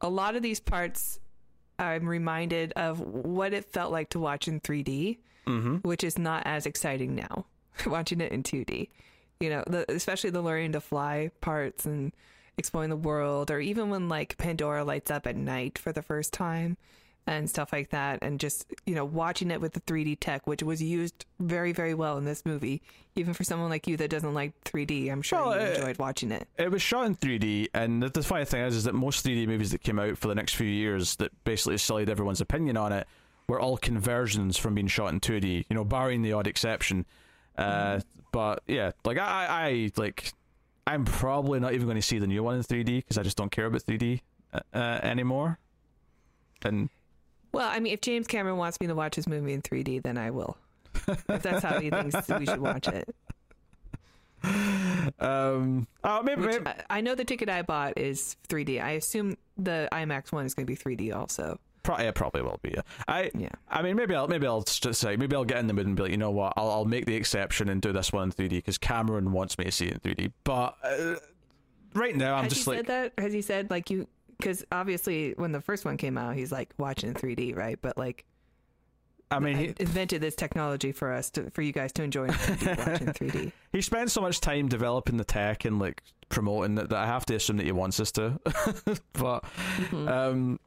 [0.00, 1.18] a lot of these parts.
[1.78, 5.18] I'm reminded of what it felt like to watch in 3D,
[5.82, 7.46] which is not as exciting now.
[7.86, 8.88] watching it in 2D
[9.42, 12.12] you know, the, especially the learning to fly parts and
[12.56, 16.32] exploring the world, or even when like Pandora lights up at night for the first
[16.32, 16.76] time
[17.26, 20.62] and stuff like that, and just you know watching it with the 3D tech, which
[20.62, 22.82] was used very very well in this movie,
[23.16, 25.98] even for someone like you that doesn't like 3D, I'm sure Well, you uh, enjoyed
[25.98, 26.46] watching it.
[26.56, 29.48] It was shot in 3D, and the, the funny thing is, is that most 3D
[29.48, 32.92] movies that came out for the next few years that basically sullied everyone's opinion on
[32.92, 33.08] it
[33.48, 35.64] were all conversions from being shot in 2D.
[35.68, 37.06] You know, barring the odd exception.
[37.58, 38.00] Uh,
[38.32, 40.32] But yeah, like I, I, like,
[40.86, 43.36] I'm probably not even going to see the new one in 3D because I just
[43.36, 44.20] don't care about 3D
[44.52, 45.58] uh, uh, anymore.
[46.62, 46.88] And
[47.52, 50.16] Well, I mean, if James Cameron wants me to watch his movie in 3D, then
[50.16, 50.56] I will.
[51.06, 53.14] if that's how he thinks we should watch it.
[55.20, 58.82] um, oh, maybe, maybe I know the ticket I bought is 3D.
[58.82, 61.58] I assume the IMAX one is going to be 3D also.
[61.82, 62.70] Pro- it probably will be.
[62.74, 62.82] Yeah.
[63.08, 63.48] I, Yeah.
[63.68, 65.96] I mean, maybe I'll maybe I'll just say maybe I'll get in the mood and
[65.96, 68.32] be like, you know what, I'll I'll make the exception and do this one in
[68.32, 70.32] 3D because Cameron wants me to see it in 3D.
[70.44, 71.16] But uh,
[71.94, 73.12] right now, I'm Has just he like, said that?
[73.22, 74.06] Has he said like you?
[74.38, 77.78] Because obviously, when the first one came out, he's like watching 3D, right?
[77.80, 78.24] But like,
[79.30, 82.26] I mean, I he, invented this technology for us to for you guys to enjoy
[82.26, 83.52] watching 3D.
[83.72, 87.24] he spends so much time developing the tech and like promoting that, that I have
[87.26, 88.40] to assume that he wants us to.
[89.12, 89.44] but
[89.92, 90.58] um,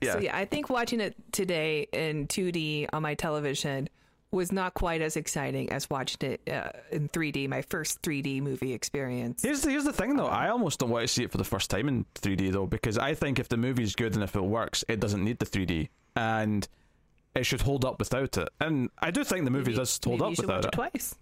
[0.00, 3.88] yeah, So yeah, I think watching it today in 2D on my television
[4.30, 7.48] was not quite as exciting as watching it uh, in 3D.
[7.48, 9.42] My first 3D movie experience.
[9.42, 10.26] Here's the, here's the thing though.
[10.26, 12.96] I almost don't want to see it for the first time in 3D though, because
[12.96, 15.88] I think if the movie's good and if it works, it doesn't need the 3D,
[16.16, 16.66] and
[17.34, 18.48] it should hold up without it.
[18.60, 20.64] And I do think the movie Maybe- does hold maybe up you should without watch
[20.64, 20.68] it.
[20.68, 21.14] it twice.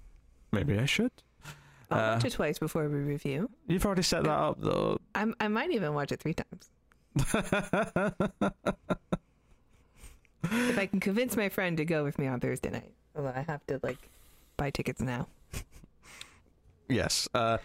[0.52, 1.12] Maybe I should.
[1.90, 3.50] I'll Uh, watch it twice before we review.
[3.66, 5.00] You've already set that up though.
[5.16, 6.70] I'm, I might even watch it three times.
[7.16, 7.34] If
[10.78, 12.92] I can convince my friend to go with me on Thursday night.
[13.16, 13.98] I have to like
[14.56, 15.26] buy tickets now.
[16.88, 17.28] Yes.
[17.34, 17.58] Uh,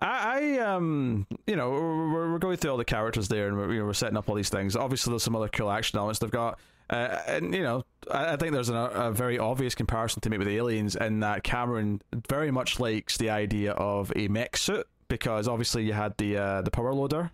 [0.00, 3.84] I, I, um, you know, we're, we're going through all the characters there, and we're,
[3.84, 4.76] we're setting up all these things.
[4.76, 6.18] Obviously, there's some other cool action elements.
[6.18, 6.58] They've got
[6.90, 10.38] Uh, and you know, I, I think there's a, a very obvious comparison to make
[10.38, 15.48] with aliens in that Cameron very much likes the idea of a mech suit because
[15.48, 17.30] obviously you had the uh, the power loader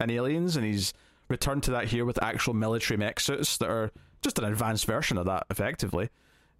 [0.00, 0.92] in Aliens, and he's
[1.28, 3.90] returned to that here with actual military mech suits that are
[4.22, 6.10] just an advanced version of that, effectively.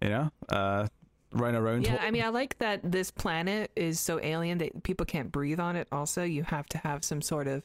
[0.01, 0.87] You know, uh,
[1.31, 1.85] running around.
[1.85, 5.59] Yeah, I mean, I like that this planet is so alien that people can't breathe
[5.59, 5.87] on it.
[5.91, 7.63] Also, you have to have some sort of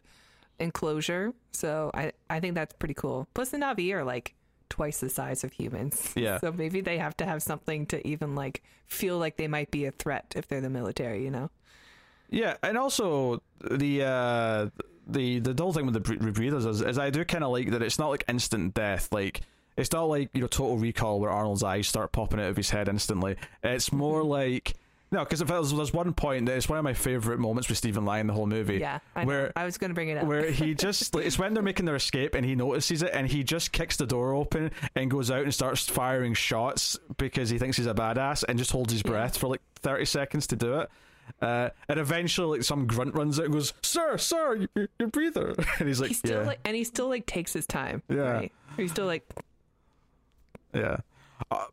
[0.58, 1.32] enclosure.
[1.52, 3.28] So I, I think that's pretty cool.
[3.34, 4.34] Plus, the Na'vi are like
[4.68, 6.12] twice the size of humans.
[6.16, 6.38] Yeah.
[6.38, 9.84] So maybe they have to have something to even like feel like they might be
[9.86, 11.24] a threat if they're the military.
[11.24, 11.50] You know.
[12.30, 14.68] Yeah, and also the uh,
[15.06, 17.82] the the whole thing with the rebreathers is, is I do kind of like that
[17.82, 19.08] it's not like instant death.
[19.12, 19.40] Like
[19.76, 22.70] it's not like you know Total Recall where Arnold's eyes start popping out of his
[22.70, 23.36] head instantly.
[23.62, 24.28] It's more Mm-hmm.
[24.30, 24.74] like
[25.10, 28.06] no, because there's, there's one point that it's one of my favorite moments with Stephen
[28.06, 28.78] Lang in the whole movie.
[28.78, 28.98] Yeah.
[29.14, 29.26] I, know.
[29.26, 30.24] where I was going to bring it up.
[30.24, 33.26] where he just like, it's when they're making their escape and he notices it and
[33.28, 37.58] he just kicks the door open and goes out and starts firing shots because he
[37.58, 40.78] thinks he's a badass and just holds his breath for like 30 seconds to do
[40.80, 40.88] it
[41.40, 45.54] uh, and eventually like some grunt runs out and goes sir sir your, your breather
[45.78, 48.02] and he's like he still yeah like, and he still like takes his time.
[48.08, 48.20] Yeah.
[48.20, 48.52] Right?
[48.76, 49.28] He's still like,
[50.74, 50.98] yeah
[51.50, 51.64] uh,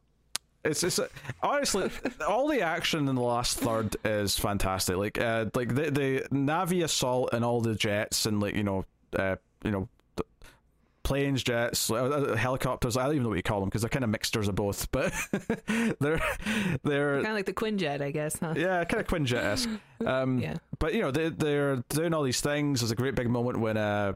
[0.64, 1.00] it's it's
[1.42, 1.90] honestly
[2.28, 4.98] all the action in the last third is fantastic.
[4.98, 8.86] Like uh, like the the Na'vi assault and all the jets and like you know
[9.18, 9.88] uh, you know
[11.10, 12.96] planes, jets, uh, helicopters.
[12.96, 14.88] I don't even know what you call them because they're kind of mixtures of both.
[14.92, 15.12] But
[16.00, 16.22] they're
[16.84, 18.54] they're kind of like the Quinjet, I guess, huh?
[18.56, 19.70] yeah, kind of Quinjet esque.
[20.06, 20.56] Um, Yeah.
[20.78, 22.80] but you know they they're doing all these things.
[22.80, 24.14] There's a great big moment when uh,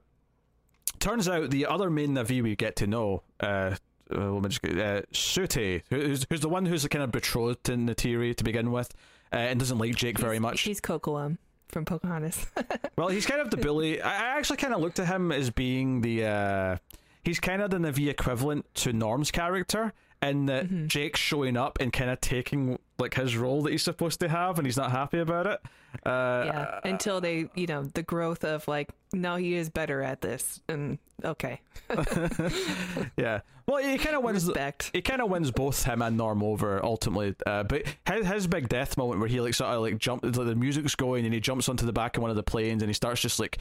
[1.00, 3.24] turns out the other main Na'vi we get to know.
[3.40, 3.76] Uh,
[4.16, 7.72] uh, let me just uh, Tsu'tey, who's, who's the one who's kind of betrothed to
[7.74, 8.94] Neytiri to begin with,
[9.34, 10.62] uh, and doesn't like Jake very much.
[10.62, 11.38] He's Kocoum
[11.74, 12.46] from Pocahontas.
[12.96, 14.00] Well, he's kind of the bully.
[14.02, 16.26] I I actually kind of looked at him as being the.
[16.26, 16.78] Uh,
[17.24, 19.94] he's kind of the Na'vi equivalent to Norm's character,
[20.24, 20.88] in that Mm-hmm.
[20.88, 24.58] Jake's showing up and kind of taking like his role that he's supposed to have,
[24.60, 25.60] and he's not happy about it.
[26.06, 26.80] Uh, yeah.
[26.86, 30.60] Until they, you know, the growth of like, no, he is better at this.
[30.70, 31.62] And okay.
[33.18, 33.42] yeah.
[33.68, 34.46] Well, he kind of wins.
[34.46, 34.90] Respect.
[34.94, 37.36] He kind of wins both him and Norm over ultimately.
[37.46, 40.34] Uh, but his, his big death moment where he like sort of like jump, like,
[40.34, 42.90] the music's going and he jumps onto the back of one of the planes and
[42.90, 43.60] he starts just like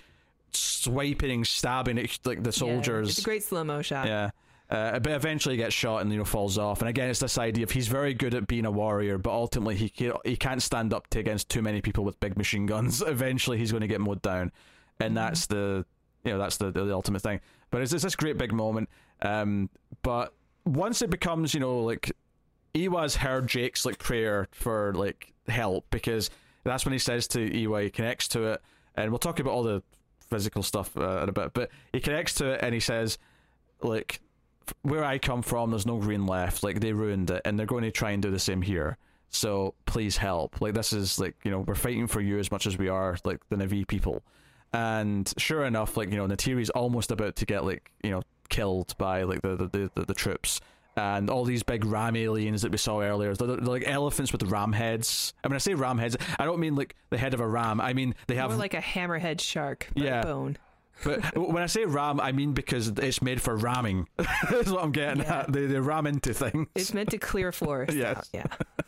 [0.52, 3.10] swiping, stabbing at like the Yeah, soldiers.
[3.10, 4.06] it's a great slow mo shot.
[4.06, 4.30] Yeah.
[4.72, 6.80] Uh, but eventually he gets shot and you know falls off.
[6.80, 9.76] And again, it's this idea of he's very good at being a warrior, but ultimately
[9.76, 9.92] he
[10.24, 13.02] he can't stand up to against too many people with big machine guns.
[13.06, 14.50] Eventually, he's going to get mowed down,
[14.98, 15.84] and that's the
[16.24, 17.42] you know that's the the, ultimate thing.
[17.70, 18.88] But it's, it's this great big moment.
[19.20, 19.68] Um,
[20.00, 20.32] but
[20.64, 22.10] once it becomes you know like
[22.74, 26.30] Eywa's heard Jake's like prayer for like help because
[26.64, 28.62] that's when he says to Eywa he connects to it,
[28.94, 29.82] and we'll talk about all the
[30.30, 31.52] physical stuff uh, in a bit.
[31.52, 33.18] But he connects to it and he says
[33.82, 34.22] like
[34.82, 36.62] where I come from, there's no green left.
[36.62, 38.96] Like they ruined it, and they're going to try and do the same here.
[39.30, 40.60] So please help.
[40.60, 43.16] Like this is like you know we're fighting for you as much as we are
[43.24, 44.22] like the Na'vi people.
[44.72, 48.94] And sure enough, like you know Neytiri's almost about to get like you know killed
[48.98, 50.60] by like the the the, the, the troops.
[50.94, 54.42] And all these big ram aliens that we saw earlier, they're, they're like elephants with
[54.42, 55.32] ram heads.
[55.42, 56.18] I mean, I say ram heads.
[56.38, 57.80] I don't mean like the head of a ram.
[57.80, 60.20] I mean they have More like a hammerhead shark, Yeah.
[60.22, 60.58] bone.
[61.02, 64.08] But when I say ram, I mean because it's made for ramming.
[64.50, 65.40] That's what I'm getting Yeah.
[65.40, 65.52] at.
[65.52, 66.68] They, they ram into things.
[66.74, 67.94] It's meant to clear forests.
[67.94, 68.16] Yes.
[68.16, 68.28] out.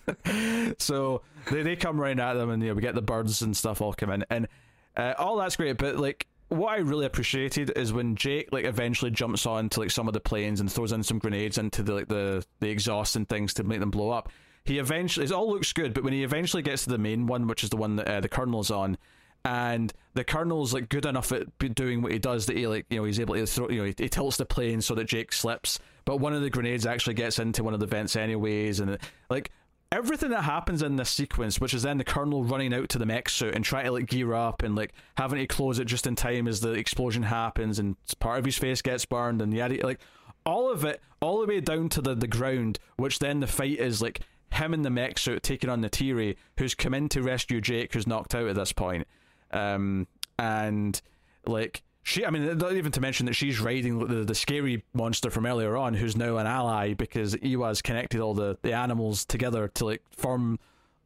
[0.07, 0.73] Yeah.
[0.79, 3.57] so they, they come right at them, and you know, we get the birds and
[3.57, 4.49] stuff all come in, and
[4.97, 5.79] uh, all that's great.
[5.79, 9.91] But like, what I really appreciated is when Jake like eventually jumps on to like
[9.91, 13.17] some of the planes and throws in some grenades into the like the the exhaust
[13.17, 14.31] and things to make them blow up.
[14.65, 17.47] He eventually it all looks good, but when he eventually gets to the main one,
[17.47, 18.97] which is the one that uh, the colonel's on.
[19.45, 22.99] And the colonel's like good enough at doing what he does that he like you
[22.99, 25.33] know he's able to throw you know he, he tilts the plane so that Jake
[25.33, 28.99] slips, but one of the grenades actually gets into one of the vents anyways, and
[29.29, 29.51] like
[29.93, 33.07] everything that happens in this sequence, which is then the colonel running out to the
[33.07, 36.07] mech suit and trying to like gear up and like having to close it just
[36.07, 39.85] in time as the explosion happens and part of his face gets burned and yada
[39.87, 40.01] like
[40.47, 43.79] all of it, all the way down to the the ground, which then the fight
[43.79, 44.21] is like
[44.53, 47.93] him in the mech suit taking on the Neytiri, who's come in to rescue Jake,
[47.93, 49.07] who's knocked out at this point,
[49.55, 50.07] um,
[50.39, 51.01] and
[51.47, 51.83] like.
[52.07, 55.47] She, I mean, not even to mention that she's riding the, the scary monster from
[55.47, 59.87] earlier on, who's now an ally because Eywa's connected all the, the animals together to
[59.87, 60.59] like form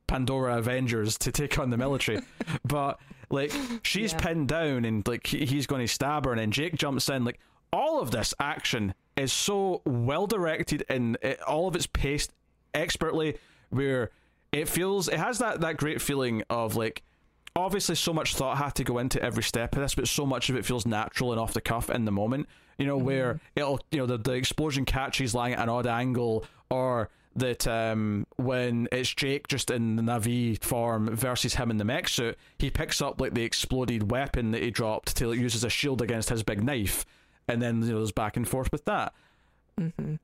[0.09, 2.21] Pandora Avengers to take on the military.
[2.65, 2.99] but
[3.31, 3.53] like
[3.85, 4.19] she's Yeah.
[4.19, 7.25] pinned down and like he, he's going to stab her, and then Jake jumps in.
[7.25, 7.39] Like
[7.73, 12.33] all of this action is so well directed and it, all of it's paced
[12.75, 13.37] expertly,
[13.71, 14.11] where
[14.51, 17.05] it feels it has that that great feeling of like
[17.59, 20.49] obviously so much thought had to go into every step of this, but so much
[20.51, 22.49] of it feels natural and off the cuff in the moment.
[22.79, 26.45] You know, where it'll you know the, the explosion catches lying at an odd angle,
[26.71, 31.85] or that um, when it's Jake just in the Na'vi form versus him in the
[31.85, 35.55] mech suit, he picks up like the exploded weapon that he dropped to like, use
[35.55, 37.05] as a shield against his big knife,
[37.49, 39.13] and then you know there's back and forth with that.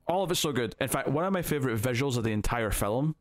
[0.07, 0.75] All of it's so good.
[0.81, 3.15] In fact, one of my favorite visuals of the entire film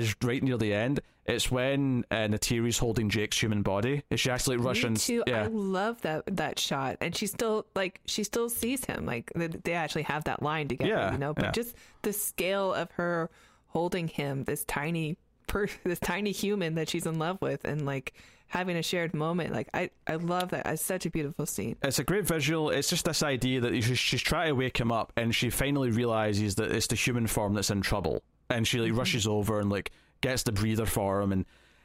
[0.00, 1.00] is right near the end.
[1.24, 4.04] It's when uh, Neytiri's holding Jake's human body.
[4.14, 4.80] She actually like.
[4.84, 5.24] Me too.
[5.26, 9.06] I love that that shot, and she still like she still sees him.
[9.06, 11.34] Like they, they actually have that line together, Yeah, you know.
[11.34, 11.50] But yeah.
[11.50, 13.28] just the scale of her
[13.68, 15.16] holding him, this tiny
[15.48, 18.14] per, this tiny human that she's in love with, and like
[18.46, 19.52] having a shared moment.
[19.52, 20.64] Like I I love that.
[20.68, 21.74] It's such a beautiful scene.
[21.82, 22.70] it's a great visual.
[22.70, 25.90] It's just this idea that she's, she's trying to wake him up, and she finally
[25.90, 29.70] realizes that it's the human form that's in trouble, and she like rushes over and
[29.70, 29.90] like
[30.20, 31.44] gets the breather for him, and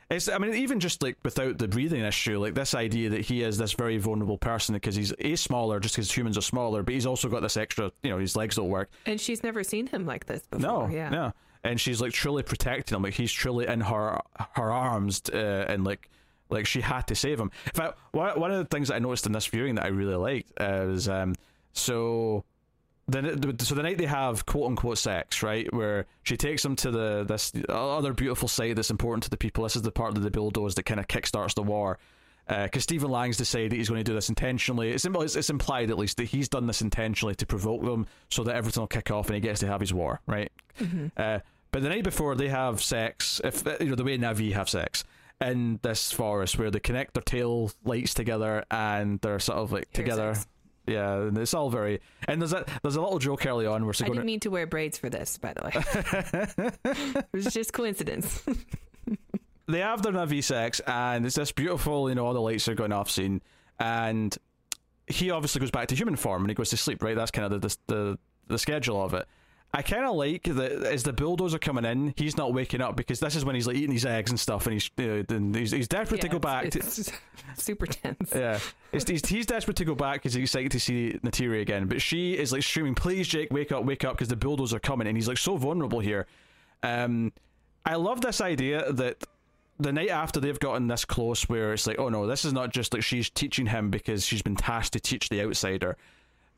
[0.10, 0.30] it's.
[0.30, 3.58] I mean, even just like without the breathing issue, like this idea that he is
[3.58, 7.06] this very vulnerable person because he's a smaller, just because humans are smaller, but he's
[7.06, 7.92] also got this extra.
[8.04, 8.90] You know, his legs don't work.
[9.06, 10.88] And she's never seen him like this before.
[10.88, 11.10] No, yeah.
[11.10, 11.34] no.
[11.64, 13.04] And she's like truly protecting him.
[13.04, 14.20] Like he's truly in her
[14.56, 16.10] her arms, uh, and like
[16.50, 17.52] like she had to save him.
[17.68, 19.90] In fact, one one of the things that I noticed in this viewing that I
[19.90, 21.36] really liked uh, was um
[21.74, 22.44] so.
[23.12, 26.92] The, so the night they have quote unquote sex, right, where she takes him to
[26.92, 29.64] the this other beautiful site that's important to the people.
[29.64, 32.00] This is the part of the bulldoze that kind of kickstarts the war,
[32.48, 34.92] uh, because Stephen Lang's decided he's going to do this intentionally.
[34.92, 38.44] It's, it's, it's implied at least that he's done this intentionally to provoke them, so
[38.44, 40.52] that everything will kick off and he gets to have his war, right?
[40.80, 41.08] Mm-hmm.
[41.18, 41.40] Uh,
[41.72, 44.70] but the night before they have sex, if uh, you know the way Na'vi have
[44.70, 45.04] sex
[45.40, 49.88] in this forest, where they connect their tail lights together and they're sort of like
[49.96, 50.34] Hair together.
[50.36, 50.48] sex.
[50.88, 52.02] Yeah, and it's all very.
[52.28, 54.66] And there's a there's a little joke early on where I didn't mean to wear
[54.66, 56.72] braids for this, by the way.
[57.24, 58.44] it was just coincidence.
[59.68, 62.76] they have their Na'vi sex, and it's this beautiful, you know, all the lights are
[62.76, 63.42] going off scene,
[63.80, 64.36] and
[65.08, 67.04] he obviously goes back to human form and he goes to sleep.
[67.04, 69.28] Right, that's kind of the the the schedule of it.
[69.74, 73.22] I kind of like that as the bulldozer coming in, he's not waking up because
[73.22, 75.56] this is when he's like eating his eggs and stuff, and he's you know, and
[75.56, 76.76] he's, he's desperate to go back.
[76.76, 77.14] it's, to,
[77.52, 78.34] it's super tense.
[78.36, 78.60] yeah,
[78.92, 81.88] it's, he's, he's desperate to go back because he's excited to see Neytiri again.
[81.88, 84.80] But she is like screaming, "Please, Jake, wake up, wake up!" Because the bulldozers are
[84.80, 86.28] coming, and he's like so vulnerable here.
[86.84, 87.32] Um,
[87.86, 89.24] I love this idea that
[89.80, 92.72] the night after they've gotten this close, where it's like, oh no, this is not
[92.72, 95.96] just like she's teaching him because she's been tasked to teach the outsider.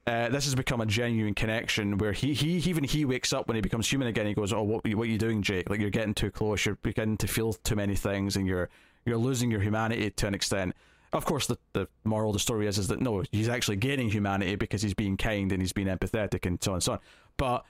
[0.05, 3.55] Uh, this has become a genuine connection where he, he even he wakes up when
[3.55, 4.25] he becomes human again.
[4.25, 5.69] He goes, "Oh, what what are you doing, Jake?
[5.69, 6.65] Like you're getting too close.
[6.65, 8.69] You're beginning to feel too many things, and you're
[9.05, 10.75] you're losing your humanity to an extent."
[11.13, 14.09] Of course, the the moral of the story is is that no, he's actually gaining
[14.09, 16.99] humanity because he's being kind and he's being empathetic and so on and so on.
[17.37, 17.63] But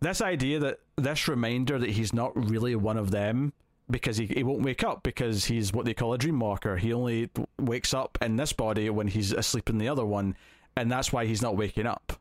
[0.00, 3.52] this idea that this reminder that he's not really one of them
[3.90, 6.76] because he, he won't wake up because he's what they call a dream walker.
[6.76, 10.36] He only wakes up in this body when he's asleep in the other one,
[10.76, 12.12] and that's why he's not waking up.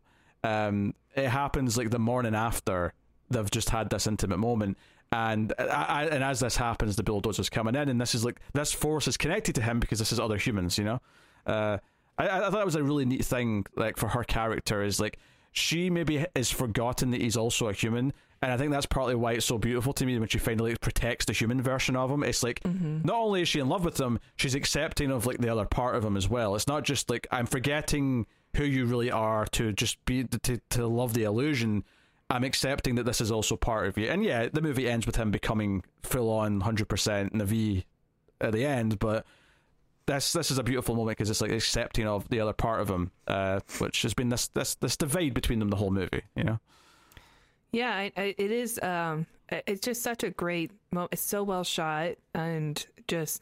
[0.44, 2.94] Um, it happens like the morning after
[3.30, 4.78] they've just had this intimate moment,
[5.12, 8.72] and I, and as this happens, the bulldozer's coming in, and this is like this
[8.72, 11.02] force is connected to him because this is other humans, you know.
[11.46, 11.78] Uh,
[12.18, 15.18] I, I thought it was a really neat thing, like for her character, is like
[15.52, 19.34] she maybe is forgotten that he's also a human, and I think that's partly why
[19.34, 22.24] it's so beautiful to me when she finally protects the human version of him.
[22.24, 25.50] It's like not only is she in love with him, she's accepting of like the
[25.50, 26.56] other part of him as well.
[26.56, 30.88] It's not just like I'm forgetting who you really are to just be to to
[30.88, 31.84] love the illusion.
[32.30, 34.08] I'm accepting that this is also part of you.
[34.08, 37.84] And yeah, the movie ends with him becoming full on 100% Na'vi
[38.40, 39.26] at the end, but
[40.06, 42.90] this this is a beautiful moment because it's like accepting of the other part of
[42.90, 46.24] him, uh, which has been this this this divide between them the whole movie.
[46.36, 46.60] You know,
[47.72, 48.80] Yeah, I, I, it is.
[48.82, 51.14] Um, it's just such a great moment.
[51.14, 53.42] It's so well shot, and just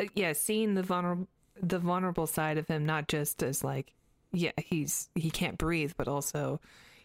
[0.00, 1.28] uh, yeah, seeing the vulnerable
[1.62, 3.92] the vulnerable side of him, not just as like
[4.32, 6.60] yeah, he's he can't breathe, but also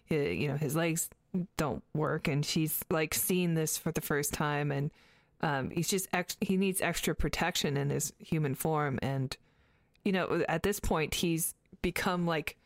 [0.09, 1.09] you know his legs
[1.57, 4.91] don't work, and she's like seeing this for the first time, and
[5.41, 9.35] um, he's just ex- he needs extra protection in his human form, and
[10.03, 12.57] you know at this point he's become like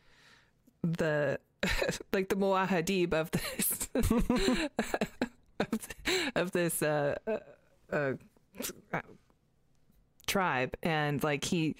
[0.82, 1.38] the
[2.12, 3.88] like the Muad'Dib of this
[5.60, 5.88] of,
[6.36, 7.38] of this uh, uh,
[8.92, 9.00] uh,
[10.30, 11.74] tribe, and like he,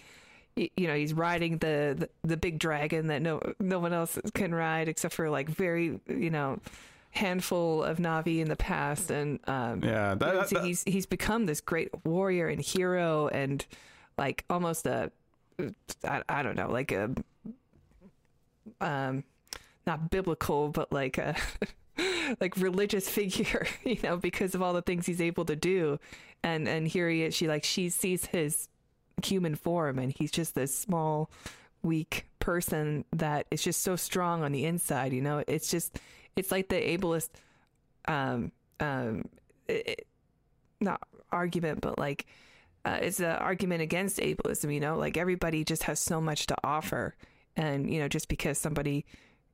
[0.56, 4.55] you know, he's riding the, the the big dragon that no no one else can
[4.55, 6.59] ride except for like very you know
[7.12, 11.47] handful of Na'vi in the past, and um, yeah, that, that, that- he's he's become
[11.47, 13.64] this great warrior and hero, and
[14.18, 15.10] like almost a
[16.05, 17.10] I, I don't know like a
[18.81, 19.24] um
[19.86, 21.35] not biblical but like a
[22.40, 25.98] like religious figure, you know, because of all the things he's able to do.
[26.43, 28.68] And and here he is, she like she sees his
[29.22, 31.31] human form and he's just this small
[31.82, 35.44] weak person that is just so strong on the inside, you know.
[35.47, 35.98] It's just
[36.36, 37.31] it's like the ableist
[38.06, 39.24] um um
[39.68, 40.06] it,
[40.81, 42.27] not argument but like
[42.85, 46.56] uh, it's an argument against ableism, you know, like everybody just has so much to
[46.64, 47.14] offer
[47.56, 49.05] and you know just because somebody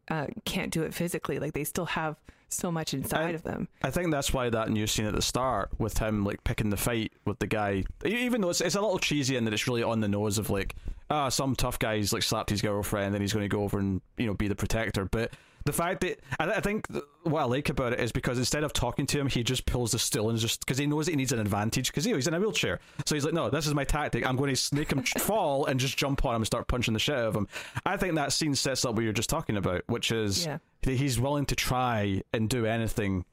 [0.09, 2.17] uh, can't do it physically like they still have
[2.49, 3.69] so much inside I, of them.
[3.83, 6.77] I think that's why that new scene at the start with him like picking the
[6.77, 9.83] fight with the guy, even though it's, it's a little cheesy and that it's really
[9.83, 10.75] on the nose of like
[11.11, 14.01] ah some tough guy's like slapped his girlfriend and he's going to go over and
[14.17, 15.33] you know be the protector, but
[15.67, 16.87] the fact that I, I think
[17.25, 19.93] what I like about it is because instead of talking to him, he just pulls
[19.93, 22.17] the stool and just because he knows that he needs an advantage because you know,
[22.17, 22.81] he's in a wheelchair.
[23.05, 24.25] So he's like, no, this is my tactic.
[24.27, 27.01] I'm going to make him fall and just jump on him and start punching the
[27.01, 27.49] shit out of him.
[27.85, 30.59] I think that scene sets up what you're just talking about, which is Yeah.
[30.83, 33.25] that he's willing to try and do anything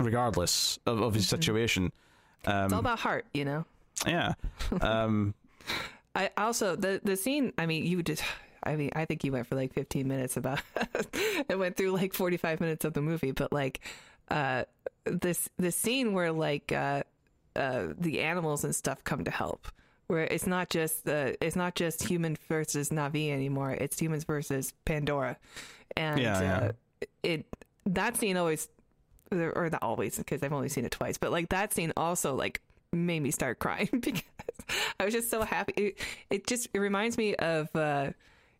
[0.00, 1.92] regardless of, of his situation.
[2.40, 3.64] it's all Um, about heart you know
[4.06, 4.34] yeah.
[4.82, 5.34] Um,
[6.14, 7.52] I also the the scene.
[7.58, 8.22] I mean, you just.
[8.66, 10.60] I mean, I think he went for like 15 minutes about.
[11.48, 13.80] it went through like 45 minutes of the movie, but like,
[14.28, 14.64] uh,
[15.04, 17.02] this the scene where like uh,
[17.54, 19.68] uh, the animals and stuff come to help,
[20.08, 23.72] where it's not just uh, it's not just human versus Na'vi anymore.
[23.72, 25.36] It's humans versus Pandora,
[25.96, 26.58] and Yeah, yeah.
[26.58, 26.72] Uh,
[27.22, 27.46] it
[27.86, 28.68] that scene always
[29.32, 32.60] or not always because I've only seen it twice, but like that scene also like
[32.92, 34.22] made me start crying because
[34.98, 35.72] I was just so happy.
[35.76, 35.98] It,
[36.30, 38.10] it just it reminds me of uh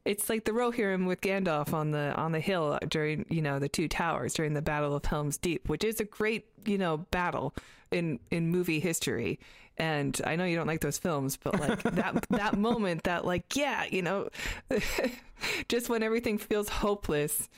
[0.07, 3.69] it's like the Rohirrim with Gandalf on the on the hill during you know the
[3.69, 7.55] two towers during the Battle of Helm's Deep, which is a great you know battle
[7.91, 9.39] in in movie history.
[9.79, 13.57] And I know you don't like those films, but like that that moment, that like
[13.57, 14.29] yeah, you know,
[15.69, 17.49] just when everything feels hopeless,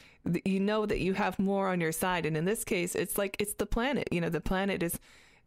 [0.44, 2.26] you know that you have more on your side.
[2.26, 4.08] And in this case, it's like it's the planet.
[4.10, 4.98] You know, the planet is.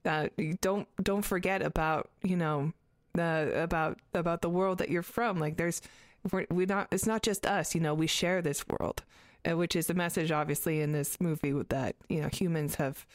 [0.03, 0.29] Uh,
[0.61, 2.73] don't don't forget about you know
[3.17, 5.39] uh, about about the world that you're from.
[5.39, 5.81] Like there's
[6.31, 7.73] we're, we not it's not just us.
[7.75, 9.03] You know, we share this world,
[9.49, 13.05] uh, which is the message obviously in this movie that you know humans have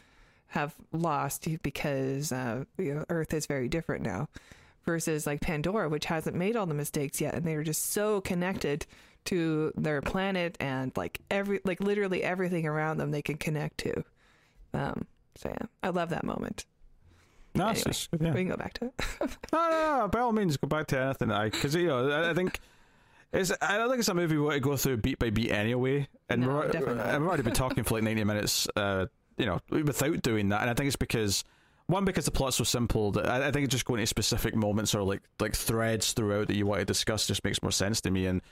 [0.49, 4.29] have lost because uh, you know Earth is very different now
[4.85, 8.87] versus like Pandora, which hasn't made all the mistakes yet, and they're just so connected
[9.27, 14.05] to their planet and like every like literally everything around them they can connect to.
[14.73, 16.65] Um, so yeah, I love that moment.
[17.55, 18.29] no, Anyway, just- yeah.
[18.33, 18.93] We can go back to it.
[19.53, 21.33] No, no, no, by all means, go back to anything.
[21.33, 22.61] I because you know, I, I think
[23.33, 23.53] it's.
[23.61, 26.09] I don't think it's a movie we want to go through beat by beat anyway.
[26.29, 28.69] And No, we're, definitely and we've already been talking for like ninety minutes.
[28.77, 31.45] Uh, you know, without doing that, and I think it's because
[31.87, 34.95] one because the plot's so simple that I, I think just going to specific moments
[34.95, 38.11] or like like threads throughout that you want to discuss just makes more sense to
[38.11, 38.27] me.
[38.27, 38.43] And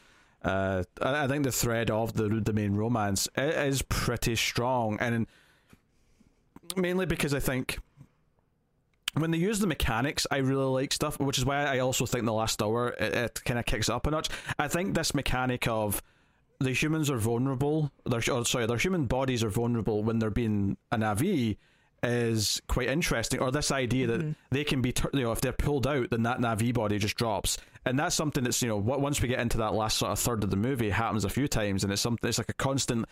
[0.42, 5.26] uh, I, I think the thread of the the main romance is pretty strong, and
[6.76, 7.78] mainly because I think
[9.14, 12.24] when they use the mechanics, I really like stuff, which is why I also think
[12.24, 14.28] the last hour it, it kind of kicks it up a notch.
[14.58, 16.02] I think this mechanic of
[16.60, 20.76] the humans are vulnerable, their or sorry, their human bodies are vulnerable when they're being
[20.90, 21.56] a Na'vi
[22.02, 23.40] is quite interesting.
[23.40, 24.32] Or this idea that mm-hmm.
[24.50, 27.58] they can be, you know, if they're pulled out, then that Na'vi body just drops,
[27.86, 30.44] and that's something that's you know, once we get into that last sort of third
[30.44, 32.28] of the movie, happens a few times, and it's something.
[32.28, 33.06] It's like a constant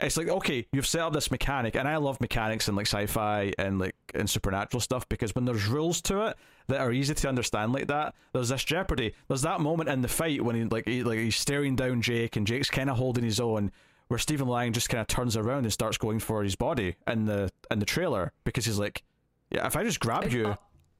[0.00, 3.52] it's like okay you've set up this mechanic and i love mechanics and like sci-fi
[3.58, 6.36] and like and supernatural stuff because when there's rules to it
[6.68, 10.08] that are easy to understand like that there's this jeopardy there's that moment in the
[10.08, 13.24] fight when he like he, like he's staring down jake and jake's kind of holding
[13.24, 13.72] his own
[14.08, 17.24] where stephen lang just kind of turns around and starts going for his body in
[17.24, 19.02] the in the trailer because he's like
[19.50, 20.54] yeah if i just grab you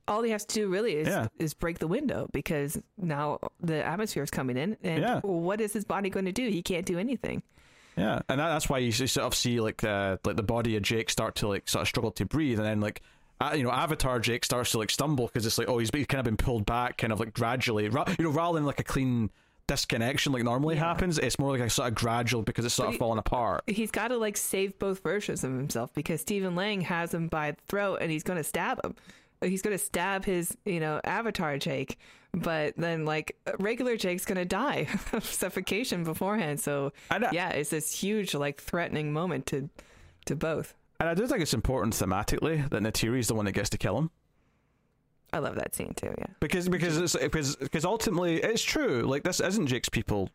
[0.09, 1.27] all, he has to do really is Yeah.
[1.39, 5.21] is break the window because now the atmosphere is coming in, and Yeah.
[5.21, 6.49] what is his body going to do?
[6.49, 7.43] He can't do anything.
[7.99, 10.83] Yeah, and that, that's why you, sort of see like uh, like the body of
[10.83, 13.03] Jake start to like sort of struggle to breathe, and then like
[13.41, 16.07] uh, you know Avatar Jake starts to like stumble because it's like oh he's, he's
[16.07, 18.81] kind of been pulled back, kind of like gradually, ra- you know, rather than like
[18.81, 19.31] a clean
[19.67, 20.85] disconnection like normally Yeah.
[20.87, 23.65] happens, it's more like a sort of gradual because it's sort of falling apart.
[23.67, 27.51] He's got to like save both versions of himself because Stephen Lang has him by
[27.51, 28.95] the throat and he's going to stab him.
[29.41, 31.99] He's going to stab his, you know, Avatar Jake,
[32.33, 36.61] but then like regular Jake's going to die of suffocation beforehand.
[36.61, 36.93] So
[37.33, 39.69] yeah, it's this huge like threatening moment to
[40.27, 40.75] to both.
[41.01, 43.97] and I do think it's important thematically that Neytiri's the one that gets to kill
[43.97, 44.11] him.
[45.33, 46.15] I love that scene too.
[46.19, 46.27] Yeah.
[46.41, 49.03] because because it's because because ultimately it's true.
[49.03, 50.31] Like this isn't Jake's people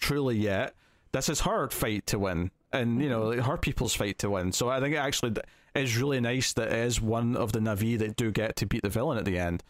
[0.00, 0.74] truly yet.
[1.12, 4.52] This is her fight to win, and you know like, her people's fight to win.
[4.52, 5.34] So I think it actually
[5.74, 8.82] is really nice that it is one of the Na'vi that do get to beat
[8.82, 9.62] the villain at the end.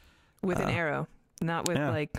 [0.43, 1.09] with an Uh, arrow,
[1.41, 1.91] not with yeah.
[1.91, 2.11] like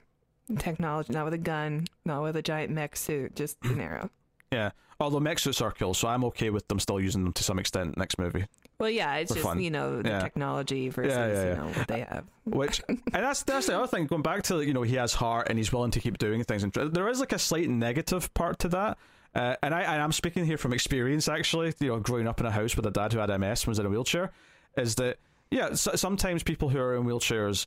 [0.58, 4.10] technology, not with a gun, not with a giant mech suit, just an arrow.
[4.52, 4.72] Yeah.
[5.00, 7.58] Although mech suits are cool, so I'm okay with them still using them to some
[7.60, 8.46] extent next movie.
[8.80, 9.62] Well, yeah, it's just fun.
[9.62, 10.20] you know the Yeah.
[10.22, 11.50] technology versus yeah, yeah.
[11.52, 12.26] you know what they have.
[12.46, 14.08] Which and that's that's the other thing.
[14.08, 16.64] Going back to you know he has heart and he's willing to keep doing things,
[16.64, 18.98] and there is like a slight negative part to that.
[19.36, 21.74] Uh, and I and I'm speaking here from experience actually.
[21.80, 23.80] You know, growing up in a house with a dad who had MS and was
[23.80, 24.32] in a wheelchair,
[24.78, 25.18] is that
[25.52, 25.74] yeah.
[25.74, 27.66] So, sometimes people who are in wheelchairs.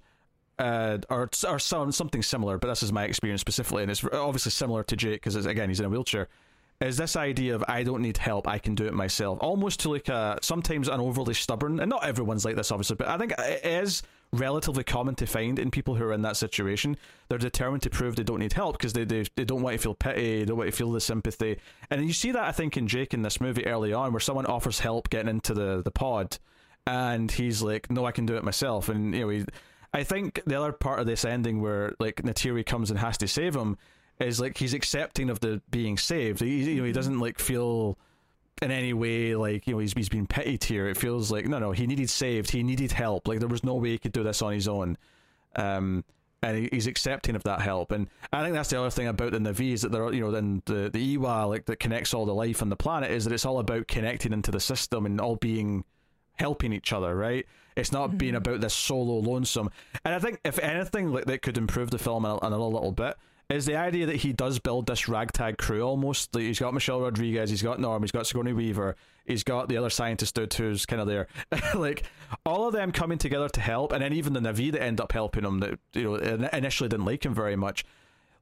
[0.59, 4.85] Uh, are some, something similar, but this is my experience specifically, and it's obviously similar
[4.85, 6.29] to Jake because again he's in a wheelchair.
[6.81, 9.91] Is this idea of I don't need help, I can do it myself, almost to
[9.91, 13.33] like a sometimes an overly stubborn, and not everyone's like this obviously, but I think
[13.39, 14.03] it is
[14.33, 16.97] relatively common to find in people who are in that situation.
[17.29, 19.83] They're determined to prove they don't need help because they, they they don't want to
[19.83, 21.59] feel pity, they don't want to feel the sympathy,
[21.91, 24.47] and you see that I think in Jake in this movie early on, where someone
[24.47, 26.39] offers help getting into the the pod,
[26.87, 29.45] and he's like, "No, I can do it myself," and you know he.
[29.95, 33.29] I think the other part of this ending where like Neytiri comes and has to
[33.29, 33.77] save him
[34.19, 36.41] is like he's accepting of the being saved.
[36.41, 37.99] He, you know, he doesn't like feel
[38.63, 40.89] in any way like you know he's he's been pitied here.
[40.89, 42.51] It feels like no, no, he needed saved.
[42.51, 43.29] He needed help.
[43.29, 44.97] Like there was no way he could do this on his own.
[45.57, 46.05] Um,
[46.45, 47.93] and he, he's accepting of that help.
[47.93, 50.31] And I think that's the other thing about the Na'vi is that they're you know
[50.31, 53.33] then the the Eywa like that connects all the life on the planet is that
[53.33, 55.85] it's all about connecting into the system and all being
[56.37, 57.47] helping each other, right?
[57.77, 59.71] It's not being about this solo lonesome.
[60.05, 63.17] And I think if anything like that could improve the film a- another little bit
[63.53, 66.35] is the idea that he does build this ragtag crew almost.
[66.35, 69.77] Like he's got Michelle Rodriguez, he's got Norm, he's got Sigourney Weaver, he's got the
[69.77, 71.27] other scientist dude who's kind of there.
[71.75, 72.05] like
[72.45, 75.13] all of them coming together to help, and then even the Na'vi that end up
[75.13, 76.15] helping him that you know
[76.53, 77.85] initially didn't like him very much.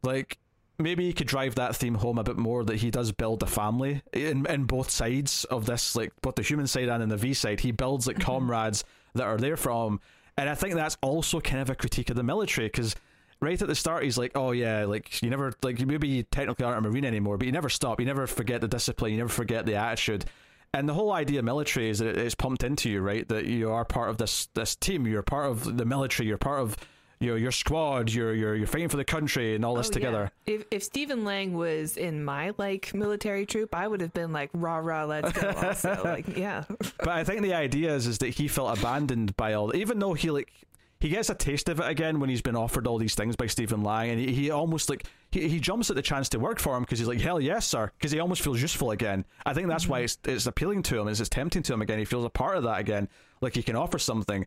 [0.02, 0.38] Like
[0.78, 3.46] maybe he could drive that theme home a bit more that he does build a
[3.46, 7.16] family in in both sides of this, like both the human side and in the
[7.16, 7.60] V side.
[7.60, 8.30] He builds like mm-hmm.
[8.30, 8.84] comrades
[9.14, 10.00] that are there from,
[10.36, 12.94] and I think that's also kind of a critique of the military because
[13.40, 16.64] right at the start he's like, oh yeah, like you never like maybe you technically
[16.64, 19.28] aren't a marine anymore, but you never stop, you never forget the discipline, you never
[19.30, 20.24] forget the attitude.
[20.72, 23.26] And the whole idea of military is that it's pumped into you, right?
[23.28, 26.60] That you are part of this this team, you're part of the military, you're part
[26.60, 26.76] of
[27.18, 30.30] your your squad, you're you're you're fighting for the country and all this Oh, together.
[30.46, 30.54] yeah.
[30.54, 34.50] If if Stephen Lang was in my like military troop, I would have been like
[34.54, 35.50] rah rah, let's go.
[35.50, 36.64] Also, like yeah,
[36.98, 40.14] but I think the idea is is that he felt abandoned by all, even though
[40.14, 40.52] he like
[41.00, 43.46] he gets a taste of it again when he's been offered all these things by
[43.46, 46.58] Stephen Lang, and he, he almost like he, he jumps at the chance to work
[46.58, 49.24] for him because he's like hell yes sir, because he almost feels useful again.
[49.46, 50.04] I think that's why mm-hmm.
[50.04, 51.98] it's it's appealing to him, is it's tempting to him again.
[51.98, 53.08] He feels a part of that again,
[53.40, 54.46] like he can offer something.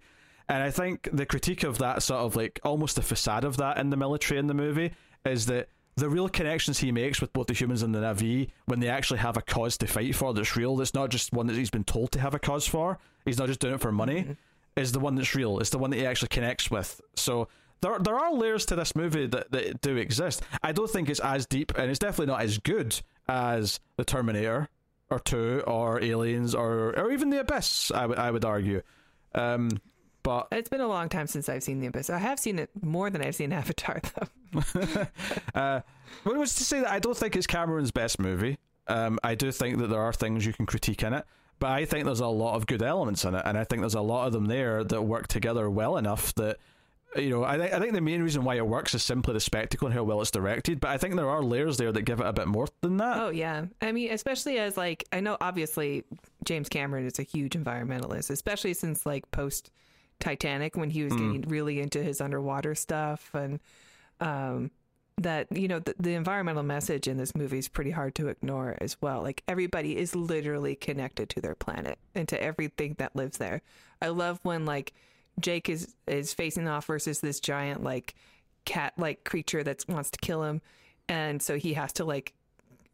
[0.49, 3.77] And I think the critique of that sort of like almost the facade of that
[3.77, 4.91] in the military in the movie
[5.25, 8.79] is that the real connections he makes with both the humans and the Na'vi when
[8.79, 11.55] they actually have a cause to fight for that's real, that's not just one that
[11.55, 14.21] he's been told to have a cause for, he's not just doing it for money,
[14.21, 14.31] mm-hmm.
[14.75, 15.59] Is the one that's real.
[15.59, 16.99] It's the one that he actually connects with.
[17.15, 17.47] So
[17.81, 20.41] there, there are layers to this movie that, that do exist.
[20.63, 24.69] I don't think it's as deep, and it's definitely not as good as The Terminator
[25.09, 27.91] or Two or Aliens or or even The Abyss.
[27.93, 28.81] I would I would argue.
[29.35, 29.81] Um,
[30.23, 32.09] but it's been a long time since I've seen the Abyss.
[32.09, 34.61] I have seen it more than I've seen Avatar, though.
[35.53, 35.81] uh,
[36.23, 38.57] but it was to say that I don't think it's Cameron's best movie.
[38.87, 41.25] Um, I do think that there are things you can critique in it,
[41.63, 43.93] but I think there's a lot of good elements in it, and I think there's
[43.93, 46.57] a lot of them there that work together well enough that
[47.15, 47.45] you know.
[47.45, 49.95] I think I think the main reason why it works is simply the spectacle and
[49.95, 50.81] how well it's directed.
[50.81, 53.17] But I think there are layers there that give it a bit more than that.
[53.17, 56.03] Oh yeah, I mean, especially as like I know obviously
[56.43, 59.71] James Cameron is a huge environmentalist, especially since like post
[60.19, 63.61] Titanic when he was getting really into his underwater stuff and
[64.19, 64.69] um
[65.17, 68.77] that you know the, the environmental message in this movie is pretty hard to ignore
[68.81, 69.21] as well.
[69.21, 73.61] Like everybody is literally connected to their planet and to everything that lives there.
[74.01, 74.93] I love when like
[75.39, 78.15] jake is is facing off versus this giant like
[78.65, 80.61] cat like creature that wants to kill him.
[81.09, 82.33] And so he has to like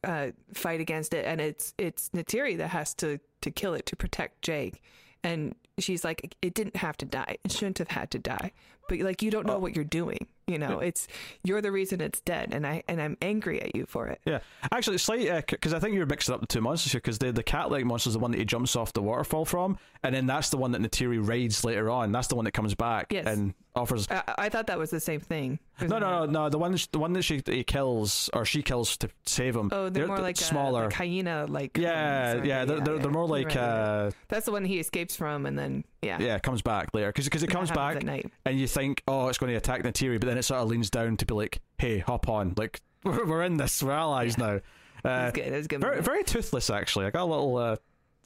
[0.04, 1.26] uh fight against it.
[1.26, 4.82] And it's it's Neytiri that has to to kill it to protect jake.
[5.24, 7.38] And she's like it didn't have to die.
[7.44, 8.52] It shouldn't have had to die
[8.90, 11.08] but like you don't know what you're doing you know it's
[11.44, 14.40] you're the reason it's dead and i and i'm angry at you for it Yeah,
[14.72, 17.00] actually, slight because I think you're mixing up the two monsters here.
[17.00, 19.46] Because the the cat like monster is the one that he jumps off the waterfall
[19.46, 22.12] from, and then that's the one that Neytiri raids later on.
[22.12, 23.28] That's the one that comes back Yes.
[23.28, 24.08] and offers.
[24.10, 26.50] i, I thought that was the same thing No, no, no, no.
[26.50, 29.70] The one, that- the one that she he kills or she kills to save him.
[29.72, 30.82] oh they're, more like smaller.
[30.82, 32.84] uh, like hyena like yeah, yeah, aren't they're, they?
[32.86, 36.18] they're, they're more like right, uh, that's the one he escapes from and then yeah
[36.20, 38.30] yeah, comes back later because because it comes back at night.
[38.46, 40.90] and you think oh it's going to attack Neytiri, but then it sort of leans
[40.90, 44.60] down to be like hey hop on like we're, we're in this we're allies now.
[45.06, 47.06] Uh, was good a good very very toothless actually.
[47.06, 47.78] I got a little uh,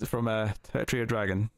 [0.05, 0.53] from uh,
[0.87, 1.51] Tree of Dragon.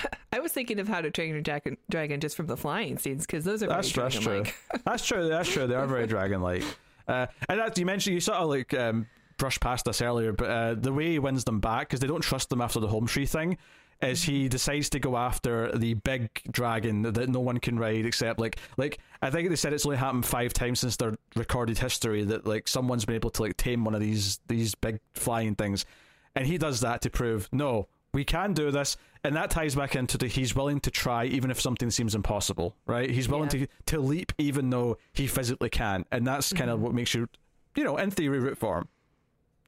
[0.32, 3.26] i was thinking of how to train your dragon, dragon just from the flying scenes
[3.26, 4.22] because those are very That's, that's true.
[4.22, 4.82] dragon-like.
[4.84, 5.28] that's true.
[5.28, 5.66] That's true.
[5.66, 6.64] They are very dragon like.
[7.06, 9.06] Uh, and as you mentioned, you sort of like um,
[9.38, 12.22] brushed past this earlier, but uh, the way he wins them back because they don't
[12.22, 13.58] trust them after the home tree thing.
[14.02, 18.40] Is he decides to go after the big dragon that no one can ride except
[18.40, 22.24] like like I think they said it's only happened five times since their recorded history
[22.24, 25.86] that like someone's been able to like tame one of these these big flying things,
[26.34, 28.96] and he does that to prove no we can do this.
[29.24, 32.74] And that ties back into the he's willing to try even if something seems impossible
[32.86, 33.08] right?
[33.08, 33.66] He's willing Yeah.
[33.66, 36.04] to to leap even though he physically can.
[36.10, 36.84] And that's kind of mm-hmm.
[36.84, 37.28] what makes you
[37.76, 38.88] you know in theory root for him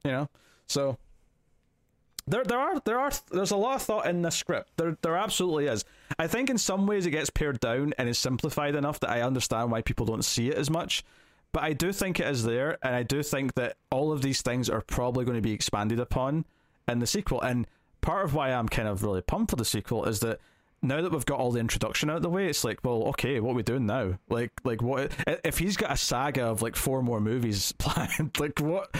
[0.04, 0.28] you know?
[0.66, 0.98] So
[2.26, 5.16] there there are there are there's a lot of thought in this script there there
[5.16, 5.84] absolutely is
[6.18, 9.20] i think in some ways it gets pared down and is simplified enough that i
[9.20, 11.04] understand why people don't see it as much
[11.52, 14.42] but i do think it is there and i do think that all of these
[14.42, 16.44] things are probably going to be expanded upon
[16.88, 17.66] in the sequel and
[18.00, 20.40] part of why i'm kind of really pumped for the sequel is that
[20.84, 23.40] now that we've got all the introduction out of the way, it's like, well, okay,
[23.40, 24.18] what are we doing now?
[24.28, 25.12] Like, like what
[25.44, 28.38] if he's got a saga of like four more movies planned?
[28.38, 28.94] like, what,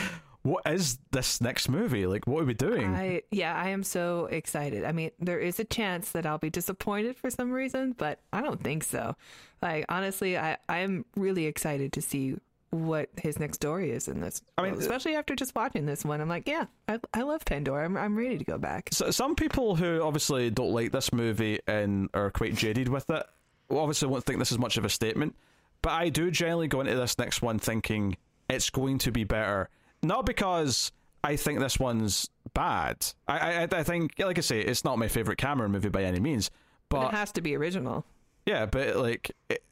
[0.45, 2.07] what is this next movie?
[2.07, 2.95] Like, what are we doing?
[2.95, 4.85] I yeah, I am so excited.
[4.85, 8.43] I mean, there is a chance that I'll be disappointed for some reason, but I
[8.43, 9.17] don't think so.
[9.63, 12.37] Like honestly, I I'm really excited to see
[12.71, 14.43] what his next story is in this.
[14.59, 17.87] I mean, especially after just watching this one, I'm like, yeah, I I love Pandora.
[17.87, 18.91] I'm I'm ready to go back.
[18.93, 23.25] So, some people who obviously don't like this movie and are quite jaded with it,
[23.71, 25.35] obviously won't think this is much of a statement.
[25.81, 28.17] But I do generally go into this next one thinking
[28.51, 29.71] it's going to be better,
[30.05, 33.05] not because I think this one's bad.
[33.27, 36.21] I I, I think, like I say, it's not my favorite Cameron movie by any
[36.21, 36.51] means,
[36.89, 38.05] But but it has to be original.
[38.47, 39.63] yeah, but like, it,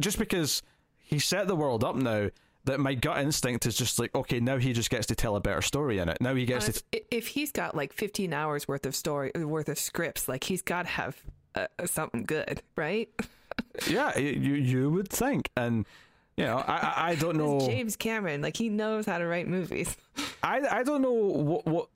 [0.00, 0.62] just because
[0.98, 2.28] he set the world up now,
[2.64, 5.40] that my gut instinct is just like, okay, now he just gets to tell a
[5.40, 6.18] better story in it.
[6.20, 9.70] Now he gets to Honest- if he's got like 15 hours worth of story worth
[9.70, 11.16] of scripts, like he's got to have
[11.54, 13.08] uh, something good, right?
[13.88, 15.84] Yeah, you you would think, and
[16.38, 19.96] you know, I I- don't know, James Cameron, like he knows how to write movies.
[20.42, 21.88] I I don't know what what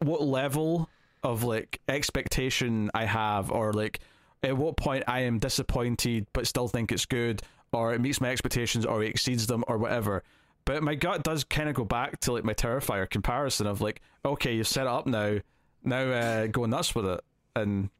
[0.00, 0.88] what level
[1.22, 4.00] of like expectation I have, or like
[4.42, 7.42] at what point I am disappointed but still think it's good,
[7.72, 10.22] or it meets my expectations, or it exceeds them, or whatever.
[10.64, 14.00] But my gut does kind of go back to like my Terrifier comparison of like,
[14.24, 15.38] okay, you've set it up now,
[15.84, 17.20] now uh, go nuts with it,
[17.54, 17.90] and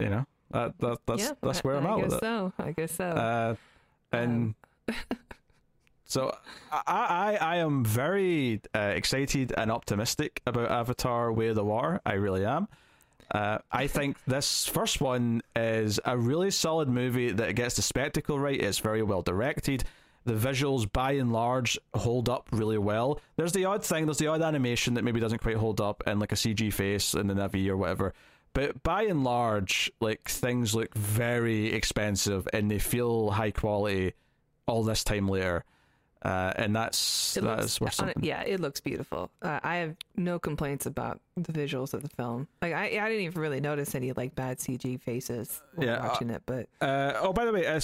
[0.00, 2.20] you know that, that that's yeah, that's where I'm I at guess with it.
[2.20, 2.52] so.
[2.58, 3.04] I guess so.
[3.04, 3.54] Uh,
[4.12, 4.54] and
[6.04, 6.36] so
[6.72, 12.00] I, I I am very uh, excited and optimistic about Avatar: Way of the Water.
[12.04, 12.68] I really am.
[13.30, 18.38] Uh, I think this first one is a really solid movie that gets the spectacle
[18.38, 18.60] right.
[18.60, 19.84] It's very well directed.
[20.26, 23.20] The visuals, by and large, hold up really well.
[23.36, 26.18] There's the odd thing, there's the odd animation that maybe doesn't quite hold up in
[26.18, 28.14] like a CG face in the Na'vi or whatever.
[28.54, 34.14] But by and large, like things look very expensive and they feel high quality
[34.66, 35.64] all this time later.
[36.22, 38.24] Uh, and that's It that looks- is worth something.
[38.24, 39.30] yeah, it looks beautiful.
[39.42, 42.48] Uh, I have no complaints about the visuals of the film.
[42.62, 46.08] Like I, I didn't even really notice any like bad CG faces while Yeah, uh,
[46.08, 46.42] watching it.
[46.46, 47.78] But Uh, oh, by the way, uh, uh,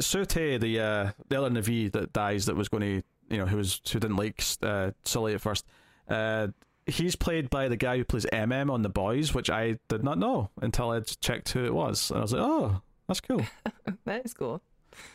[0.00, 3.02] Tsu'tey, the uh, the other Na'vi that dies, that was going to,
[3.32, 5.64] you know, who was who didn't like uh, Sully at first.
[6.08, 6.48] Uh,
[6.86, 10.18] he's played by the guy who plays MM on The Boys, which I did not
[10.18, 13.42] know until I checked who it was, and I was like, oh, that's cool.
[14.04, 14.60] that is cool.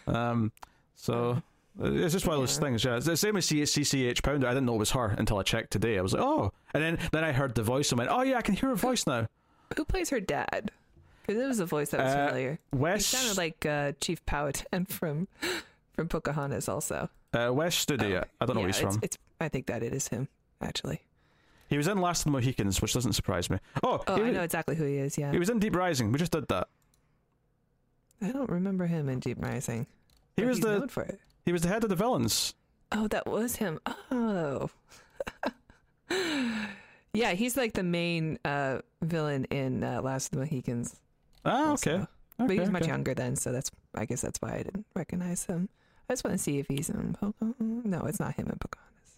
[0.08, 0.54] Um,
[0.98, 1.42] so
[1.82, 2.84] uh, it's just one of those things.
[2.84, 4.48] Yeah, it's the same as C- CCH Pounder.
[4.48, 5.98] I didn't know it was her until I checked today.
[5.98, 8.38] I was like, oh, and then then I heard the voice and went, oh yeah,
[8.38, 9.28] I can hear her voice now.
[9.78, 10.72] Who plays her dad?
[11.26, 12.60] Because it was a voice that was Uh, familiar.
[12.72, 15.28] He Wes sounded like uh, Chief Powhatan from
[15.94, 16.68] from Pocahontas.
[16.68, 18.24] Also, uh, Wes Studi.
[18.42, 19.00] I don't know yeah, where he's it's, from.
[19.04, 19.18] it's.
[19.40, 20.28] I think that it is him
[20.62, 21.02] actually.
[21.70, 23.58] He was in Last of the Mohicans, which doesn't surprise me.
[23.84, 25.18] Oh, Oh, he, I know exactly who he is.
[25.18, 26.14] Yeah, he was in Deep Rising.
[26.14, 26.70] We just did that.
[28.22, 29.86] I don't remember him in Deep Rising.
[30.38, 31.20] He was the known for it.
[31.46, 32.54] he was the head of the villains.
[32.92, 33.80] Oh, that was him.
[34.12, 34.70] Oh.
[37.14, 40.96] yeah, he's like the main uh, villain in uh, Last of the Mohicans.
[41.46, 41.92] Ah, also.
[41.96, 42.06] okay.
[42.38, 42.92] But he Okay, was much okay.
[42.92, 45.70] younger then, so that's I guess that's why I didn't recognize him.
[46.10, 47.56] I just want to see if he's in Pocahontas.
[47.60, 49.18] No, it's not him in Pocahontas.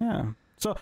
[0.00, 0.32] Yeah.
[0.56, 0.76] So,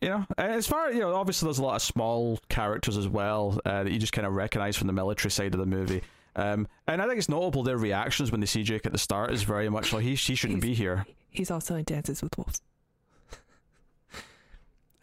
[0.00, 3.60] you know, as far you know, obviously there's a lot of small characters as well
[3.66, 6.02] uh, that you just kind of recognize from the military side of the movie.
[6.36, 9.32] Um, and I think it's notable their reactions when they see Jake at the start
[9.32, 11.06] is very much like he he shouldn't be here.
[11.30, 12.60] He's also in Dances with Wolves.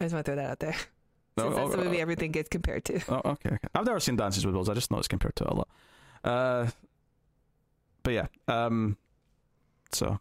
[0.00, 0.76] I just want to throw that out there.
[1.36, 3.00] No, Since that's oh, the movie everything gets compared to.
[3.08, 3.68] oh, okay, okay.
[3.74, 4.68] I've never seen Dances with Wolves.
[4.68, 5.68] I just know it's compared to it a lot.
[6.22, 6.70] Uh,
[8.04, 8.26] but yeah.
[8.46, 8.96] Um,
[9.90, 10.20] so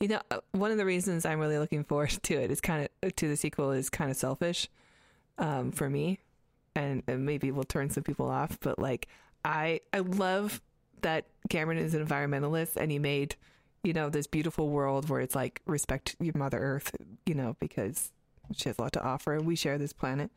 [0.00, 2.88] You know, uh, one of the reasons I'm really looking forward to it is kind
[3.02, 4.68] of to the sequel is kind of selfish,
[5.36, 6.20] um, for me,
[6.74, 8.58] and, and maybe will turn some people off.
[8.60, 9.08] But like,
[9.44, 10.60] I I love
[11.02, 13.36] that Cameron is an environmentalist and he made
[13.82, 16.94] you know, this beautiful world where it's like respect your Mother Earth,
[17.24, 18.12] you know, because
[18.54, 20.30] she has a lot to offer and we share this planet.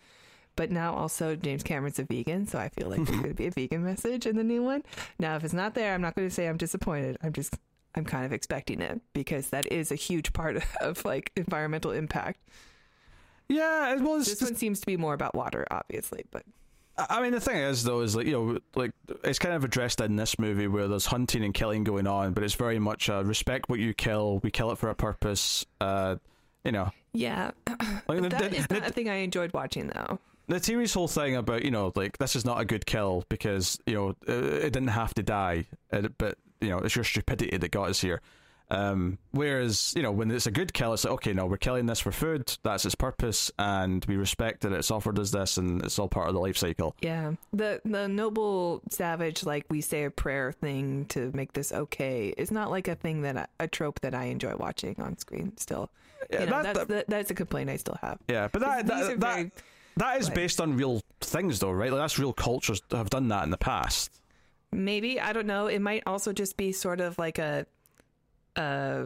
[0.55, 3.47] But now also James Cameron's a vegan, so I feel like there's going to be
[3.47, 4.83] a vegan message in the new one.
[5.19, 7.17] Now, if it's not there, I'm not going to say I'm disappointed.
[7.21, 7.57] I'm just
[7.95, 12.39] I'm kind of expecting it because that is a huge part of like environmental impact.
[13.49, 16.43] Yeah, well, it's This just- one seems to be more about water, obviously, but
[16.95, 18.91] I mean, the thing is, though, is like you know, like
[19.23, 22.43] it's kind of addressed in this movie where there's hunting and killing going on, but
[22.43, 24.39] it's very much uh, respect what you kill.
[24.43, 25.65] We kill it for a purpose.
[25.81, 26.17] Uh,
[26.63, 27.49] you know, yeah,
[28.07, 30.19] like the, that the, is the, not a thing I enjoyed watching though.
[30.47, 33.79] the series' whole thing about you know, like this is not a good kill because
[33.87, 37.71] you know it, it didn't have to die, but you know it's your stupidity that
[37.71, 38.21] got us here.
[38.73, 41.85] Um, whereas you know when it's a good kill, it's like okay, no, we're killing
[41.85, 42.57] this for food.
[42.63, 46.27] That's its purpose, and we respect that it's offered us this, and it's all part
[46.27, 46.95] of the life cycle.
[47.01, 52.33] Yeah, the the noble savage like we say a prayer thing to make this okay
[52.37, 55.55] is not like a thing that I, a trope that I enjoy watching on screen.
[55.57, 55.91] Still,
[56.31, 58.17] Yeah, you know, that- that's the, that's a complaint I still have.
[58.27, 59.51] Yeah, but that that, that, very
[59.97, 61.91] that is like- based on real things, though, right?
[61.91, 64.09] Like that's real cultures have done that in the past.
[64.71, 65.67] maybe I don't know.
[65.67, 67.65] It might also just be sort of like a,
[68.55, 69.05] uh,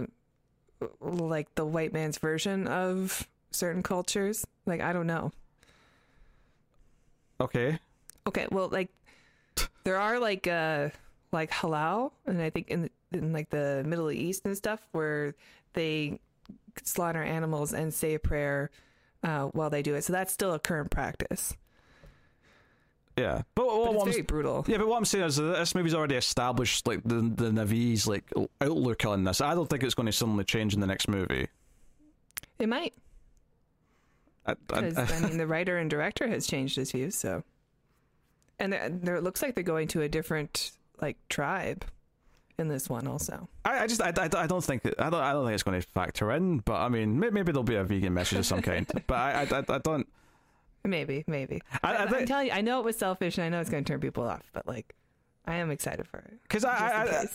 [1.01, 4.45] like the white man's version of certain cultures.
[4.65, 5.31] Like I don't know.
[7.39, 7.79] Okay.
[8.27, 8.89] Okay, well, like
[9.83, 10.89] there are like uh
[11.31, 15.35] like halal, and I think in in like the Middle East and stuff where
[15.73, 16.19] they
[16.83, 18.69] slaughter animals and say a prayer
[19.23, 20.03] uh, while they do it.
[20.03, 21.55] So that's still a current practice.
[23.17, 24.65] Yeah, but, But what it's I'm, very brutal.
[24.67, 28.07] yeah, but what I'm saying is that this movie's already established like the the Na'vi's
[28.07, 28.31] like
[28.61, 29.41] outlook on this.
[29.41, 31.47] I don't think it's going to suddenly change in the next movie.
[32.59, 32.93] It might,
[34.45, 37.15] I, I, because I mean, the writer and director has changed his views.
[37.15, 37.43] So,
[38.59, 40.71] and there, there it looks like they're going to a different
[41.01, 41.85] like tribe
[42.59, 43.47] in this one also.
[43.65, 45.81] I, I just I, I, I don't think I don't I don't think it's going
[45.81, 46.59] to factor in.
[46.59, 48.87] But I mean, maybe, maybe there'll be a vegan message of some kind.
[49.07, 50.07] But I I, I, I don't.
[50.87, 51.61] Maybe, maybe.
[51.83, 53.83] I, I I'm telling you, I know it was selfish, and I know it's going
[53.83, 54.95] to turn people off, but like,
[55.45, 56.33] I am excited for it.
[56.43, 57.25] because I, I,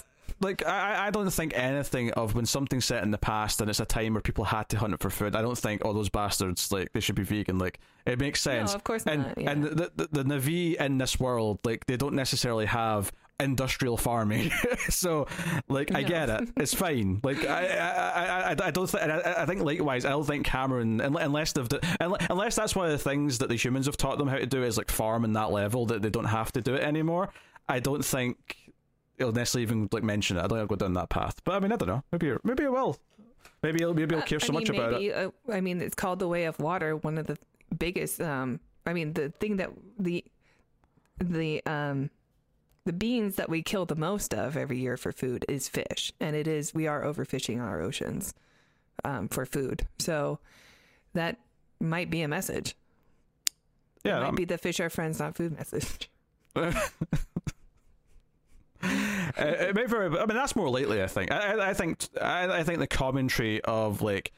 [0.40, 3.80] like I, I don't think anything of when something's set in the past and it's
[3.80, 5.36] a time where people had to hunt for food.
[5.36, 7.58] I don't think oh those bastards like they should be vegan.
[7.58, 8.72] Like it makes sense.
[8.72, 9.38] No, of course and not.
[9.38, 9.50] Yeah.
[9.50, 14.50] and the, the the Na'vi in this world like they don't necessarily have industrial farming.
[14.88, 15.26] so
[15.68, 16.48] like I get it.
[16.56, 17.20] It's fine.
[17.24, 20.46] Like I I I, I- I don't think I, I think likewise I don't think
[20.46, 21.68] Cameron unless they've
[22.00, 24.62] unless that's one of the things that the humans have taught them how to do
[24.62, 27.30] is like farm in that level that they don't have to do it anymore.
[27.68, 28.56] I don't think
[29.18, 30.40] it'll necessarily even like mention it.
[30.40, 31.36] I don't think I'll go down that path.
[31.44, 32.02] But I mean, I don't know.
[32.12, 32.96] Maybe maybe it will.
[33.62, 35.12] Maybe it'll maybe it'll Uh, care so I much mean, about it.
[35.14, 36.96] Uh, I mean, it's called the Way of Water.
[36.96, 37.38] One of the
[37.76, 38.20] biggest.
[38.20, 40.24] Um, I mean, the thing that the
[41.18, 42.10] the um
[42.84, 46.34] the beings that we kill the most of every year for food is fish, and
[46.34, 48.34] it is we are overfishing our oceans
[49.04, 49.86] um, for food.
[49.98, 50.38] So
[51.14, 51.38] that
[51.80, 52.76] might be a message.
[54.04, 56.10] Yeah, it might um, be the fish are friends, not food message.
[58.84, 60.06] Uh, it may very.
[60.06, 61.02] I mean, that's more lately.
[61.02, 61.30] I think.
[61.30, 62.04] I, I- think.
[62.20, 64.32] I, I think the commentary of like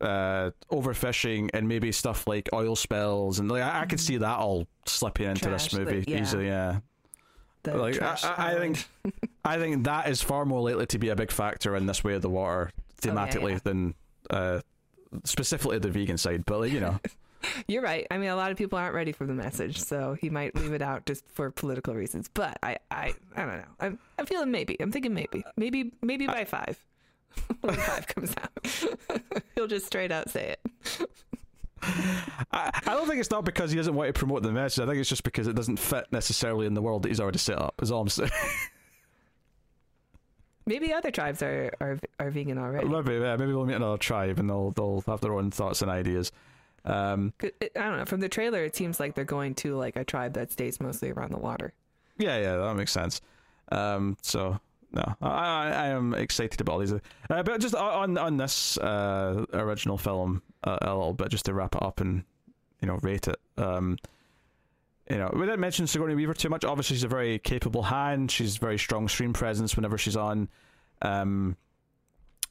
[0.00, 4.38] uh overfishing and maybe stuff like oil spills and like I, I could see that
[4.38, 6.22] all slipping into this Trash, like, movie yeah.
[6.22, 6.46] easily.
[6.46, 6.78] Yeah.
[7.62, 8.84] The Like I, I, I think.
[9.44, 12.14] I think that is far more likely to be a big factor in this way
[12.14, 12.70] of the water
[13.00, 13.58] thematically Oh, yeah.
[13.64, 13.94] than
[14.30, 14.60] uh
[15.24, 16.44] specifically the vegan side.
[16.46, 16.98] But like you know.
[17.68, 18.04] You're right.
[18.10, 20.72] I mean, a lot of people aren't ready for the message, so he might leave
[20.72, 22.28] it out just for political reasons.
[22.34, 23.64] But I, I, I don't know.
[23.78, 24.76] I'm, I'm feeling maybe.
[24.80, 26.84] I'm thinking maybe, maybe, maybe by five,
[27.60, 31.08] when five comes out, he'll just straight out say it.
[31.82, 34.82] I, I don't think it's not because he doesn't want to promote the message.
[34.82, 37.38] I think it's just because it doesn't fit necessarily in the world that he's already
[37.38, 37.80] set up.
[37.82, 38.30] Is all I'm saying.
[40.66, 42.86] Maybe other tribes are are, are vegan already.
[42.88, 45.90] maybe, yeah, maybe we'll meet another tribe and they'll they'll have their own thoughts and
[45.90, 46.30] ideas.
[46.84, 48.04] Um, I don't know.
[48.04, 51.10] From the trailer, it seems like they're going to like a tribe that stays mostly
[51.10, 51.72] around the water.
[52.18, 53.20] yeah, yeah, that makes sense.
[53.70, 54.58] Um, so
[54.92, 56.92] no, I, I, I am excited about all these.
[56.92, 61.54] Uh, but just on on this uh, original film uh, a little bit, just to
[61.54, 62.24] wrap it up and
[62.80, 63.40] you know rate it.
[63.56, 63.98] Um,
[65.10, 66.64] you know, we didn't mention Sigourney Weaver too much.
[66.64, 68.30] Obviously, she's a very capable hand.
[68.30, 70.48] She's very strong screen presence whenever she's on.
[71.00, 71.56] Um,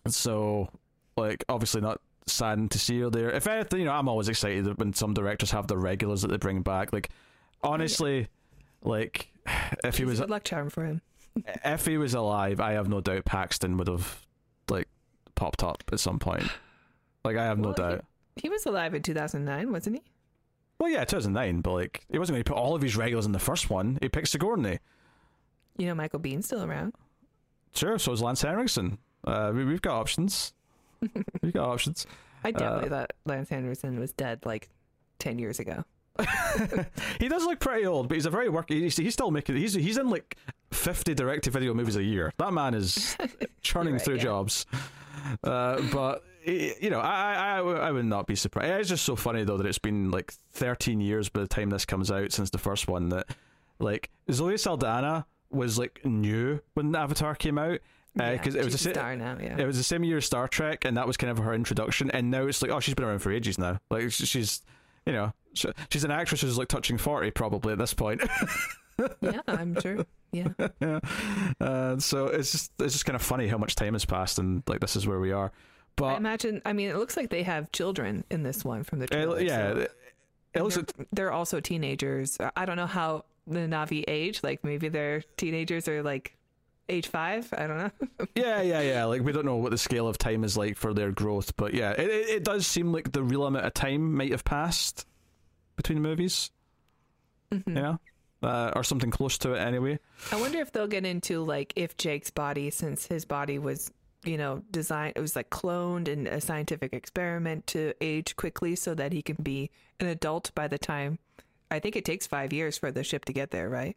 [0.07, 0.69] so,
[1.15, 3.29] like, obviously not saddened to see her there.
[3.29, 6.37] If anything, you know, I'm always excited when some directors have the regulars that they
[6.37, 6.91] bring back.
[6.91, 7.09] Like,
[7.61, 8.27] honestly,
[8.81, 9.31] like,
[9.83, 11.01] if he was a good luck charm for him.
[11.65, 14.25] if he was alive, I have no doubt Paxton would have
[14.69, 14.87] like
[15.35, 16.49] popped up at some point.
[17.27, 18.05] Like, I have no Well, he- doubt.
[18.37, 20.03] He was alive in 2009, wasn't he?
[20.79, 23.31] Well, yeah, 2009, but like, he wasn't going to put all of his regulars in
[23.31, 23.97] the first one.
[23.99, 24.77] He picked Sigourney.
[25.75, 26.93] You know, Michael Biehn's still around.
[27.73, 28.99] Sure, so is Lance Henriksen.
[29.25, 30.53] Uh, we, we've got options.
[31.41, 32.05] we've got options.
[32.43, 34.69] I definitely thought Lance Anderson was dead like
[35.19, 35.83] ten years ago.
[37.19, 38.69] he does look pretty old, but he's a very work.
[38.69, 39.55] He's, he's still making.
[39.57, 40.37] He's he's in like
[40.71, 42.31] fifty direct-to-video movies a year.
[42.37, 43.17] That man is
[43.61, 44.23] churning right, through yeah.
[44.23, 44.65] jobs.
[45.43, 48.71] Uh, but eh, you know, I, I I would not be surprised.
[48.79, 51.85] It's just so funny though that it's been like thirteen years by the time this
[51.85, 53.09] comes out since the first one.
[53.09, 53.27] That
[53.79, 57.79] like Zoe Saldana was like new when Avatar came out
[58.15, 59.37] because Yeah, it was the a sa- star now.
[59.41, 59.57] Yeah.
[59.59, 62.09] it was the same year as Star Trek, and that was kind of her introduction.
[62.11, 63.79] And now it's like, oh, she's been around for ages now.
[63.91, 64.61] Like she's,
[65.05, 68.21] you know, sh- she's an actress who's like touching forty probably at this point.
[69.21, 70.05] yeah, I'm sure.
[70.31, 70.47] Yeah.
[70.81, 70.99] yeah.
[71.61, 74.63] Uh, so it's just it's just kind of funny how much time has passed, and
[74.67, 75.51] like this is where we are.
[75.97, 76.61] I But imagine.
[76.65, 79.39] I mean, it looks like they have children in this one from the trailer.
[79.41, 79.91] yeah, so- it,
[80.53, 82.37] it looks they're, like they're also teenagers.
[82.55, 84.41] I don't know how the Na'vi age.
[84.43, 86.35] Like maybe they're teenagers or like
[86.89, 87.51] age five.
[87.57, 87.91] I don't know.
[88.35, 89.05] yeah, yeah, yeah.
[89.05, 91.73] Like we don't know what the scale of time is like for their growth, but
[91.73, 95.05] yeah, it it, it does seem like the real amount of time might have passed
[95.75, 96.49] between the movies.
[97.51, 97.67] Mhm.
[97.67, 97.99] You know.
[98.43, 99.97] Uh, or something close to it anyway.
[100.31, 103.91] I wonder if they'll get into like if Jake's body, since his body was,
[104.27, 108.93] you know, designed, it was like cloned in a scientific experiment to age quickly so
[108.93, 111.17] that he can be an adult by the time.
[111.71, 113.95] I think it takes five years for the ship to get there, right?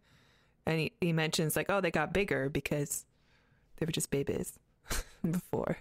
[0.67, 3.05] And he, he mentions like, oh, they got bigger because
[3.77, 4.59] they were just babies
[5.29, 5.79] before.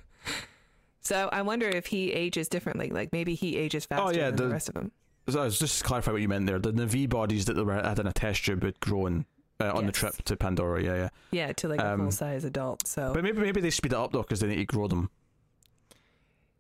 [1.02, 2.90] So I wonder if he ages differently.
[2.90, 4.92] Like maybe he ages oh, faster yeah, than the, the- rest of them.
[5.28, 6.58] So I was just to clarify what you meant there.
[6.58, 9.28] The Na'vi bodies that they were had in a test tube had grown
[9.61, 10.81] uh, on the trip to Pandora.
[10.84, 11.10] Yeah, yeah.
[11.31, 12.88] Yeah, to like a Um, full size adult.
[12.88, 15.10] So But maybe maybe they speed it up though because they need to grow them.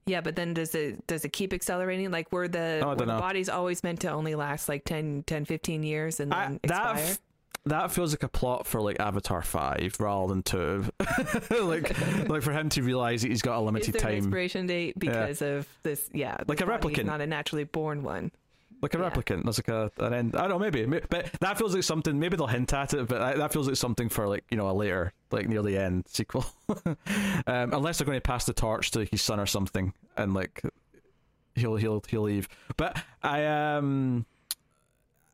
[0.05, 2.09] Yeah, but then does it does it keep accelerating?
[2.11, 5.45] Like were the, Oh, were the bodies always meant to only last like 10, 10
[5.45, 6.95] 15 years and I- then that expire?
[7.11, 7.19] f-
[7.65, 10.85] that feels like a plot for like Avatar five rather than two.
[11.51, 15.41] like like for him to realize that he's got a limited time, expiration date because
[15.43, 16.09] of this?
[16.13, 17.05] Yeah, Like a body's replicant.
[17.05, 18.31] not a naturally born one.
[18.81, 19.09] Like a yeah.
[19.09, 19.43] replicant.
[19.43, 20.35] There's like a an end.
[20.35, 22.17] I don't know, maybe, May- but that feels like something.
[22.17, 24.71] Maybe they'll hint at it, but that feels like something for like you know a
[24.71, 26.45] later, like near the end sequel.
[26.85, 26.95] um,
[27.47, 30.61] unless they're going to pass the torch to his son or something, and like
[31.55, 32.47] he'll he'll he'll leave.
[32.77, 34.25] But I um.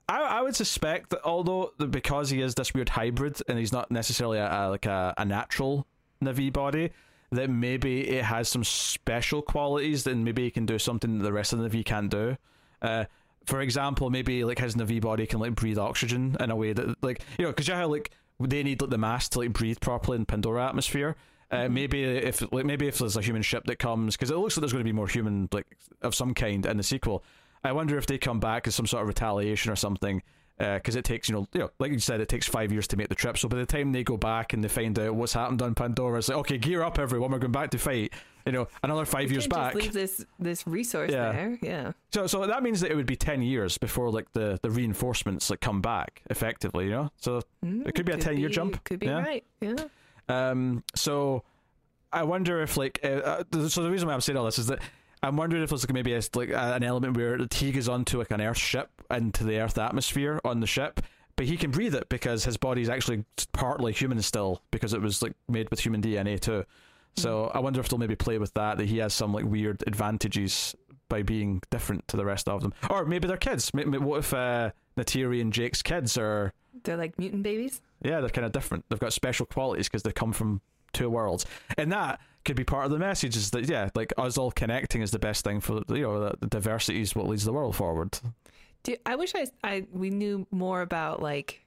[0.07, 3.71] I, I would suspect that although that because he is this weird hybrid and he's
[3.71, 5.87] not necessarily a, a like a, a natural
[6.23, 6.91] Na'vi body,
[7.31, 11.33] that maybe it has some special qualities that maybe he can do something that the
[11.33, 12.37] rest of the Na'vi can't do.
[12.81, 13.05] Uh,
[13.45, 17.03] for example, maybe like his Na'vi body can like breathe oxygen in a way that
[17.03, 19.53] like you know because you know how like they need like the mask to like
[19.53, 21.15] breathe properly in Pandora atmosphere.
[21.51, 24.57] Uh, maybe if like maybe if there's a human ship that comes because it looks
[24.57, 25.67] like there's going to be more human like
[26.01, 27.23] of some kind in the sequel.
[27.63, 30.21] I wonder if they come back as some sort of retaliation or something.
[30.57, 32.95] Because it takes, you know, you know, like you said, it takes five years to
[32.95, 33.37] make the trip.
[33.37, 36.19] So by the time they go back and they find out what's happened on Pandora,
[36.19, 37.31] it's like, okay, gear up, everyone.
[37.31, 38.13] We're going back to fight.
[38.45, 39.73] You know, another five years back.
[39.73, 41.31] Just leave this this resource Yeah.
[41.31, 41.59] there.
[41.63, 41.91] Yeah.
[42.13, 45.49] So, so that means that it would be ten years before like the, the reinforcements
[45.49, 46.85] like come back effectively.
[46.85, 49.19] You know, so Mm, It could be a 10-year jump, Could be yeah.
[49.23, 49.43] right.
[49.61, 49.75] Yeah.
[50.29, 51.43] Um, so
[52.13, 54.67] I wonder if like uh, uh, so the reason why I'm saying all this is
[54.67, 54.79] that
[55.23, 58.29] I'm wondering if there's like maybe a, like an element where he goes onto like
[58.31, 61.01] an Earth ship into the Earth atmosphere on the ship,
[61.35, 65.23] but he can breathe it because his body's actually partly human still because it was
[65.23, 66.63] like made with human DNA too.
[67.17, 69.83] So I wonder if they'll maybe play with that that he has some like weird
[69.87, 70.75] advantages
[71.07, 73.73] by being different to the rest of them, or maybe they're kids.
[73.73, 76.51] May- may- What if uh, Neytiri and Jake's kids are
[76.83, 77.81] They're like mutant babies.
[78.03, 78.85] yeah, they're kind of different.
[78.89, 80.61] They've got special qualities because they come from
[80.93, 81.45] two worlds,
[81.77, 83.35] and that could be part of the message.
[83.37, 86.35] Is that yeah, like us all connecting is the best thing for you know the,
[86.41, 88.19] the diversity is what leads the world forward.
[88.83, 91.61] Do, I wish I, I we knew more about like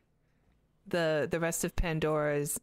[0.88, 2.58] the the rest of Pandora's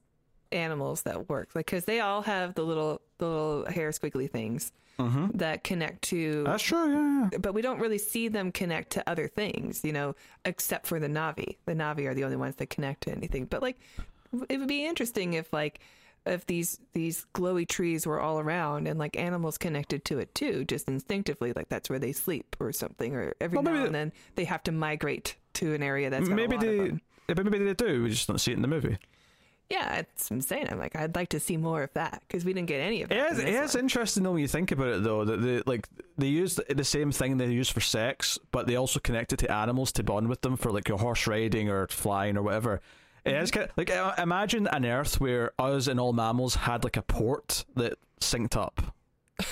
[0.52, 4.72] animals that work like because they all have the little the little hair squiggly things
[4.98, 5.38] Mm-hmm.
[5.40, 6.90] that connect to That's true.
[6.90, 7.38] Yeah, yeah.
[7.40, 10.16] but we don't really see them connect to other things, you know,
[10.46, 11.58] except for the Na'vi.
[11.66, 13.44] The Na'vi are the only ones that connect to anything.
[13.44, 13.78] But like,
[14.48, 15.82] it would be interesting if like
[16.26, 20.64] if these these glowy trees were all around and like animals connected to it too,
[20.64, 24.14] just instinctively, like that's where they sleep or something, or every Well, now and then
[24.36, 27.66] they have to migrate to an area that's maybe a lot of they, but maybe
[27.66, 28.04] they do.
[28.04, 28.98] We just don't see it in the movie.
[29.70, 30.68] Yeah, it's insane.
[30.70, 33.10] I'm like, I'd like to see more of that because we didn't get any of
[33.10, 33.18] that.
[33.18, 35.88] It is, it is interesting though when you think about it though that they like
[36.18, 39.52] they use the, same thing they use for sex, but they also connect it to
[39.52, 42.80] animals to bond with them for like your horse riding or flying or whatever.
[43.26, 46.84] It is kind of, like uh, imagine an Earth where us and all mammals had
[46.84, 48.94] like a port that synced up.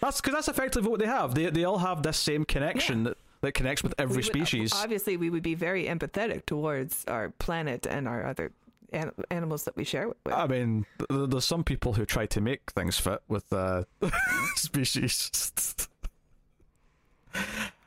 [0.00, 1.36] that's because that's effectively what they have.
[1.36, 4.72] They they all have this same connection that, that connects with every would- species.
[4.74, 8.52] Obviously, we would be very empathetic towards our planet and our other
[8.92, 10.16] an- animals that we share with.
[10.26, 13.84] I mean, th- there's some people who try to make things fit with uh,
[14.56, 15.30] species.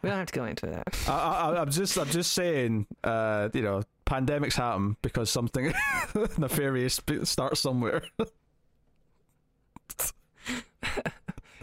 [0.01, 0.87] we don't have to go into that.
[1.07, 5.73] I, I, I'm just, I'm just saying, uh, you know, pandemics happen because something
[6.37, 8.03] nefarious starts somewhere.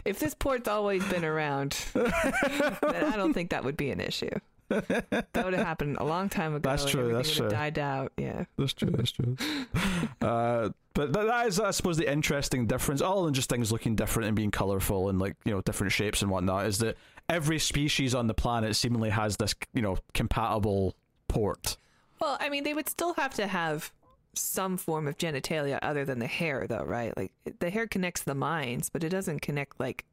[0.05, 2.11] If this port's always been around, then
[2.83, 4.29] I don't think that would be an issue.
[4.69, 6.69] That would have happened a long time ago.
[6.69, 7.49] That's true, that's true.
[7.49, 8.13] died out.
[8.17, 8.45] Yeah.
[8.57, 8.89] That's true.
[8.89, 9.35] That's true.
[10.21, 13.01] uh, but that, that is, I suppose, the interesting difference.
[13.01, 16.21] Other than just things looking different and being colorful and like you know different shapes
[16.21, 16.97] and whatnot, is that
[17.29, 20.95] every species on the planet seemingly has this you know compatible
[21.27, 21.77] port.
[22.19, 23.91] Well, I mean, they would still have to have
[24.33, 27.15] some form of genitalia other than the hair, though, right?
[27.15, 30.05] Like the hair connects the minds, but it doesn't connect like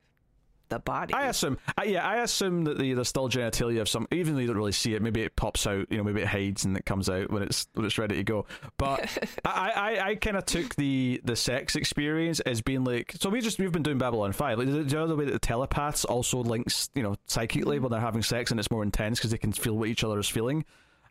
[0.69, 1.15] the body.
[1.15, 4.41] I assume, I, yeah, I assume that the there's still genitalia of some, even though
[4.41, 5.03] you don't really see it.
[5.03, 7.67] Maybe it pops out, you know, maybe it hides and it comes out when it's
[7.75, 8.47] when it's ready to go.
[8.77, 13.31] But I, I, I kind of took the the sex experience as being like, so
[13.31, 14.59] we just we've been doing Babylon Five.
[14.59, 17.85] Like, do you know the way that the telepaths also links, you know, psychically mm-hmm.
[17.85, 20.19] when they're having sex and it's more intense because they can feel what each other
[20.19, 20.65] is feeling.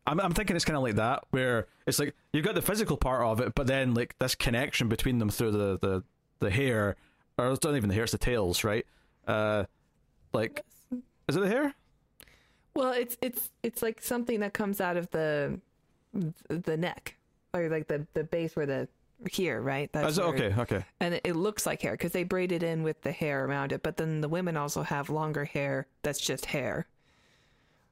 [0.08, 2.98] I'm, I'm thinking it's kind of like that, where it's like you've got the physical
[2.98, 6.04] part of it, but then like this connection between them through the the
[6.40, 6.96] the hair,
[7.38, 8.86] or it's not even the hair, it's the tails, right?
[9.28, 9.66] Uh,
[10.34, 10.64] like,
[11.28, 11.76] is it the hair?
[12.78, 15.60] well, it's it's it's like something that comes out of the
[16.48, 17.16] the neck
[17.54, 18.88] or like the the base where the
[19.32, 19.92] here, right?
[19.92, 20.26] That's Is it?
[20.26, 20.86] okay, okay.
[21.00, 23.72] and it, it looks like hair because they braid it in with the hair around
[23.72, 23.82] it.
[23.82, 26.86] But then the women also have longer hair that's just hair.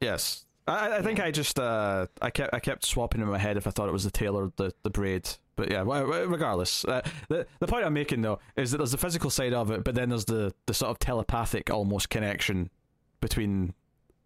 [0.01, 3.57] Yes, I, I think I just uh, I kept I kept swapping in my head
[3.57, 5.29] if I thought it was the tail or the the braid.
[5.55, 8.91] But yeah, wh- wh- regardless, uh, the the point I'm making though is that there's
[8.91, 12.69] the physical side of it, but then there's the the sort of telepathic almost connection
[13.21, 13.73] between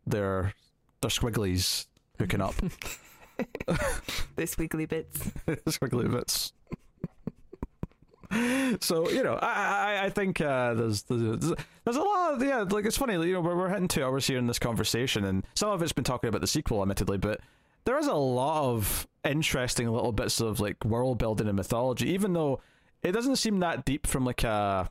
[0.07, 0.53] their
[1.01, 1.85] their squigglies
[2.17, 2.55] hooking up,
[3.67, 5.19] The squiggly bits.
[5.47, 6.51] squiggly bits.
[8.79, 11.53] so you know, I I, I think uh, there's, there's
[11.83, 12.33] there's a lot.
[12.33, 13.13] Of, yeah, like it's funny.
[13.13, 15.93] You know, we're we're hitting two hours here in this conversation, and some of it's
[15.93, 17.41] been talking about the sequel, admittedly, but
[17.85, 22.33] there is a lot of interesting little bits of like world building and mythology, even
[22.33, 22.61] though
[23.01, 24.89] it doesn't seem that deep from like a.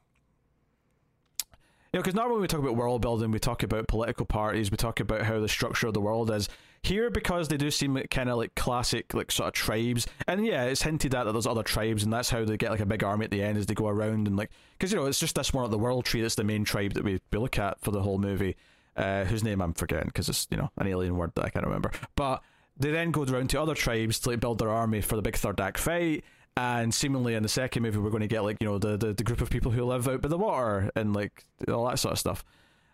[1.93, 4.71] You know, because normally when we talk about world building, we talk about political parties,
[4.71, 6.49] we talk about how the structure of the world is.
[6.83, 10.47] Here, because they do seem like kind of like classic, like sort of tribes, and
[10.47, 12.87] yeah, it's hinted at that there's other tribes, and that's how they get like a
[12.87, 15.19] big army at the end as they go around and like, because you know, it's
[15.19, 17.59] just this one at the world tree that's the main tribe that we, we look
[17.59, 18.55] at for the whole movie,
[18.97, 21.67] uh, whose name I'm forgetting because it's you know an alien word that I can't
[21.67, 22.45] remember, but
[22.77, 25.37] they then go around to other tribes to like build their army for the big
[25.37, 26.23] third act fight.
[26.59, 29.13] And seemingly in the second movie, we're going to get like you know the, the,
[29.13, 32.13] the group of people who live out by the water and like all that sort
[32.15, 32.45] of stuff.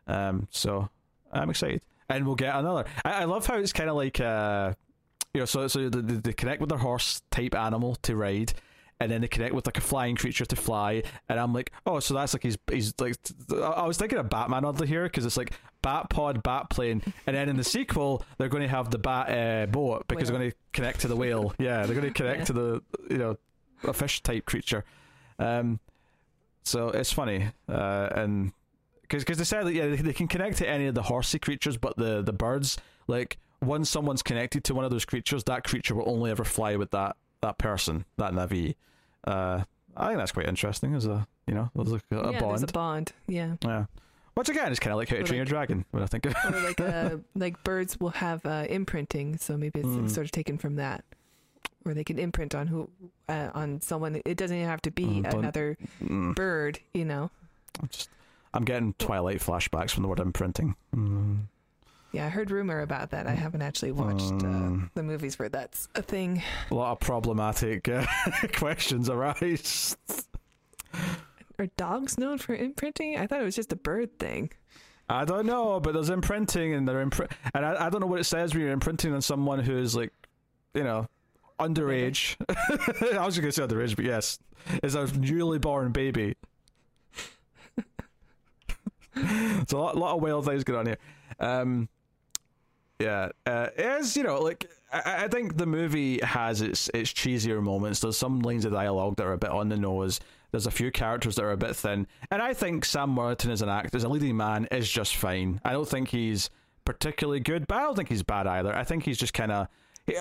[0.06, 0.90] Um, so
[1.32, 1.80] I'm excited,
[2.10, 2.84] and we'll get another.
[3.06, 4.74] I, I love how it's kind of like uh,
[5.32, 8.52] you know, so so they, they connect with their horse type animal to ride,
[9.00, 11.02] and then they connect with like a flying creature to fly.
[11.30, 13.14] And I'm like, oh, so that's like he's he's like.
[13.50, 17.34] I was thinking of Batman oddly here because it's like bat pod, bat plane, and
[17.34, 20.50] then in the sequel they're going to have the bat uh, boat because they're going
[20.50, 21.54] to connect to the whale.
[21.58, 22.44] Yeah, they're going to connect Yeah.
[22.44, 23.38] to the you know
[23.84, 24.84] a fish type creature.
[25.38, 25.80] Um,
[26.62, 28.52] so it's funny, uh, and
[29.02, 31.76] because they said that yeah they, they can connect to any of the horsey creatures,
[31.76, 35.94] but the the birds like once someone's connected to one of those creatures, that creature
[35.94, 38.74] will only ever fly with that that person, that Na'vi.
[39.26, 39.64] Uh,
[39.96, 40.94] I think that's quite interesting.
[40.94, 42.50] As a you know, there's like a, a yeah, bond.
[42.52, 43.12] there's a bond.
[43.26, 43.56] Yeah.
[43.62, 43.84] yeah.
[44.34, 46.26] Which again is kind of like How to Train Your like- Dragon when I think
[46.26, 46.34] of.
[46.52, 50.10] or like uh, like birds will have uh, imprinting, so maybe it's Mm.
[50.10, 51.04] sort of taken from that,
[51.84, 52.90] where they can imprint on who
[53.28, 54.20] uh, on someone.
[54.24, 57.30] It doesn't even have to be Mm, another Mm, bird, you know.
[57.80, 58.10] I'm just,
[58.52, 60.74] I'm getting Twilight flashbacks from the word imprinting.
[60.94, 61.44] Mm.
[62.12, 63.26] Yeah, I heard rumor about that.
[63.26, 64.90] I haven't actually watched uh, Mm.
[64.94, 66.42] the movies where that's a thing.
[66.70, 68.06] A lot of problematic uh,
[68.54, 69.96] questions arise.
[71.58, 73.16] Are dogs known for imprinting?
[73.18, 74.50] I thought it was just a bird thing.
[75.08, 78.20] I don't know, but there's imprinting, and they're imprint, and I, I don't know what
[78.20, 80.12] it says when you're imprinting on someone who's like,
[80.72, 81.06] you know,
[81.58, 82.36] underage.
[83.18, 84.38] I was going to say underage, but yes,
[84.82, 86.36] is a newly born baby.
[89.16, 90.98] It's a lot, lot of wild things going on here.
[91.38, 91.88] Um,
[92.98, 97.62] yeah, uh, is you know like I, I think the movie has its its cheesier
[97.62, 98.00] moments.
[98.00, 100.20] There's some lines of dialogue that are a bit on the nose.
[100.52, 103.62] There's a few characters that are a bit thin, and I think Sam Worthington as
[103.62, 105.60] an actor, as a leading man, is just fine.
[105.64, 106.50] I don't think he's
[106.84, 108.74] particularly good, but I don't think he's bad either.
[108.74, 109.68] I think he's just kind of.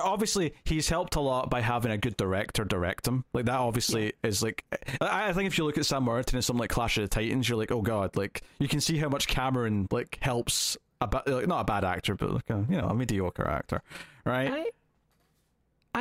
[0.01, 3.25] Obviously, he's helped a lot by having a good director direct him.
[3.33, 4.63] Like that, obviously, is like.
[5.01, 7.07] I I think if you look at Sam Worthington and something like Clash of the
[7.09, 11.07] Titans, you're like, oh god, like you can see how much Cameron like helps a
[11.07, 13.81] ba- like, not a bad actor, but like a, you know a mediocre actor,
[14.25, 14.49] right?
[14.51, 14.69] I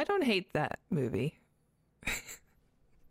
[0.01, 1.39] I don't hate that movie.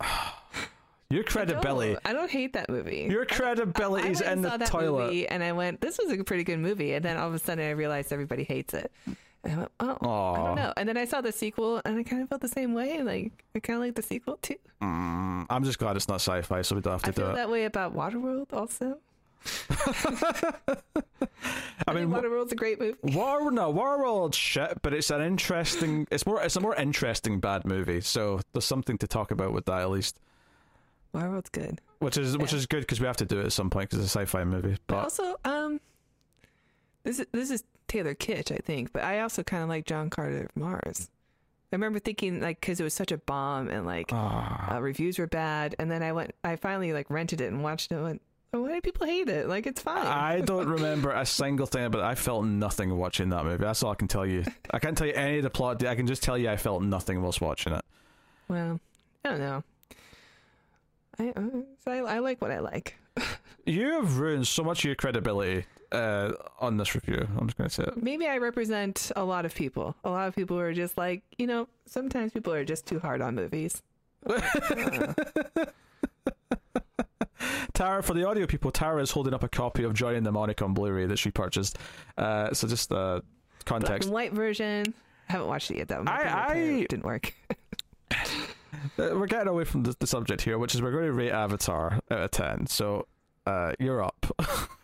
[1.10, 1.92] Your credibility.
[1.92, 3.06] No, I don't hate that movie.
[3.10, 5.04] Your credibility is in the toilet.
[5.04, 7.38] movie and I went, "This was a pretty good movie," and then all of a
[7.38, 8.90] sudden I realized everybody hates it.
[9.44, 12.02] And I went, "Oh, I don't know." And then I saw the sequel, and I
[12.04, 13.02] kind of felt the same way.
[13.02, 14.56] Like I kind of like the sequel too.
[14.80, 17.30] Mm, I'm just glad it's not sci-fi, so we don't have to I do feel
[17.30, 17.34] it.
[17.34, 18.98] that way about Waterworld also.
[19.70, 20.76] I
[21.88, 22.96] I mean, Waterworld's a great movie.
[23.02, 26.06] War no Warworld's shit, but it's an interesting.
[26.12, 26.40] It's more.
[26.40, 28.00] It's a more interesting bad movie.
[28.00, 30.20] So there's something to talk about with that at least,
[31.12, 31.80] Waterworld's good.
[31.98, 34.04] which is which is good because we have to do it at some point because
[34.04, 34.76] it's a sci-fi movie.
[34.86, 35.80] But But also, um,
[37.02, 38.92] this is this is Taylor Kitsch, I think.
[38.92, 41.10] But I also kind of like John Carter of Mars.
[41.72, 44.76] I remember thinking like because it was such a bomb and like Ah.
[44.76, 47.92] uh, reviews were bad, and then I went, I finally like rented it and watched
[47.92, 47.96] it.
[47.96, 48.22] and went,
[48.54, 49.46] oh, why do people hate it?
[49.48, 50.06] Like it's fine.
[50.06, 52.04] I don't remember a single thing about it.
[52.04, 53.62] I felt nothing watching that movie.
[53.64, 54.44] That's all I can tell you.
[54.70, 55.84] I can't tell you any of the plot.
[55.84, 57.84] I can just tell you I felt nothing whilst watching it.
[58.48, 58.80] well,
[59.24, 59.64] I don't know.
[61.18, 61.42] I, uh,
[61.86, 62.96] I I like what I like.
[63.64, 67.26] You have ruined so much of your credibility uh, on this review.
[67.38, 68.02] I'm just going to say it.
[68.02, 69.94] Maybe I represent a lot of people.
[70.04, 73.20] A lot of people are just like, you know, sometimes people are just too hard
[73.22, 73.82] on movies.
[77.74, 80.74] Tara, for the audio people, Tara is holding up a copy of Johnny Mnemonic on
[80.74, 81.78] Blu-ray that she purchased.
[82.16, 84.06] Uh, so just uh, black context.
[84.06, 84.94] and white version.
[85.26, 86.02] haven't watched it yet though.
[86.02, 87.32] My I- I- didn't work.
[88.98, 91.30] Uh, we're getting away from the, the subject here, which is we're going to rate
[91.30, 92.66] Avatar out of ten.
[92.66, 93.06] So
[93.46, 94.26] uh, you're up.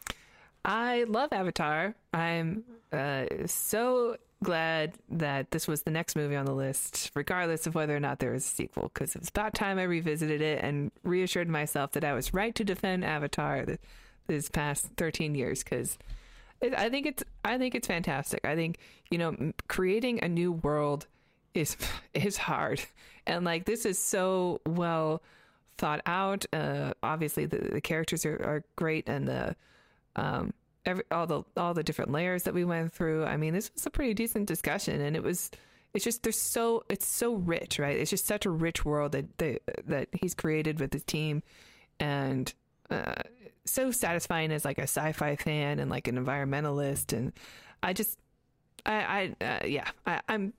[0.68, 1.94] I love Avatar.
[2.12, 2.62] I'm
[2.92, 7.96] uh, so glad that this was the next movie on the list, regardless of whether
[7.96, 10.92] or not there was a sequel, because it was about time I revisited it and
[11.04, 13.80] reassured myself that I was right to defend Avatar th-
[14.26, 15.64] this past 13 years.
[15.64, 15.96] Because
[16.60, 18.44] I think it's I think it's fantastic.
[18.44, 18.76] I think
[19.10, 21.06] you know creating a new world
[21.54, 21.78] is
[22.12, 22.82] is hard,
[23.26, 25.22] and like this is so well
[25.78, 26.44] thought out.
[26.52, 29.56] Uh, obviously, the, the characters are, are great, and the
[30.18, 30.52] um,
[30.84, 33.24] every all the all the different layers that we went through.
[33.24, 35.50] I mean, this was a pretty decent discussion, and it was.
[35.94, 37.96] It's just there's so it's so rich, right?
[37.96, 41.42] It's just such a rich world that that, that he's created with his team,
[41.98, 42.52] and
[42.90, 43.14] uh,
[43.64, 47.32] so satisfying as like a sci-fi fan and like an environmentalist, and
[47.82, 48.18] I just
[48.84, 50.52] I I uh, yeah I, I'm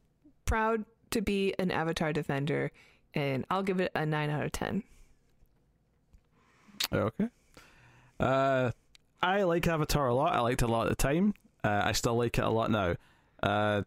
[0.45, 2.71] proud to be an Avatar defender,
[3.13, 4.83] and I'll give it a nine out of ten.
[6.91, 7.29] Okay.
[8.19, 8.71] Uh,
[9.21, 10.33] I like Avatar a lot.
[10.33, 11.33] I liked it a lot at the time.
[11.63, 12.95] Uh, I still like it a lot now.
[13.43, 13.83] Uh,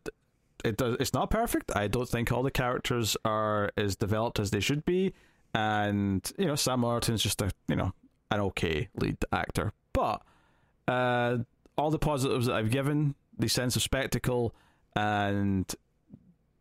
[0.65, 0.97] it does.
[1.01, 1.73] It's not perfect.
[1.75, 5.13] I don't think all the characters are as developed as they should be,
[5.55, 7.93] and you know Sam Martin's just a you know
[8.31, 9.73] an okay lead actor.
[9.93, 10.23] But
[10.87, 11.39] uh,
[11.77, 14.55] all the positives that I've given, the sense of spectacle,
[14.95, 15.73] and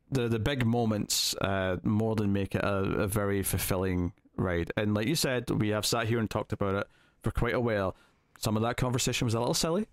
[0.09, 4.71] the the big moments, uh, more than make it a, a very fulfilling ride.
[4.75, 6.87] And like you said, we have sat here and talked about it
[7.21, 7.95] for quite a while.
[8.41, 9.87] Some of that conversation was a little silly,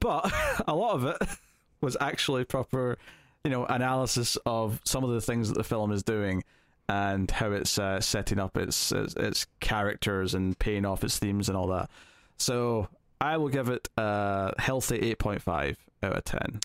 [0.00, 0.30] but
[0.68, 1.16] a lot of it
[1.80, 2.98] was actually proper,
[3.44, 6.44] you know, analysis of some of the things that the film is doing
[6.88, 11.48] and how it's uh, setting up its, its its characters and paying off its themes
[11.48, 11.90] and all that.
[12.36, 12.88] So
[13.20, 16.60] I will give it a healthy eight point five out of ten.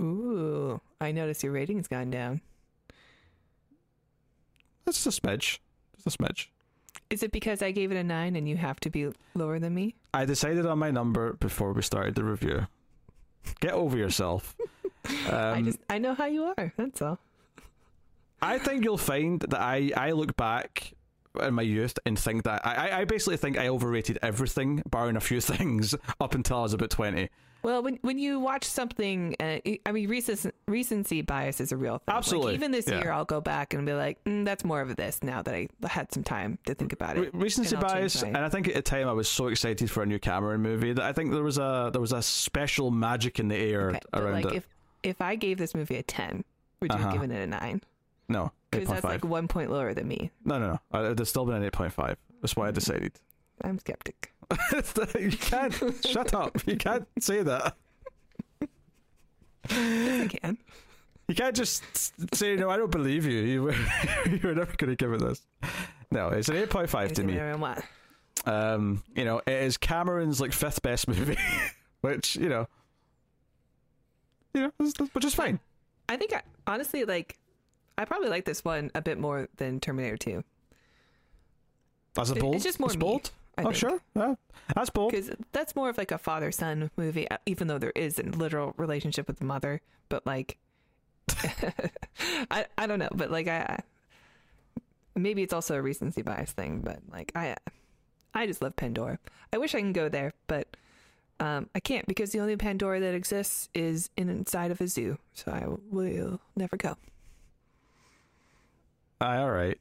[0.00, 2.40] Ooh, I notice your rating's gone down.
[4.84, 5.58] That's a smidge.
[5.96, 6.46] Just a smidge.
[7.10, 9.74] Is it because I gave it a nine and you have to be lower than
[9.74, 9.94] me?
[10.12, 12.66] I decided on my number before we started the review.
[13.60, 14.54] Get over yourself.
[15.28, 16.72] Um, I just I know how you are.
[16.76, 17.20] That's all.
[18.42, 20.94] I think you'll find that I, I look back
[21.40, 25.14] in my youth and think that I, I- I basically think I overrated everything, barring
[25.14, 27.28] a few things, up until I was about 20.
[27.62, 31.98] Well, when when you watch something, uh, I mean, recency, recency bias is a real
[31.98, 32.04] thing.
[32.06, 32.98] Like, Absolutely, even this yeah.
[33.00, 35.68] year, I'll go back and be like, mm, "That's more of this." Now that I
[35.88, 38.74] had some time to think about Re- it, recency and bias, and I think at
[38.74, 41.42] the time I was so excited for a new Cameron movie that I think there
[41.42, 44.52] was a there was a special magic in the air Okay, around like it.
[44.54, 44.68] if
[45.02, 46.44] if I gave this movie a ten,
[46.80, 47.04] would you Uh-huh.
[47.04, 47.80] have given it a nine?
[48.28, 49.04] no, Because that's 8.5.
[49.10, 50.30] like one point lower than me.
[50.44, 50.98] no, no, no.
[51.00, 52.16] Uh, would still been an 8.5.
[52.42, 53.12] That's why I decided.
[53.64, 54.32] I'm skeptic.
[55.18, 55.74] you can't.
[56.06, 56.66] shut up.
[56.66, 57.76] You can't say that.
[59.70, 60.58] Yes, I can.
[61.28, 61.82] You can't just
[62.34, 62.70] say no.
[62.70, 63.40] I don't believe you.
[63.40, 63.74] You were,
[64.30, 65.42] you were never going to give it this.
[66.10, 67.36] No, it's an eight point five to me.
[67.56, 67.82] want.
[68.44, 71.36] Um, you know, it is Cameron's like fifth best movie,
[72.00, 72.68] which you know,
[74.54, 74.72] you know,
[75.12, 75.58] which is fine.
[76.08, 77.36] I think I, honestly, like,
[77.98, 80.44] I probably like this one a bit more than Terminator Two.
[82.14, 82.54] That's a bold.
[82.54, 83.32] it's just more it's bold.
[83.58, 83.76] I oh think.
[83.76, 84.34] sure, yeah,
[84.74, 85.12] that's bold.
[85.12, 88.22] because that's more of like a father son movie uh, even though there is a
[88.22, 90.58] literal relationship with the mother but like
[92.50, 93.80] i i don't know but like i
[95.16, 97.56] maybe it's also a recency bias thing, but like I,
[98.34, 99.18] I just love Pandora.
[99.52, 100.68] I wish I can go there, but
[101.40, 105.50] um, I can't because the only Pandora that exists is inside of a zoo, so
[105.50, 106.96] I will never go.
[109.20, 109.78] Aye, all right.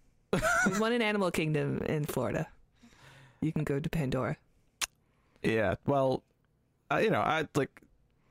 [0.66, 2.48] There's one in Animal Kingdom in Florida.
[3.42, 4.38] You can go to Pandora.
[5.44, 5.76] Yeah.
[5.86, 6.24] Well,
[6.92, 7.82] uh, you know, I like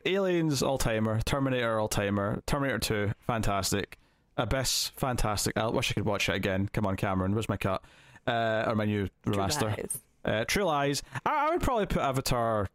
[0.05, 3.99] Aliens all timer, Terminator all timer, Terminator Two, fantastic.
[4.37, 5.57] Abyss, fantastic.
[5.57, 6.69] I wish I could watch it again.
[6.73, 7.35] Come on, Cameron.
[7.35, 7.85] Where's my cut?
[8.27, 9.61] Uh, or my new remaster?
[9.61, 9.99] True Lies.
[10.25, 11.03] Uh, True Lies.
[11.25, 12.69] I, I would probably put Avatar.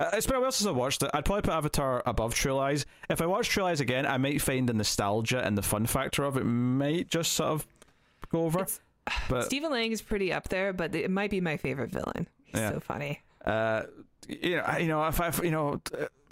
[0.00, 1.10] Uh, it's been a while since I watched it.
[1.14, 2.84] I'd probably put Avatar above True Lies.
[3.08, 6.24] If I watch True Lies again, I might find the nostalgia and the fun factor
[6.24, 7.66] of it might just sort of
[8.30, 8.60] go over.
[8.62, 8.80] It's-
[9.28, 12.26] but Stephen Lang is pretty up there, but it might be my favorite villain.
[12.44, 12.70] He's Yeah.
[12.72, 13.20] so funny.
[13.44, 13.82] Uh,
[14.28, 15.80] you know, I- you know, if I, you know,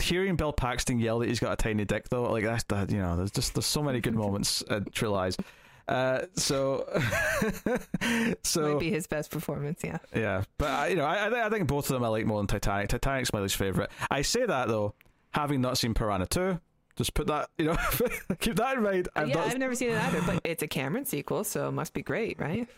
[0.01, 2.98] hearing Bill Paxton yell that he's got a tiny dick though, like that's that, you
[2.98, 5.36] know, there's just there's so many good moments True Lies.
[5.88, 6.86] Uh, so,
[8.44, 9.80] so might be his best performance.
[9.82, 9.98] Yeah.
[10.14, 12.38] yeah, but I, you know, I, I I think both of them I like more
[12.38, 12.88] than Titanic.
[12.90, 13.90] Titanic's my least favorite.
[14.10, 14.94] I say that though,
[15.32, 16.60] having not seen Piranha two,
[17.01, 17.77] just put that, you know,
[18.40, 19.09] keep that in mind.
[19.09, 21.68] Uh, I'm yeah, not- I've never seen it either, but it's a Cameron sequel, so
[21.68, 22.68] it must be great, right?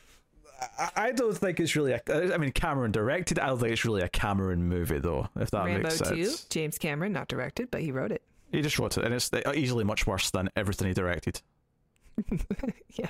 [0.96, 1.92] I, don't think it's really.
[1.92, 3.38] A, I mean, Cameron directed.
[3.40, 5.28] I don't think it's really a Cameron movie though.
[5.36, 6.44] If that Rambo makes 2, sense.
[6.44, 8.22] James Cameron, not directed, but he wrote it.
[8.52, 11.40] He just wrote it, and it's uh, easily much worse than everything he directed.
[12.90, 13.08] yeah.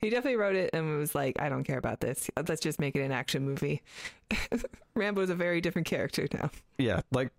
[0.00, 2.30] He definitely wrote it and was like, I don't care about this.
[2.48, 3.82] Let's just make it an action movie.
[4.94, 6.50] Rambo is a very different character now.
[6.78, 7.30] Yeah, like,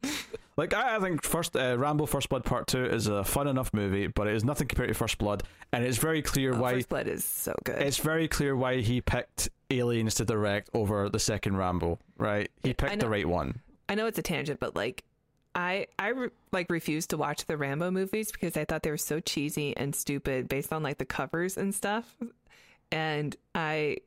[0.58, 3.74] like I, I think first uh, Rambo: First Blood Part Two is a fun enough
[3.74, 5.44] movie, but it is nothing compared to First Blood,
[5.74, 6.74] and it's very clear Oh, why.
[6.74, 7.82] First Blood is so good.
[7.82, 11.98] It's very clear why he picked Aliens to direct over the second Rambo.
[12.18, 13.62] Right, he picked the right one.
[13.90, 15.04] I know it's a tangent, but like,
[15.56, 18.98] I I re- like refused to watch the Rambo movies because I thought they were
[18.98, 22.16] so cheesy and stupid based on like the covers and stuff.
[22.92, 23.98] And I,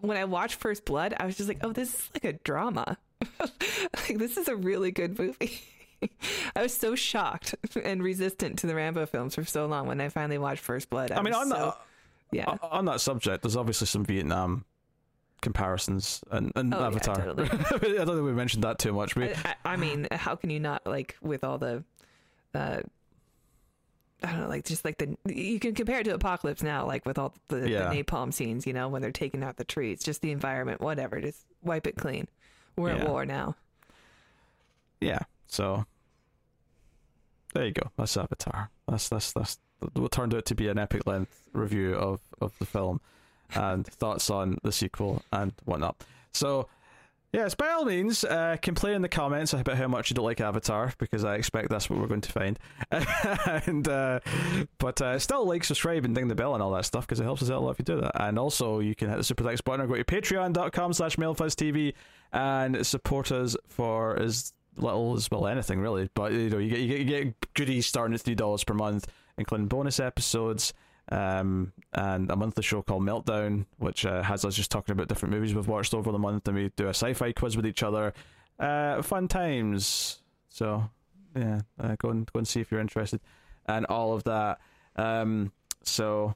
[0.00, 2.98] when I watched First Blood, I was just like, oh, this is like a drama.
[3.40, 5.60] like this is a really good movie.
[6.56, 10.10] I was so shocked and resistant to the Rambo films for so long when I
[10.10, 11.10] finally watched First Blood.
[11.10, 11.78] I, I mean, on so, that
[12.32, 12.44] yeah.
[12.46, 14.64] on- on that subject, there's obviously some Vietnam
[15.42, 17.16] comparisons and, and Oh, yeah, Avatar.
[17.34, 17.48] totally.
[17.98, 19.14] I don't think we mentioned that too much.
[19.16, 21.84] We, I, I, mean, how can you not like with all the,
[22.54, 22.80] uh,
[24.22, 27.04] I don't know, like just like the you can compare it to Apocalypse Now, like
[27.04, 27.90] with all the, Yeah.
[27.90, 31.20] the napalm scenes, you know, when they're taking out the trees, just the environment, whatever,
[31.20, 32.26] just wipe it clean.
[32.76, 33.56] We're at war now.
[35.00, 35.84] yeah, so
[37.54, 37.90] there you go.
[37.96, 38.70] That's Avatar.
[38.88, 39.58] That's that's that's
[39.94, 43.00] what turned out to be an epic length review of of the film
[43.54, 45.96] and thoughts on the sequel and whatnot.
[46.32, 46.68] So.
[47.32, 50.40] Yes, by all means, uh, complain in the comments about how much you don't like
[50.40, 52.58] Avatar because I expect that's what we're going to find.
[53.66, 54.20] and uh,
[54.78, 57.24] but uh, still like, subscribe, and ding the bell and all that stuff because it
[57.24, 58.12] helps us out a lot if you do that.
[58.14, 61.92] And also, you can hit the super thanks button or go to patreon.com slash mildfuzztv
[62.32, 66.08] and support us for as little as well anything really.
[66.14, 68.72] But you know, you get you get, you get goodies starting at three dollars per
[68.72, 70.72] month, including bonus episodes
[71.10, 75.34] um, and a monthly show called Meltdown, which uh, has us just talking about different
[75.34, 78.12] movies we've watched over the month, and we do a sci-fi quiz with each other.
[78.58, 80.20] Uh, fun times.
[80.48, 80.88] So
[81.36, 83.20] yeah, uh, go and go and see if you're interested,
[83.66, 84.58] and all of that.
[84.96, 85.52] Um,
[85.82, 86.34] so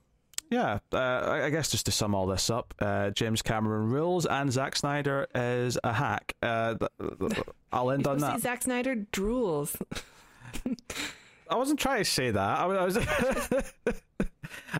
[0.51, 4.27] yeah, uh, I I guess just to sum all this up, uh, James Cameron rules,
[4.27, 6.35] and Zack Snyder is a hack.
[6.43, 8.41] Uh, th- th- th- I'll end on see that.
[8.41, 9.81] Zack Snyder drools.
[11.49, 12.59] I wasn't trying to say that.
[12.59, 12.97] I was.
[12.97, 13.73] I, was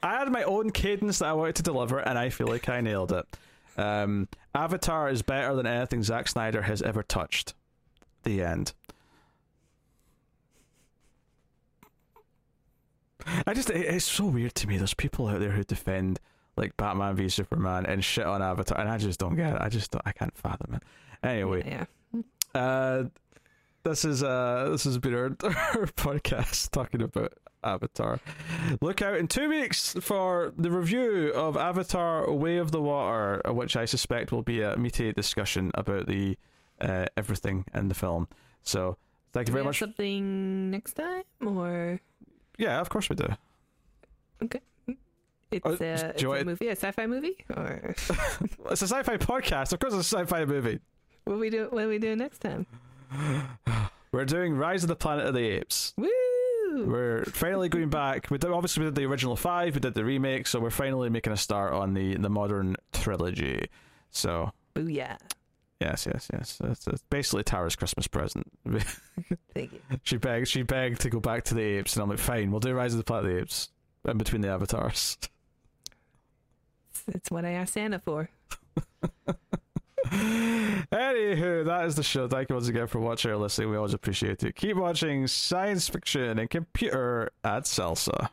[0.03, 2.81] I had my own cadence that I wanted to deliver, and I feel like I
[2.81, 3.27] nailed it.
[3.77, 7.55] Um, Avatar is better than anything Zack Snyder has ever touched.
[8.25, 8.73] The end.
[13.47, 14.77] I just, it- it's so weird to me.
[14.79, 16.21] There's people out there who defend
[16.57, 19.61] like Batman v Superman and shit on Avatar, and I just don't get it.
[19.61, 20.83] I just, don't, I can't fathom it.
[21.23, 22.23] Anyway, Yeah.
[22.61, 23.05] uh,
[23.91, 28.19] this is uh this has been our, our podcast talking about Avatar.
[28.81, 33.77] Look out in two weeks for the review of Avatar: Way of the Water, which
[33.77, 36.39] I suspect will be a meaty discussion about the
[36.81, 38.29] uh, everything in the film.
[38.63, 38.97] So
[39.33, 39.79] thank you Do we very much.
[39.79, 42.01] Something next time, or
[42.57, 43.29] Yeah, of course we do.
[44.41, 44.57] it's,
[45.67, 47.95] Oh, a, it's a movie, a sci-fi movie, or
[48.71, 49.73] It's a sci-fi podcast.
[49.73, 50.79] Of course, it's a sci-fi movie.
[51.25, 51.67] what we do?
[51.71, 52.67] What are we doing next time?
[54.13, 55.93] We're doing Rise of the Planet of the Apes.
[55.97, 56.09] Woo!
[56.87, 58.31] We're finally going back.
[58.31, 61.11] We did, obviously we did the original five, we did the remake, so we're finally
[61.11, 63.69] making a start on the the modern trilogy.
[64.11, 65.17] So Booyah!
[65.81, 66.61] yes, yes, yes.
[66.63, 68.47] It's, basically Tara's Christmas present.
[69.55, 69.81] Thank you.
[70.05, 72.61] she begged, she begged to go back to the apes, and I'm like, fine, we'll
[72.61, 73.69] do Rise of the Planet of the Apes
[74.07, 75.19] in between the avatars.
[77.09, 78.31] It's what I asked Santa for.
[80.93, 82.29] Anywho, that is the show.
[82.29, 83.71] Thank you once again for watching or listening.
[83.71, 84.57] We always appreciate it.
[84.57, 88.31] Keep watching science fiction and computer at Salsa.